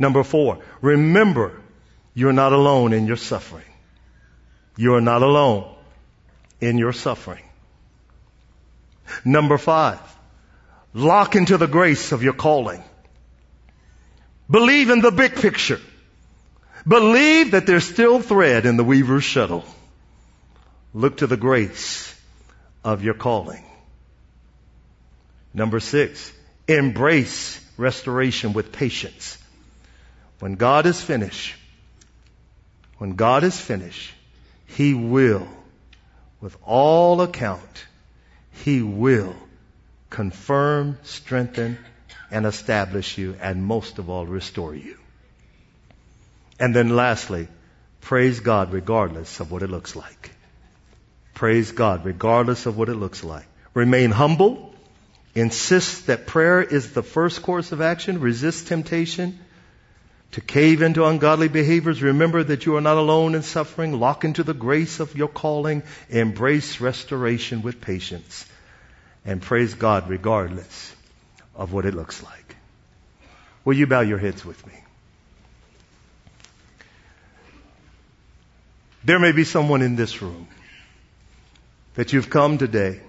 Number 0.01 0.23
four, 0.23 0.57
remember 0.81 1.61
you're 2.15 2.33
not 2.33 2.53
alone 2.53 2.91
in 2.91 3.05
your 3.05 3.17
suffering. 3.17 3.71
You 4.75 4.95
are 4.95 5.01
not 5.01 5.21
alone 5.21 5.75
in 6.59 6.79
your 6.79 6.91
suffering. 6.91 7.43
Number 9.23 9.59
five, 9.59 9.99
lock 10.95 11.35
into 11.35 11.55
the 11.57 11.67
grace 11.67 12.13
of 12.13 12.23
your 12.23 12.33
calling. 12.33 12.83
Believe 14.49 14.89
in 14.89 15.01
the 15.01 15.11
big 15.11 15.35
picture. 15.35 15.79
Believe 16.87 17.51
that 17.51 17.67
there's 17.67 17.87
still 17.87 18.21
thread 18.21 18.65
in 18.65 18.77
the 18.77 18.83
weaver's 18.83 19.23
shuttle. 19.23 19.63
Look 20.95 21.17
to 21.17 21.27
the 21.27 21.37
grace 21.37 22.11
of 22.83 23.03
your 23.03 23.13
calling. 23.13 23.63
Number 25.53 25.79
six, 25.79 26.33
embrace 26.67 27.63
restoration 27.77 28.53
with 28.53 28.71
patience. 28.71 29.37
When 30.41 30.55
God 30.55 30.87
is 30.87 30.99
finished, 30.99 31.53
when 32.97 33.11
God 33.11 33.43
is 33.43 33.61
finished, 33.61 34.11
He 34.65 34.95
will, 34.95 35.47
with 36.41 36.57
all 36.65 37.21
account, 37.21 37.85
He 38.49 38.81
will 38.81 39.35
confirm, 40.09 40.97
strengthen, 41.03 41.77
and 42.31 42.47
establish 42.47 43.19
you, 43.19 43.35
and 43.39 43.63
most 43.63 43.99
of 43.99 44.09
all, 44.09 44.25
restore 44.25 44.73
you. 44.73 44.97
And 46.59 46.75
then 46.75 46.95
lastly, 46.95 47.47
praise 47.99 48.39
God 48.39 48.73
regardless 48.73 49.41
of 49.41 49.51
what 49.51 49.61
it 49.61 49.69
looks 49.69 49.95
like. 49.95 50.31
Praise 51.35 51.71
God 51.71 52.03
regardless 52.03 52.65
of 52.65 52.75
what 52.79 52.89
it 52.89 52.95
looks 52.95 53.23
like. 53.23 53.45
Remain 53.75 54.09
humble. 54.09 54.73
Insist 55.35 56.07
that 56.07 56.25
prayer 56.25 56.63
is 56.63 56.93
the 56.93 57.03
first 57.03 57.43
course 57.43 57.71
of 57.71 57.79
action. 57.79 58.19
Resist 58.19 58.65
temptation 58.65 59.37
to 60.31 60.41
cave 60.41 60.81
into 60.81 61.05
ungodly 61.05 61.49
behaviors, 61.49 62.01
remember 62.01 62.41
that 62.43 62.65
you 62.65 62.77
are 62.77 62.81
not 62.81 62.97
alone 62.97 63.35
in 63.35 63.41
suffering. 63.41 63.99
Lock 63.99 64.23
into 64.23 64.43
the 64.43 64.53
grace 64.53 64.99
of 65.01 65.15
your 65.15 65.27
calling. 65.27 65.83
Embrace 66.09 66.79
restoration 66.79 67.61
with 67.61 67.81
patience. 67.81 68.45
And 69.25 69.41
praise 69.41 69.73
God 69.73 70.09
regardless 70.09 70.95
of 71.53 71.73
what 71.73 71.85
it 71.85 71.93
looks 71.93 72.23
like. 72.23 72.55
Will 73.65 73.73
you 73.73 73.87
bow 73.87 74.01
your 74.01 74.17
heads 74.17 74.45
with 74.45 74.65
me? 74.65 74.73
There 79.03 79.19
may 79.19 79.31
be 79.31 79.43
someone 79.43 79.81
in 79.81 79.95
this 79.95 80.21
room 80.21 80.47
that 81.95 82.13
you've 82.13 82.29
come 82.29 82.57
today 82.57 83.01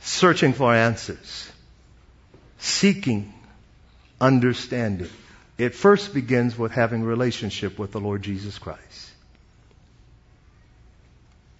searching 0.00 0.54
for 0.54 0.74
answers, 0.74 1.50
seeking 2.58 3.32
understanding. 4.20 5.10
It 5.58 5.74
first 5.74 6.14
begins 6.14 6.56
with 6.56 6.70
having 6.70 7.02
relationship 7.02 7.78
with 7.78 7.90
the 7.90 8.00
Lord 8.00 8.22
Jesus 8.22 8.58
Christ. 8.58 9.10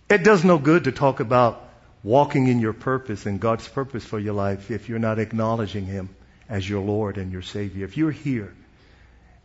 It 0.09 0.23
does 0.23 0.45
no 0.45 0.59
good 0.59 0.85
to 0.85 0.93
talk 0.93 1.21
about 1.21 1.69
walking 2.05 2.47
in 2.47 2.61
your 2.61 2.73
purpose 2.73 3.27
and 3.27 3.41
God's 3.41 3.69
purpose 3.69 4.05
for 4.05 4.19
your 4.19 4.35
life 4.35 4.71
if 4.71 4.89
you're 4.89 5.01
not 5.01 5.19
acknowledging 5.19 5.85
Him 5.85 6.09
as 6.49 6.69
your 6.69 6.81
Lord 6.81 7.19
and 7.19 7.33
your 7.33 7.43
Savior. 7.43 7.85
If 7.85 7.97
you're 7.97 8.13
here 8.13 8.55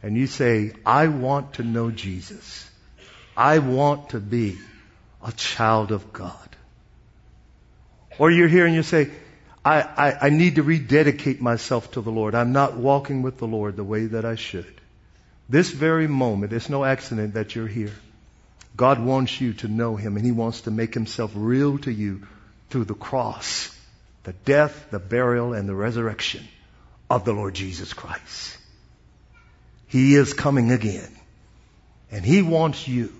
and 0.03 0.15
you 0.15 0.27
say, 0.27 0.73
I 0.85 1.07
want 1.07 1.53
to 1.53 1.63
know 1.63 1.89
Jesus. 1.89 2.69
I 3.35 3.59
want 3.59 4.09
to 4.09 4.19
be 4.19 4.57
a 5.25 5.31
child 5.31 5.91
of 5.91 6.13
God. 6.13 6.49
Or 8.19 8.29
you're 8.29 8.47
here 8.47 8.67
and 8.67 8.75
you 8.75 8.83
say, 8.83 9.09
I, 9.65 9.81
I, 9.81 10.27
I 10.27 10.29
need 10.29 10.55
to 10.55 10.63
rededicate 10.63 11.41
myself 11.41 11.91
to 11.91 12.01
the 12.01 12.11
Lord. 12.11 12.35
I'm 12.35 12.51
not 12.51 12.75
walking 12.75 13.21
with 13.21 13.37
the 13.37 13.47
Lord 13.47 13.75
the 13.75 13.83
way 13.83 14.07
that 14.07 14.25
I 14.25 14.35
should. 14.35 14.81
This 15.47 15.71
very 15.71 16.07
moment, 16.07 16.53
it's 16.53 16.69
no 16.69 16.83
accident 16.83 17.35
that 17.35 17.55
you're 17.55 17.67
here. 17.67 17.93
God 18.75 18.99
wants 18.99 19.39
you 19.39 19.53
to 19.53 19.67
know 19.67 19.95
Him 19.95 20.17
and 20.17 20.25
He 20.25 20.31
wants 20.31 20.61
to 20.61 20.71
make 20.71 20.93
Himself 20.93 21.31
real 21.35 21.77
to 21.79 21.91
you 21.91 22.23
through 22.69 22.85
the 22.85 22.95
cross, 22.95 23.77
the 24.23 24.33
death, 24.33 24.87
the 24.89 24.99
burial, 24.99 25.53
and 25.53 25.69
the 25.69 25.75
resurrection 25.75 26.45
of 27.09 27.23
the 27.23 27.33
Lord 27.33 27.53
Jesus 27.53 27.93
Christ. 27.93 28.57
He 29.87 30.15
is 30.15 30.33
coming 30.33 30.71
again. 30.71 31.15
And 32.11 32.25
He 32.25 32.41
wants 32.41 32.87
you 32.87 33.13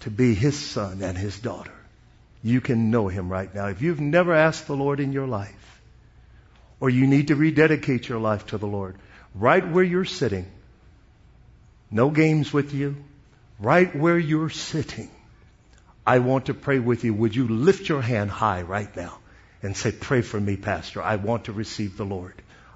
to 0.00 0.10
be 0.10 0.34
His 0.34 0.58
son 0.58 1.02
and 1.02 1.18
His 1.18 1.38
daughter. 1.38 1.72
You 2.42 2.60
can 2.60 2.90
know 2.90 3.08
Him 3.08 3.30
right 3.30 3.52
now. 3.54 3.68
If 3.68 3.82
you've 3.82 4.00
never 4.00 4.34
asked 4.34 4.66
the 4.66 4.76
Lord 4.76 5.00
in 5.00 5.12
your 5.12 5.26
life, 5.26 5.80
or 6.80 6.90
you 6.90 7.06
need 7.06 7.28
to 7.28 7.36
rededicate 7.36 8.08
your 8.08 8.18
life 8.18 8.46
to 8.46 8.58
the 8.58 8.66
Lord, 8.66 8.96
right 9.34 9.66
where 9.66 9.84
you're 9.84 10.04
sitting, 10.04 10.50
no 11.90 12.10
games 12.10 12.52
with 12.52 12.74
you, 12.74 12.96
right 13.60 13.94
where 13.94 14.18
you're 14.18 14.50
sitting, 14.50 15.10
I 16.04 16.18
want 16.18 16.46
to 16.46 16.54
pray 16.54 16.80
with 16.80 17.04
you. 17.04 17.14
Would 17.14 17.36
you 17.36 17.46
lift 17.46 17.88
your 17.88 18.02
hand 18.02 18.30
high 18.30 18.62
right 18.62 18.94
now 18.96 19.18
and 19.62 19.76
say, 19.76 19.92
Pray 19.92 20.22
for 20.22 20.40
me, 20.40 20.56
Pastor. 20.56 21.00
I 21.00 21.16
want 21.16 21.44
to 21.44 21.52
receive 21.52 21.96
the 21.96 22.04
Lord. 22.04 22.34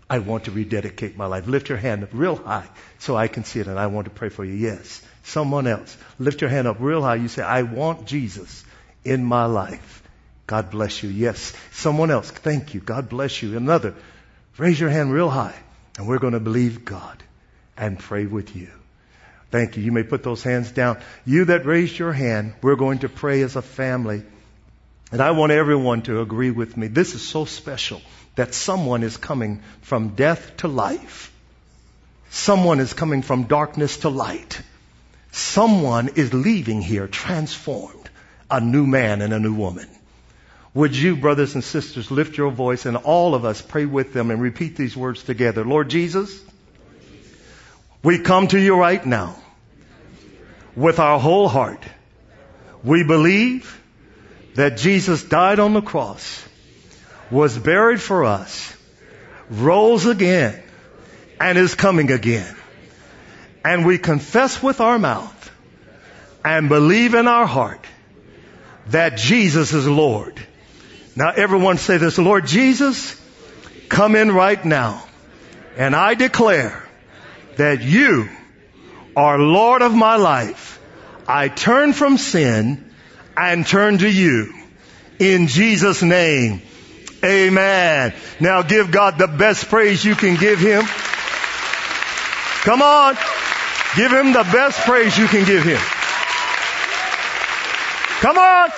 I 0.09 0.21
want 0.21 0.45
to 0.45 0.53
rededicate 0.53 1.17
my 1.17 1.27
life. 1.27 1.49
Lift 1.49 1.69
your 1.69 1.79
hand 1.79 2.05
up 2.05 2.11
real 2.13 2.37
high 2.37 2.69
so 3.01 3.17
I 3.17 3.27
can 3.27 3.43
see 3.43 3.59
it 3.59 3.67
and 3.67 3.77
I 3.77 3.89
want 3.89 4.05
to 4.05 4.13
pray 4.13 4.29
for 4.29 4.45
you. 4.45 4.55
Yes. 4.55 5.03
Someone 5.25 5.67
else. 5.67 5.97
Lift 6.21 6.41
your 6.41 6.51
hand 6.51 6.69
up 6.69 6.77
real 6.79 7.03
high. 7.03 7.17
You 7.17 7.27
say, 7.27 7.43
I 7.43 7.63
want 7.63 8.07
Jesus 8.07 8.65
in 9.07 9.25
my 9.25 9.47
life. 9.47 10.03
God 10.47 10.71
bless 10.71 11.03
you. 11.03 11.11
Yes. 11.11 11.53
Someone 11.73 12.11
else. 12.11 12.31
Thank 12.31 12.75
you. 12.75 12.81
God 12.81 13.09
bless 13.09 13.43
you. 13.43 13.57
Another. 13.57 13.95
Raise 14.59 14.79
your 14.79 14.91
hand 14.91 15.13
real 15.13 15.31
high 15.31 15.57
and 15.99 16.07
we're 16.07 16.19
going 16.19 16.33
to 16.33 16.41
believe 16.41 16.85
God 16.85 17.23
and 17.77 17.99
pray 17.99 18.27
with 18.27 18.55
you. 18.57 18.69
Thank 19.51 19.77
you. 19.77 19.83
You 19.83 19.93
may 19.93 20.03
put 20.03 20.23
those 20.23 20.43
hands 20.43 20.71
down. 20.71 20.99
You 21.25 21.47
that 21.47 21.67
raised 21.67 21.99
your 21.99 22.13
hand, 22.13 22.55
we're 22.63 22.77
going 22.77 23.01
to 23.01 23.09
pray 23.09 23.43
as 23.43 23.57
a 23.57 23.63
family. 23.63 24.23
And 25.13 25.21
I 25.21 25.31
want 25.31 25.53
everyone 25.53 26.03
to 26.03 26.21
agree 26.21 26.51
with 26.51 26.77
me. 26.77 26.89
This 26.89 27.15
is 27.15 27.23
so 27.23 27.45
special 27.45 28.03
that 28.35 28.55
someone 28.55 29.03
is 29.03 29.17
coming 29.17 29.63
from 29.83 30.11
death 30.11 30.59
to 30.59 30.69
life. 30.69 31.33
Someone 32.31 32.81
is 32.81 32.93
coming 32.93 33.23
from 33.23 33.45
darkness 33.45 33.99
to 33.99 34.09
light. 34.09 34.61
Someone 35.31 36.09
is 36.17 36.35
leaving 36.35 36.83
here 36.83 37.07
transformed, 37.07 38.06
a 38.51 38.61
new 38.61 38.87
man 38.87 39.23
and 39.23 39.33
a 39.33 39.39
new 39.39 39.55
woman. 39.55 39.89
Would 40.75 40.95
you, 40.95 41.17
brothers 41.17 41.55
and 41.55 41.65
sisters, 41.65 42.11
lift 42.11 42.37
your 42.37 42.51
voice 42.51 42.85
and 42.85 42.97
all 42.97 43.35
of 43.35 43.45
us 43.45 43.63
pray 43.63 43.87
with 43.87 44.13
them 44.13 44.31
and 44.31 44.41
repeat 44.41 44.77
these 44.77 44.97
words 44.97 45.23
together. 45.23 45.65
Lord 45.65 45.89
Jesus, 45.89 46.43
we 48.03 48.19
come 48.19 48.49
to 48.49 48.61
you 48.61 48.77
right 48.77 49.05
now 49.05 49.37
with 50.77 50.99
our 50.99 51.19
whole 51.19 51.49
heart. 51.49 51.83
We 52.85 53.05
believe 53.05 53.81
that 54.55 54.77
Jesus 54.77 55.25
died 55.25 55.59
on 55.59 55.73
the 55.73 55.81
cross 55.81 56.47
was 57.31 57.59
buried 57.59 58.01
for 58.01 58.25
us, 58.25 58.77
rose 59.51 60.07
again, 60.07 60.63
and 61.41 61.59
is 61.59 61.75
coming 61.75 62.11
again. 62.11 62.55
And 63.65 63.85
we 63.85 63.99
confess 63.99 64.63
with 64.63 64.81
our 64.81 64.99
mouth 64.99 65.51
and 66.45 66.69
believe 66.69 67.15
in 67.15 67.27
our 67.27 67.47
heart 67.47 67.85
that 68.89 69.17
Jesus 69.17 69.73
is 69.73 69.87
Lord. 69.87 70.41
Now 71.15 71.31
everyone 71.31 71.79
say 71.79 71.97
this, 71.97 72.19
Lord 72.19 72.47
Jesus, 72.47 73.21
come 73.89 74.17
in 74.17 74.31
right 74.31 74.63
now. 74.65 75.03
And 75.77 75.95
I 75.95 76.15
declare 76.15 76.87
that 77.57 77.83
you 77.83 78.29
are 79.15 79.39
Lord 79.39 79.83
of 79.83 79.95
my 79.95 80.17
life. 80.17 80.81
I 81.27 81.49
turn 81.49 81.93
from 81.93 82.19
sin 82.19 82.91
and 83.37 83.67
turn 83.67 83.99
to 83.99 84.11
you. 84.11 84.53
In 85.19 85.47
Jesus' 85.47 86.03
name. 86.03 86.63
Amen. 87.25 88.15
Now 88.39 88.63
give 88.63 88.91
God 88.91 89.19
the 89.19 89.27
best 89.27 89.69
praise 89.69 90.05
you 90.05 90.15
can 90.15 90.37
give 90.37 90.59
Him. 90.59 90.85
Come 92.63 92.83
on. 92.83 93.15
Give 93.97 94.13
Him 94.13 94.33
the 94.33 94.45
best 94.53 94.81
praise 94.81 95.17
you 95.17 95.27
can 95.27 95.47
give 95.47 95.63
Him. 95.63 95.81
Come 98.21 98.39
on. 98.39 98.71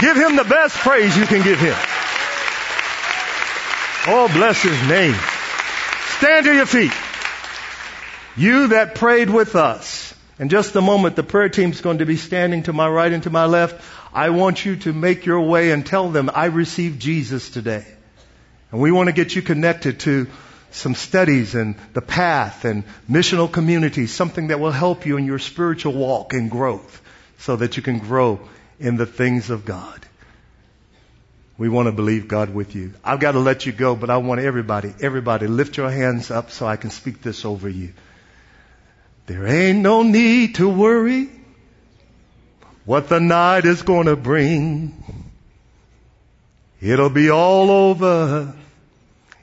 Give 0.00 0.16
Him 0.16 0.36
the 0.36 0.44
best 0.44 0.76
praise 0.76 1.16
you 1.16 1.26
can 1.26 1.42
give 1.42 1.58
Him. 1.58 1.76
Oh, 4.06 4.30
bless 4.32 4.62
His 4.62 4.88
name. 4.88 5.14
Stand 6.18 6.46
to 6.46 6.54
your 6.54 6.66
feet. 6.66 6.92
You 8.36 8.68
that 8.68 8.94
prayed 8.94 9.30
with 9.30 9.56
us. 9.56 10.14
In 10.38 10.48
just 10.48 10.74
a 10.74 10.80
moment, 10.80 11.16
the 11.16 11.22
prayer 11.22 11.50
team's 11.50 11.82
going 11.82 11.98
to 11.98 12.06
be 12.06 12.16
standing 12.16 12.62
to 12.62 12.72
my 12.72 12.88
right 12.88 13.12
and 13.12 13.22
to 13.24 13.30
my 13.30 13.44
left. 13.44 13.82
I 14.12 14.30
want 14.30 14.64
you 14.64 14.76
to 14.76 14.92
make 14.92 15.26
your 15.26 15.40
way 15.40 15.70
and 15.70 15.84
tell 15.84 16.08
them, 16.10 16.30
I 16.32 16.46
received 16.46 17.00
Jesus 17.00 17.50
today. 17.50 17.86
And 18.72 18.80
we 18.80 18.90
want 18.90 19.08
to 19.08 19.12
get 19.12 19.36
you 19.36 19.42
connected 19.42 20.00
to 20.00 20.28
some 20.70 20.94
studies 20.94 21.54
and 21.54 21.76
the 21.92 22.00
path 22.00 22.64
and 22.64 22.84
missional 23.08 23.52
communities, 23.52 24.12
something 24.12 24.48
that 24.48 24.60
will 24.60 24.70
help 24.70 25.04
you 25.04 25.16
in 25.16 25.26
your 25.26 25.38
spiritual 25.38 25.92
walk 25.92 26.32
and 26.32 26.50
growth 26.50 27.02
so 27.38 27.56
that 27.56 27.76
you 27.76 27.82
can 27.82 27.98
grow 27.98 28.40
in 28.80 28.96
the 28.96 29.06
things 29.06 29.50
of 29.50 29.64
God. 29.64 30.06
We 31.58 31.68
want 31.68 31.86
to 31.86 31.92
believe 31.92 32.26
God 32.26 32.54
with 32.54 32.74
you. 32.74 32.94
I've 33.04 33.20
got 33.20 33.32
to 33.32 33.38
let 33.38 33.66
you 33.66 33.72
go, 33.72 33.94
but 33.94 34.08
I 34.08 34.16
want 34.16 34.40
everybody, 34.40 34.94
everybody 35.00 35.46
lift 35.46 35.76
your 35.76 35.90
hands 35.90 36.30
up 36.30 36.50
so 36.50 36.66
I 36.66 36.76
can 36.76 36.90
speak 36.90 37.20
this 37.20 37.44
over 37.44 37.68
you. 37.68 37.92
There 39.26 39.46
ain't 39.46 39.80
no 39.80 40.02
need 40.02 40.54
to 40.54 40.68
worry 40.68 41.28
what 42.86 43.10
the 43.10 43.20
night 43.20 43.66
is 43.66 43.82
going 43.82 44.06
to 44.06 44.16
bring. 44.16 45.04
It'll 46.80 47.10
be 47.10 47.28
all 47.30 47.70
over 47.70 48.54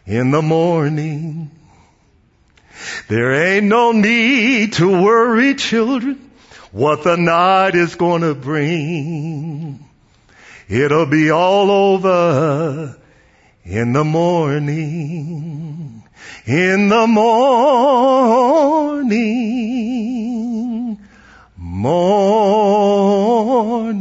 in 0.07 0.31
the 0.31 0.41
morning. 0.41 1.51
There 3.07 3.33
ain't 3.33 3.65
no 3.65 3.91
need 3.91 4.73
to 4.73 5.03
worry, 5.03 5.53
children, 5.53 6.26
what 6.77 7.03
the 7.03 7.17
night 7.17 7.75
is 7.75 7.95
going 7.95 8.21
to 8.21 8.35
bring. 8.35 9.83
It'll 10.69 11.05
be 11.05 11.31
all 11.31 11.71
over 11.71 12.97
in 13.63 13.93
the 13.93 14.03
morning. 14.03 16.03
In 16.45 16.89
the 16.89 17.07
morning 17.07 18.57
morning. 21.57 23.97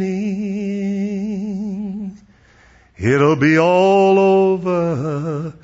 It'll 2.98 3.36
be 3.36 3.58
all 3.58 4.18
over 4.18 5.54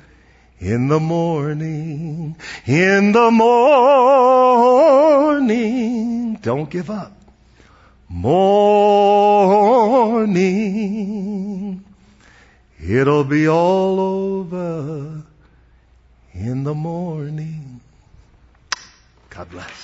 in 0.63 0.87
the 0.87 0.99
morning. 0.99 2.35
In 2.65 3.11
the 3.11 3.29
morning. 3.31 3.83
Don't 6.41 6.69
give 6.69 6.89
up. 6.89 7.11
Morning. 8.07 8.63
It'll 12.81 13.25
be 13.25 13.47
all 13.47 13.99
over 13.99 15.23
in 16.33 16.63
the 16.63 16.73
morning. 16.73 17.81
God 19.29 19.49
bless. 19.49 19.82